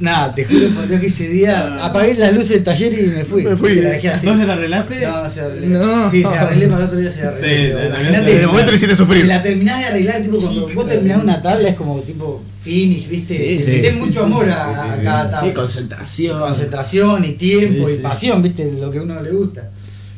Nada, 0.00 0.34
te 0.34 0.44
juro 0.46 0.74
por 0.74 0.88
Dios 0.88 1.00
que 1.00 1.06
ese 1.08 1.28
día 1.28 1.76
apagué 1.84 2.14
las 2.14 2.32
luces 2.32 2.50
del 2.50 2.64
taller 2.64 2.92
y 2.92 3.06
me 3.08 3.24
fui. 3.24 3.44
Me 3.44 3.54
fui. 3.56 3.74
Se 3.74 3.82
la 3.82 3.90
dejé 3.90 4.08
así. 4.08 4.26
¿No 4.26 4.36
se 4.36 4.46
la 4.46 4.54
arreglaste? 4.54 5.00
No, 5.00 5.22
no 5.24 5.30
se 5.30 5.40
arreglé. 5.42 5.66
No. 5.66 6.10
Sí, 6.10 6.22
se 6.22 6.28
arreglé 6.28 6.66
para 6.68 6.78
el 6.80 6.84
otro 6.86 6.98
día 6.98 7.10
se 7.10 7.22
arreglé. 7.22 7.48
Sí, 7.48 7.72
pero 7.74 7.80
sí, 7.80 7.86
imagínate, 7.86 8.32
En 8.32 8.40
el 8.40 8.46
momento 8.46 8.70
le 8.70 8.76
hiciste 8.76 8.96
sufrir. 8.96 9.22
Si 9.22 9.28
la 9.28 9.42
terminás 9.42 9.78
de 9.80 9.84
arreglar, 9.86 10.22
tipo 10.22 10.40
cuando 10.40 10.68
vos 10.74 10.86
terminás 10.88 11.22
una 11.22 11.42
tabla 11.42 11.68
es 11.68 11.74
como 11.76 12.00
tipo 12.00 12.42
finish, 12.62 13.08
¿viste? 13.08 13.58
Sí, 13.58 13.82
sí. 13.84 13.98
mucho 13.98 14.24
amor 14.24 14.48
a, 14.48 14.54
Sí, 14.54 14.70
sí, 14.74 14.88
a 14.90 14.96
sí. 14.96 15.04
cada 15.04 15.30
tabla. 15.30 15.50
Y 15.50 15.54
concentración. 15.54 16.38
Concentración 16.38 17.24
y 17.24 17.32
tiempo 17.32 17.86
Sí, 17.88 17.94
y 17.94 17.98
pasión, 17.98 18.42
¿viste? 18.42 18.72
Lo 18.72 18.90
que 18.90 18.98
a 18.98 19.02
uno 19.02 19.20
le 19.20 19.30
gusta. 19.30 19.70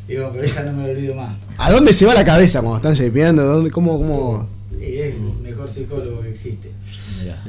Digo, 0.07 0.31
pero 0.33 0.45
esa 0.45 0.63
no 0.65 0.73
me 0.75 0.85
la 0.87 0.93
olvido 0.93 1.15
más. 1.15 1.35
¿A 1.59 1.73
dónde 1.73 1.93
se 1.93 2.07
va 2.07 2.15
la 2.15 2.25
cabeza 2.25 2.61
cuando 2.61 2.77
están 2.77 2.95
shapeando? 2.95 3.43
¿Dónde, 3.45 3.71
cómo, 3.71 3.99
cómo? 3.99 4.49
Y 4.81 4.85
es 4.97 5.15
el 5.17 5.23
mejor 5.43 5.71
psicólogo 5.71 6.21
que 6.23 6.31
existe. 6.31 6.71
Mirá. 7.21 7.43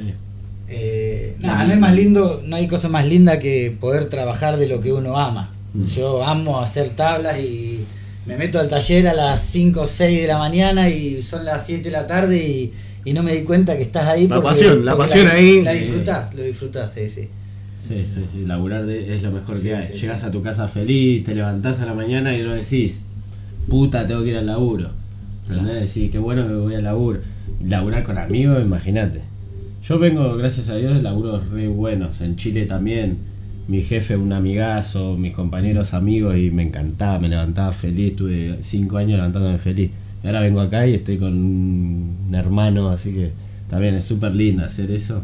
Eh, 0.68 1.36
nada, 1.40 1.64
no 1.64 1.72
hay 1.72 1.78
más 1.78 1.94
lindo, 1.94 2.42
no 2.44 2.56
hay 2.56 2.66
cosa 2.66 2.88
más 2.88 3.06
linda 3.06 3.38
que 3.38 3.76
poder 3.80 4.06
trabajar 4.06 4.56
de 4.56 4.66
lo 4.66 4.80
que 4.80 4.92
uno 4.92 5.16
ama. 5.18 5.50
Mm. 5.74 5.84
Yo 5.86 6.24
amo 6.26 6.60
hacer 6.60 6.90
tablas 6.90 7.38
y, 7.38 7.84
me 8.26 8.36
meto 8.38 8.58
al 8.58 8.68
taller 8.68 9.06
a 9.08 9.14
las 9.14 9.42
5 9.42 9.82
o 9.82 9.86
6 9.86 10.22
de 10.22 10.26
la 10.26 10.38
mañana 10.38 10.88
y 10.88 11.22
son 11.22 11.44
las 11.44 11.66
7 11.66 11.82
de 11.82 11.90
la 11.90 12.06
tarde 12.06 12.38
y, 12.38 12.72
y 13.04 13.12
no 13.12 13.22
me 13.22 13.32
di 13.32 13.42
cuenta 13.42 13.76
que 13.76 13.82
estás 13.82 14.08
ahí. 14.08 14.26
La 14.28 14.40
pasión, 14.40 14.84
la 14.84 14.96
pasión 14.96 15.26
la, 15.26 15.34
ahí. 15.34 15.62
La 15.62 15.72
disfrutás, 15.72 16.34
lo 16.34 16.42
disfrutás, 16.42 16.92
sí, 16.94 17.08
sí. 17.08 17.28
Sí, 17.86 18.06
sí, 18.06 18.24
sí, 18.32 18.46
laburar 18.46 18.86
de- 18.86 19.14
es 19.14 19.22
lo 19.22 19.30
mejor 19.30 19.56
Sí, 19.56 19.64
que 19.64 19.74
hay. 19.74 19.86
sí, 19.92 20.00
Llegas 20.00 20.20
sí. 20.20 20.26
a 20.26 20.30
tu 20.30 20.42
casa 20.42 20.68
feliz, 20.68 21.22
te 21.24 21.34
levantás 21.34 21.80
a 21.80 21.84
la 21.86 21.92
mañana 21.92 22.34
y 22.34 22.42
no 22.42 22.54
decís, 22.54 23.04
puta, 23.68 24.06
tengo 24.06 24.22
que 24.22 24.30
ir 24.30 24.36
al 24.38 24.46
laburo. 24.46 24.88
¿Entendés? 25.50 25.94
Decís, 25.94 26.10
qué 26.10 26.18
bueno 26.18 26.46
que 26.48 26.54
voy 26.54 26.74
al 26.76 26.84
laburo. 26.84 27.20
Laburar 27.62 28.02
con 28.04 28.16
amigos, 28.16 28.62
imagínate. 28.62 29.20
Yo 29.86 29.98
vengo, 29.98 30.36
gracias 30.36 30.68
a 30.70 30.76
Dios, 30.76 30.94
de 30.94 31.02
laburos 31.02 31.48
re 31.50 31.68
buenos. 31.68 32.20
En 32.20 32.36
Chile 32.36 32.66
también. 32.66 33.18
Mi 33.66 33.82
jefe, 33.82 34.14
un 34.16 34.32
amigazo, 34.32 35.16
mis 35.16 35.32
compañeros 35.32 35.94
amigos 35.94 36.36
y 36.36 36.50
me 36.50 36.62
encantaba, 36.64 37.18
me 37.18 37.28
levantaba 37.30 37.72
feliz. 37.72 38.14
Tuve 38.16 38.58
cinco 38.60 38.98
años 38.98 39.16
levantándome 39.16 39.58
feliz. 39.58 39.90
Y 40.22 40.26
ahora 40.26 40.40
vengo 40.40 40.60
acá 40.60 40.86
y 40.86 40.94
estoy 40.94 41.16
con 41.18 41.32
un 41.34 42.34
hermano, 42.34 42.88
así 42.90 43.10
que 43.12 43.30
también 43.68 43.94
es 43.94 44.04
súper 44.04 44.34
lindo 44.34 44.64
hacer 44.64 44.90
eso 44.90 45.22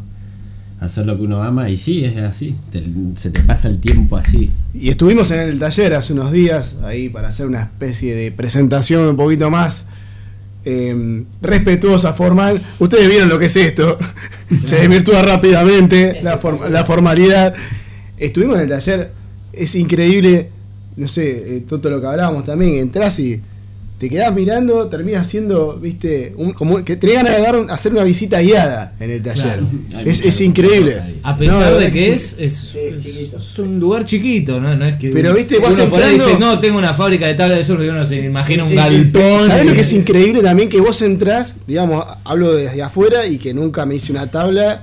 hacer 0.80 1.04
lo 1.04 1.14
que 1.18 1.24
uno 1.24 1.42
ama 1.42 1.68
y 1.68 1.76
sí, 1.76 2.06
es 2.06 2.16
así, 2.16 2.54
te- 2.72 2.82
se 3.16 3.30
te 3.30 3.42
pasa 3.42 3.68
el 3.68 3.78
tiempo 3.80 4.16
así. 4.16 4.50
Y 4.72 4.88
estuvimos 4.88 5.30
en 5.30 5.40
el 5.40 5.58
taller 5.58 5.92
hace 5.92 6.14
unos 6.14 6.32
días, 6.32 6.76
ahí 6.82 7.10
para 7.10 7.28
hacer 7.28 7.46
una 7.46 7.60
especie 7.64 8.14
de 8.14 8.32
presentación 8.32 9.06
un 9.06 9.16
poquito 9.16 9.50
más 9.50 9.88
eh, 10.64 11.24
respetuosa, 11.40 12.12
formal. 12.12 12.60
Ustedes 12.78 13.08
vieron 13.08 13.28
lo 13.28 13.38
que 13.38 13.46
es 13.46 13.56
esto. 13.56 13.98
Se 14.64 14.76
desvirtúa 14.76 15.22
rápidamente 15.22 16.20
la 16.22 16.84
formalidad. 16.84 17.54
Estuvimos 18.18 18.56
en 18.56 18.62
el 18.62 18.68
taller, 18.68 19.12
es 19.52 19.74
increíble, 19.74 20.50
no 20.96 21.08
sé, 21.08 21.56
eh, 21.56 21.64
todo 21.68 21.88
lo 21.88 22.00
que 22.00 22.06
hablábamos 22.06 22.44
también, 22.44 22.74
entras 22.74 23.18
y 23.18 23.40
te 24.00 24.08
quedás 24.08 24.34
mirando, 24.34 24.86
terminas 24.88 25.26
haciendo, 25.28 25.76
viste, 25.78 26.32
un- 26.38 26.54
como 26.54 26.82
que 26.82 26.96
tenés 26.96 27.16
ganas 27.16 27.36
de 27.36 27.42
dar 27.42 27.56
un- 27.56 27.70
hacer 27.70 27.92
una 27.92 28.02
visita 28.02 28.40
guiada 28.40 28.94
en 28.98 29.10
el 29.10 29.22
taller. 29.22 29.60
Claro. 29.90 30.10
Es, 30.10 30.40
increíble. 30.40 31.16
A 31.22 31.36
pesar 31.36 31.72
No, 31.72 31.76
de 31.78 31.92
que 31.92 31.98
sí. 32.04 32.08
es, 32.08 32.36
es, 32.38 32.74
es- 32.74 33.04
chiquito. 33.04 33.36
es 33.36 33.58
un 33.58 33.78
lugar 33.78 34.06
chiquito, 34.06 34.58
¿no? 34.58 34.74
No 34.74 34.86
es 34.86 34.96
que 34.96 35.10
Pero, 35.10 35.34
viste, 35.34 35.58
vas 35.58 35.74
uno 35.74 35.84
por 35.90 36.02
ahí 36.02 36.12
entrando- 36.14 36.24
dice, 36.28 36.38
no, 36.40 36.58
tengo 36.60 36.78
una 36.78 36.94
fábrica 36.94 37.26
de 37.26 37.34
tabla 37.34 37.56
de 37.56 37.62
surf 37.64 37.82
y 37.84 37.88
uno 37.88 38.02
se 38.06 38.16
imagina 38.24 38.64
un 38.64 38.70
sí, 38.70 38.74
galpón. 38.76 39.46
¿Sabes 39.46 39.66
lo 39.66 39.74
que 39.74 39.80
es 39.82 39.92
increíble 39.92 40.40
también? 40.40 40.70
Que 40.70 40.80
vos 40.80 41.02
entrás, 41.02 41.56
digamos, 41.66 42.02
hablo 42.24 42.54
desde 42.54 42.82
afuera 42.82 43.26
y 43.26 43.36
que 43.36 43.52
nunca 43.52 43.84
me 43.84 43.96
hice 43.96 44.12
una 44.12 44.30
tabla. 44.30 44.80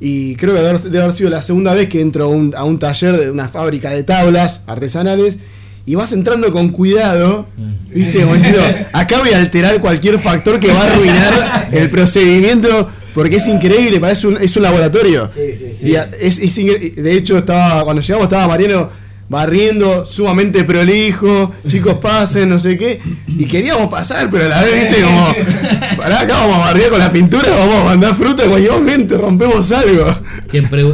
Y 0.00 0.34
creo 0.34 0.52
que 0.54 0.58
debe 0.58 0.70
haber, 0.70 0.82
debe 0.82 1.02
haber 1.04 1.14
sido 1.14 1.30
la 1.30 1.42
segunda 1.42 1.74
vez 1.74 1.88
que 1.88 2.00
entro 2.00 2.24
a 2.24 2.26
un, 2.26 2.52
a 2.56 2.64
un 2.64 2.80
taller 2.80 3.16
de 3.16 3.30
una 3.30 3.48
fábrica 3.48 3.90
de 3.90 4.02
tablas 4.02 4.62
artesanales. 4.66 5.38
Y 5.84 5.94
vas 5.96 6.12
entrando 6.12 6.52
con 6.52 6.68
cuidado, 6.68 7.46
¿viste? 7.92 8.22
Como 8.22 8.34
diciendo, 8.34 8.60
acá 8.92 9.18
voy 9.18 9.30
a 9.30 9.38
alterar 9.38 9.80
cualquier 9.80 10.18
factor 10.20 10.60
que 10.60 10.68
va 10.72 10.82
a 10.82 10.84
arruinar 10.84 11.68
el 11.72 11.90
procedimiento, 11.90 12.88
porque 13.14 13.36
es 13.36 13.46
increíble, 13.48 13.98
parece 13.98 14.28
un, 14.28 14.36
es 14.36 14.56
un 14.56 14.62
laboratorio. 14.62 15.28
Sí, 15.34 15.40
sí, 15.58 15.66
sí. 15.80 15.88
Y 15.88 15.94
es- 16.24 16.38
es 16.38 16.56
de 16.96 17.14
hecho, 17.14 17.36
estaba 17.38 17.82
cuando 17.84 18.00
llegamos 18.00 18.24
estaba 18.26 18.46
Mariano 18.46 18.90
barriendo, 19.32 20.04
sumamente 20.04 20.62
prolijo, 20.62 21.52
chicos 21.66 21.94
pasen, 21.94 22.50
no 22.50 22.58
sé 22.60 22.76
qué, 22.76 23.00
y 23.26 23.46
queríamos 23.46 23.88
pasar, 23.88 24.28
pero 24.30 24.44
a 24.44 24.48
la 24.48 24.62
vez, 24.62 24.84
viste, 24.84 25.02
como, 25.02 25.96
pará, 25.96 26.20
acá 26.20 26.34
vamos 26.34 26.56
a 26.56 26.58
barrer 26.60 26.90
con 26.90 26.98
la 26.98 27.10
pintura, 27.10 27.48
vamos 27.50 27.80
a 27.80 27.84
mandar 27.84 28.14
fruta 28.14 28.44
en 28.44 28.50
cualquier 28.50 28.72
momento, 28.72 29.16
rompemos 29.18 29.72
algo. 29.72 30.04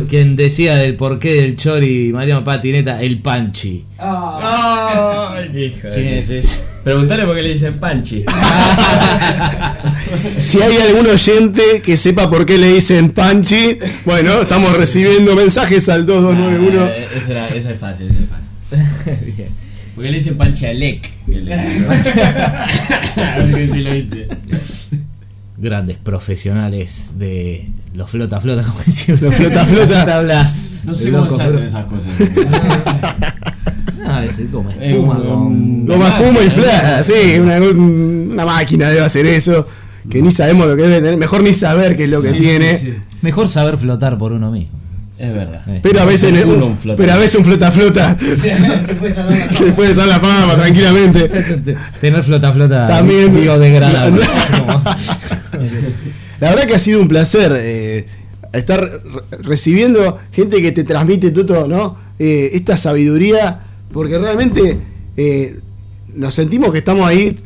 Quien, 0.08 0.36
decía 0.36 0.76
del 0.76 0.94
porqué 0.96 1.34
del 1.34 1.56
Chori 1.56 2.12
Mariano 2.12 2.44
Patineta, 2.44 3.02
el 3.02 3.20
Panchi. 3.20 3.84
Ah, 3.98 5.34
Ay, 5.36 5.64
hijo 5.64 5.88
de- 5.88 5.94
¿Quién 5.94 6.06
es 6.14 6.30
ese? 6.30 6.60
Preguntale 6.84 7.24
por 7.26 7.34
qué 7.34 7.42
le 7.42 7.52
dicen 7.54 7.78
Panchi. 7.78 8.24
Si 10.38 10.60
hay 10.62 10.76
algún 10.78 11.06
oyente 11.06 11.82
que 11.84 11.96
sepa 11.98 12.30
por 12.30 12.46
qué 12.46 12.56
le 12.56 12.72
dicen 12.74 13.10
Panchi, 13.10 13.78
bueno, 14.06 14.40
estamos 14.42 14.74
recibiendo 14.76 15.34
mensajes 15.36 15.86
al 15.90 16.06
2291. 16.06 16.82
Ah, 16.82 16.90
esa, 17.14 17.30
era- 17.30 17.48
esa 17.48 17.70
es 17.72 17.78
fácil, 17.78 18.06
esa 18.08 18.18
es 18.18 18.24
fácil. 18.28 18.46
Bien. 19.36 19.48
¿Por 19.94 20.04
qué 20.04 20.10
le 20.10 20.16
dicen 20.18 20.36
Panchi 20.38 20.64
a 20.66 20.72
Lec? 20.72 21.10
Lo. 21.26 21.44
Grandes 25.58 25.96
profesionales 25.96 27.10
de 27.18 27.68
los 27.94 28.08
flota 28.10 28.40
flota, 28.40 28.62
como 28.62 28.80
decían. 28.86 29.18
Los 29.20 29.34
flota 29.34 29.66
flota. 29.66 30.06
Tablas. 30.06 30.70
No 30.84 30.94
sé 30.94 31.10
cómo 31.10 31.28
se 31.36 31.42
hacen 31.42 31.62
esas 31.64 31.84
cosas. 31.86 32.12
Ah, 34.08 34.24
es 34.24 34.40
como 34.50 34.70
Eh, 34.70 34.90
espuma 34.90 35.18
un- 35.18 35.86
con. 35.86 36.28
humo 36.28 36.40
y 36.44 36.50
flash, 36.50 37.04
sí, 37.04 37.38
una, 37.38 37.58
una 37.58 38.44
máquina 38.46 38.88
debe 38.88 39.02
hacer 39.04 39.26
eso, 39.26 39.66
que 40.08 40.22
ni 40.22 40.30
sabemos 40.32 40.66
lo 40.66 40.76
que 40.76 40.82
debe 40.82 40.96
tener, 41.00 41.16
mejor 41.16 41.42
ni 41.42 41.52
saber 41.54 41.96
qué 41.96 42.04
es 42.04 42.10
lo 42.10 42.22
que 42.22 42.30
Sí, 42.32 42.38
tiene. 42.38 42.78
sí, 42.78 42.86
sí. 42.86 42.94
Mejor 43.22 43.48
saber 43.48 43.76
flotar 43.78 44.16
por 44.18 44.32
uno 44.32 44.50
mismo. 44.50 44.76
Es 45.18 45.34
verdad. 45.34 45.62
Eh. 45.66 45.80
Pero 45.82 46.00
a 46.00 46.04
veces 46.04 46.32
Uno 46.44 46.66
un, 46.66 46.78
pero 46.96 47.12
a 47.12 47.16
veces 47.16 47.34
un 47.34 47.44
flota 47.44 47.72
flota 47.72 48.16
te 48.86 48.94
puedes 48.94 49.16
salvar 49.16 49.36
la 49.58 49.74
puede 49.74 49.92
fama 50.20 50.54
tranquilamente. 50.54 51.28
Tener 52.00 52.22
flota 52.22 52.52
flota 52.52 52.86
También. 52.86 53.34
biodegradable. 53.34 54.24
La 56.40 56.50
verdad 56.50 56.66
que 56.66 56.74
ha 56.76 56.78
sido 56.78 57.00
un 57.00 57.08
placer 57.08 57.52
eh, 57.56 58.06
estar 58.52 58.80
re- 58.80 59.00
recibiendo 59.42 60.18
gente 60.32 60.62
que 60.62 60.70
te 60.72 60.84
transmite 60.84 61.30
todo, 61.32 61.66
¿no? 61.66 61.96
Eh, 62.20 62.50
esta 62.54 62.76
sabiduría, 62.76 63.60
porque 63.92 64.18
realmente 64.18 64.78
eh, 65.16 65.58
nos 66.14 66.34
sentimos 66.34 66.72
que 66.72 66.78
estamos 66.78 67.06
ahí 67.08 67.38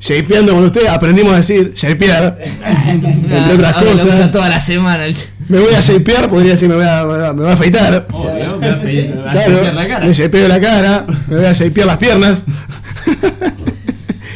shapeando 0.00 0.54
con 0.54 0.64
ustedes, 0.64 0.88
aprendimos 0.88 1.32
a 1.34 1.36
decir 1.36 1.72
shapear, 1.74 2.38
entre 2.86 3.54
otras 3.54 3.74
Ah, 3.76 3.82
lo 3.84 3.92
usa 3.94 4.04
cosas. 4.04 4.32
toda 4.32 4.48
la 4.48 4.58
semana. 4.60 5.04
el- 5.04 5.16
Me 5.48 5.58
voy 5.60 5.74
a 5.74 5.80
shapear, 5.80 6.28
podría 6.30 6.52
decir 6.52 6.68
me 6.68 6.76
voy 6.76 6.86
a, 6.86 7.04
me 7.04 7.14
voy 7.16 7.24
a- 7.24 7.32
me 7.34 7.42
voy 7.42 7.50
a 7.50 7.54
afeitar. 7.54 8.06
Obvio, 8.10 8.56
me 8.58 8.68
va 8.70 8.74
a 8.74 8.76
me 8.84 9.06
Claro, 9.32 9.72
la 9.72 9.88
cara. 9.88 10.06
me 10.06 10.14
shapeo 10.14 10.48
la 10.48 10.60
cara, 10.60 11.06
me 11.28 11.36
voy 11.36 11.44
a 11.44 11.52
shapear 11.52 11.86
las 11.86 11.98
piernas. 11.98 12.44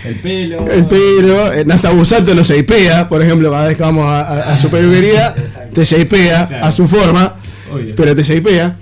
El 0.04 0.14
pelo. 0.16 0.68
El 0.70 0.84
pelo, 0.84 1.52
eh, 1.52 1.64
Nasa 1.64 1.90
Busato 1.90 2.34
lo 2.34 2.42
shapea, 2.42 3.08
por 3.08 3.22
ejemplo, 3.22 3.50
cada 3.50 3.68
vez 3.68 3.76
que 3.78 3.82
vamos 3.82 4.06
a, 4.06 4.20
a- 4.20 4.52
a 4.52 4.58
su 4.58 4.68
peluquería, 4.68 5.34
te 5.72 5.82
shapea 5.84 6.46
Claro. 6.46 6.66
a 6.66 6.72
su 6.72 6.86
forma, 6.86 7.36
Obvio. 7.72 7.94
pero 7.96 8.14
te 8.14 8.22
shapea. 8.22 8.76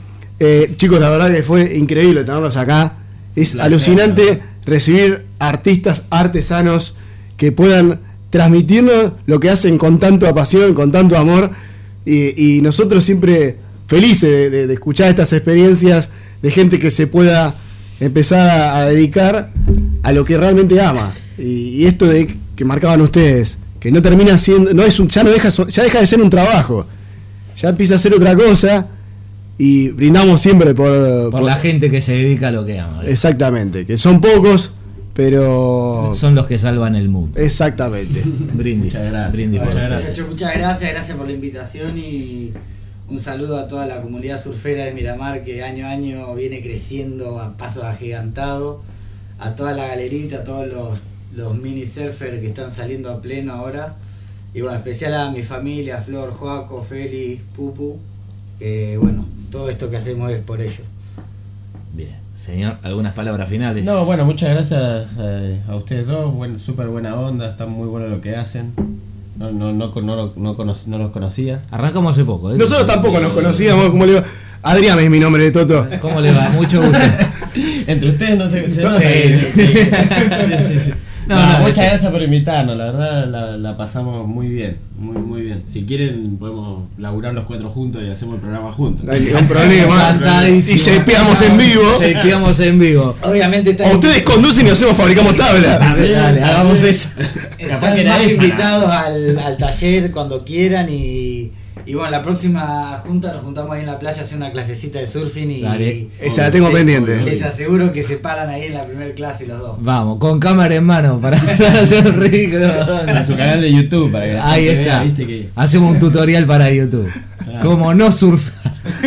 Eh, 0.45 0.73
chicos, 0.77 0.99
la 0.99 1.09
verdad 1.09 1.31
que 1.33 1.43
fue 1.45 1.77
increíble 1.77 2.25
tenerlos 2.25 2.57
acá. 2.57 2.95
Es 3.37 3.55
alucinante 3.57 4.37
¿no? 4.37 4.43
recibir 4.67 5.23
artistas 5.39 6.05
artesanos 6.11 6.97
que 7.37 7.53
puedan 7.53 8.01
transmitirnos 8.31 9.13
lo 9.27 9.39
que 9.39 9.51
hacen 9.51 9.79
con 9.79 9.99
tanta 10.01 10.35
pasión, 10.35 10.75
con 10.75 10.91
tanto 10.91 11.17
amor. 11.17 11.51
Y, 12.05 12.57
y 12.59 12.61
nosotros 12.61 13.05
siempre 13.05 13.57
felices 13.87 14.29
de, 14.31 14.51
de- 14.51 14.67
de 14.67 14.75
escuchar 14.75 15.11
estas 15.11 15.33
experiencias 15.33 16.09
de 16.43 16.51
gente 16.51 16.81
que 16.81 16.91
se 16.91 17.07
pueda 17.07 17.55
empezar 18.01 18.49
a, 18.51 18.79
a 18.79 18.85
dedicar 18.87 19.51
a 20.03 20.11
lo 20.13 20.25
que 20.25 20.37
realmente 20.37 20.81
ama. 20.81 21.13
Y, 21.39 21.83
y 21.83 21.85
esto 21.87 22.07
de 22.07 22.37
que 22.57 22.65
marcaban 22.65 23.01
ustedes, 23.01 23.59
que 23.79 23.93
no 23.93 24.03
termina 24.03 24.37
siendo, 24.39 24.75
no 24.75 24.83
es 24.83 24.99
un, 24.99 25.07
ya 25.09 25.23
no 25.23 25.31
deja, 25.31 25.51
ya 25.51 25.83
deja 25.85 26.01
de 26.01 26.07
ser 26.09 26.21
un 26.21 26.31
trabajo, 26.31 26.85
ya 27.57 27.69
empieza 27.69 27.95
a 27.95 27.99
ser 27.99 28.13
otra 28.15 28.35
cosa 28.35 28.89
y 29.59 29.89
brindamos 29.91 30.41
siempre 30.41 30.75
por, 30.75 31.31
Por 31.31 31.43
la 31.43 31.57
gente 31.57 31.91
que 31.91 32.01
se 32.01 32.15
dedica 32.15 32.49
a 32.49 32.51
lo 32.51 32.65
que 32.65 32.81
ama. 32.81 33.03
Exactamente, 33.07 33.87
que 33.87 33.97
son 33.97 34.21
pocos, 34.21 34.75
pero 35.15 36.11
Son 36.15 36.35
los 36.35 36.47
que 36.47 36.59
salvan 36.59 36.97
el 36.97 37.09
mundo. 37.09 37.39
exactamente. 37.39 38.23
Brindis. 38.55 38.95
Muchas 38.95 39.13
gracias. 39.13 39.33
Brindis 39.33 39.61
por 39.61 39.69
Muchas 39.69 39.83
gracias. 39.89 40.11
Muchachos, 40.11 40.31
muchas 40.31 40.55
gracias, 40.55 40.91
gracias 40.91 41.17
por 41.19 41.27
la 41.27 41.33
invitación 41.33 41.99
y 41.99 42.53
un 43.09 43.21
saludo 43.21 43.59
a 43.59 43.69
toda 43.69 43.87
la 43.87 44.01
comunidad 44.01 44.43
surfera 44.43 44.87
de 44.87 44.93
Miramar 44.95 45.45
que 45.45 45.63
año 45.63 45.87
a 45.87 45.91
año 45.91 46.35
viene 46.35 46.63
creciendo 46.63 47.39
a 47.41 47.57
pasos 47.59 47.85
agigantados, 47.85 48.79
a 49.39 49.55
toda 49.55 49.73
la 49.75 49.87
galerita, 49.89 50.39
a 50.39 50.45
todos 50.45 50.67
los, 50.67 50.99
los 51.35 51.57
mini 51.59 51.85
surfers 51.85 52.39
que 52.39 52.47
están 52.47 52.71
saliendo 52.71 53.11
a 53.11 53.21
pleno 53.21 53.53
ahora. 53.53 53.97
Y 54.55 54.61
bueno, 54.63 54.77
especial 54.77 55.15
a 55.15 55.31
mi 55.31 55.43
familia, 55.43 55.99
Flor, 56.01 56.33
Joaco, 56.33 56.83
Félix, 56.83 57.43
Pupu, 57.55 57.99
que 58.63 58.97
bueno, 58.97 59.27
todo 59.51 59.69
esto 59.69 59.91
que 59.91 59.97
hacemos 59.97 60.31
es 60.31 60.41
por 60.41 60.61
ellos. 60.61 60.83
Bien. 61.93 62.11
Señor, 62.37 62.77
algunas 62.83 63.13
palabras 63.13 63.49
finales. 63.49 63.85
No, 63.85 64.05
bueno, 64.05 64.25
muchas 64.25 64.51
gracias 64.51 65.09
eh, 65.19 65.61
a 65.69 65.75
ustedes 65.75 66.07
dos. 66.07 66.33
Buen, 66.33 66.57
súper 66.59 66.87
buena 66.87 67.17
onda, 67.17 67.49
está 67.49 67.67
muy 67.67 67.89
bueno 67.89 68.07
lo 68.07 68.21
que 68.21 68.37
hacen. 68.37 68.73
No, 69.37 69.51
no, 69.51 69.73
no, 69.73 69.93
no, 69.93 70.33
no, 70.37 70.75
no 70.87 70.99
los 70.99 71.11
conocía. 71.11 71.63
Arrancamos 71.73 72.13
hace 72.15 72.25
poco. 72.25 72.53
¿eh? 72.53 72.57
Nosotros 72.57 72.87
tampoco 72.87 73.21
nos 73.21 73.33
conocíamos, 73.33 73.91
como 73.91 74.07
le 74.07 74.13
digo, 74.13 74.25
Adrián 74.63 74.99
es 75.01 75.11
mi 75.11 75.19
nombre 75.19 75.43
de 75.43 75.51
Toto. 75.51 75.89
¿Cómo 76.01 76.21
le 76.21 76.31
va? 76.31 76.49
Mucho 76.51 76.81
gusto. 76.83 76.99
Entre 77.89 78.11
ustedes 78.11 78.39
no 78.39 78.49
se, 78.49 78.69
se 78.69 78.83
No 78.83 78.91
nota 78.91 79.03
sí, 79.03 79.41
sí, 79.41 80.81
sí. 80.85 80.93
No, 81.35 81.41
No, 81.41 81.53
no, 81.53 81.59
muchas 81.61 81.69
este- 81.79 81.87
gracias 81.89 82.13
por 82.13 82.23
invitarnos, 82.23 82.77
la 82.77 82.85
verdad 82.85 83.27
la, 83.27 83.57
la 83.57 83.77
pasamos 83.77 84.27
muy 84.29 84.49
bien, 84.49 84.77
muy 84.99 85.17
muy 85.19 85.43
bien. 85.43 85.63
Si 85.67 85.85
quieren 85.85 86.37
podemos 86.39 86.85
laburar 86.99 87.33
los 87.35 87.45
cuatro 87.47 87.71
juntos 87.71 88.03
y 88.03 88.11
hacemos 88.11 88.35
el 88.35 88.41
programa 88.41 88.71
juntos. 88.73 89.05
No 89.05 89.13
hay 89.13 89.21
ningún 89.21 89.47
problema. 89.49 90.19
Y 90.49 90.63
sepeamos 90.79 91.41
en 91.43 91.57
vivo. 91.57 91.83
Shapeamos 92.01 92.61
en 92.61 92.79
vivo. 92.79 93.17
Obviamente 93.23 93.71
está 93.71 93.87
O 93.89 93.95
ustedes 93.95 94.23
conducen 94.23 94.67
y 94.67 94.71
nosotros 94.71 94.97
fabricamos 94.97 95.37
tabla. 95.37 95.79
Dale, 95.79 96.11
dale, 96.11 96.43
hagamos 96.43 96.83
eso. 96.83 97.09
Capaz 97.69 97.95
que 97.95 98.01
Están 98.03 98.23
más 98.23 98.33
invitados 98.33 98.91
al, 98.93 99.39
al 99.39 99.57
taller 99.57 100.11
cuando 100.11 100.45
quieran 100.45 100.89
y, 100.89 101.32
y 101.87 101.95
bueno, 101.95 102.11
la 102.11 102.23
próxima 102.23 102.99
junta 103.05 103.33
nos 103.33 103.43
juntamos 103.43 103.73
ahí 103.73 103.81
en 103.81 103.87
la 103.87 103.99
playa 103.99 104.21
a 104.23 104.25
hacer 104.25 104.37
una 104.37 104.53
clasecita 104.53 104.99
de 104.99 105.07
surfing 105.07 105.51
y 105.51 105.61
Dale. 105.63 106.09
Esa 106.21 106.43
la 106.43 106.51
tengo 106.51 106.69
les- 106.69 106.77
pendiente. 106.77 107.23
Les 107.23 107.43
aseguro 107.43 107.93
que 107.93 108.03
se 108.03 108.17
paran 108.17 108.49
ahí 108.49 108.65
en 108.65 108.75
la 108.75 108.85
primera 108.85 109.13
clase 109.15 109.47
los 109.47 109.59
dos. 109.59 109.77
Vamos, 109.81 110.19
con 110.19 110.39
cámara 110.41 110.75
en 110.75 110.85
mano 110.85 111.21
para 111.21 111.37
hacer 111.83 112.07
el 112.07 112.15
ridículo. 112.15 112.67
A 112.69 113.25
su 113.25 113.37
canal 113.37 113.61
de 113.61 113.73
YouTube 113.73 114.11
para 114.13 114.25
que 114.27 114.33
la 114.35 114.51
Ahí 114.53 114.65
gente 114.67 114.83
está. 114.83 114.95
vea, 114.99 115.03
viste 115.05 115.27
que 115.27 115.49
Hacemos 115.57 115.93
un 115.95 115.99
tutorial 116.01 116.47
para 116.47 116.71
YouTube. 116.71 117.11
Claro. 117.45 117.69
Como 117.69 117.95
no 117.95 118.13
surfar. 118.13 118.73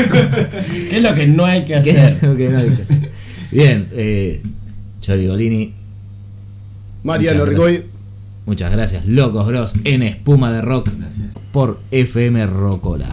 qué 0.89 0.97
es 0.97 1.01
lo 1.03 1.13
que 1.15 1.28
no 1.28 1.45
hay 1.45 1.61
que 1.65 1.73
¿Qué 1.82 1.91
hacer. 1.91 2.13
es 2.17 2.23
lo 2.23 2.36
que 2.36 2.49
no 2.49 2.57
hay 2.59 2.65
que 2.67 2.84
hacer? 2.84 3.09
Bien, 3.51 3.88
eh, 3.93 4.41
Chori 5.01 5.28
Golini, 5.28 5.73
Mariano 7.03 7.45
Rigoy. 7.45 7.84
Muchas 8.45 8.71
gracias. 8.71 9.05
Locos 9.05 9.45
Bros 9.47 9.73
en 9.83 10.03
Espuma 10.03 10.51
de 10.51 10.61
Rock 10.61 10.89
Gracias. 10.97 11.27
por 11.51 11.79
FM 11.91 12.45
Rocola. 12.47 13.03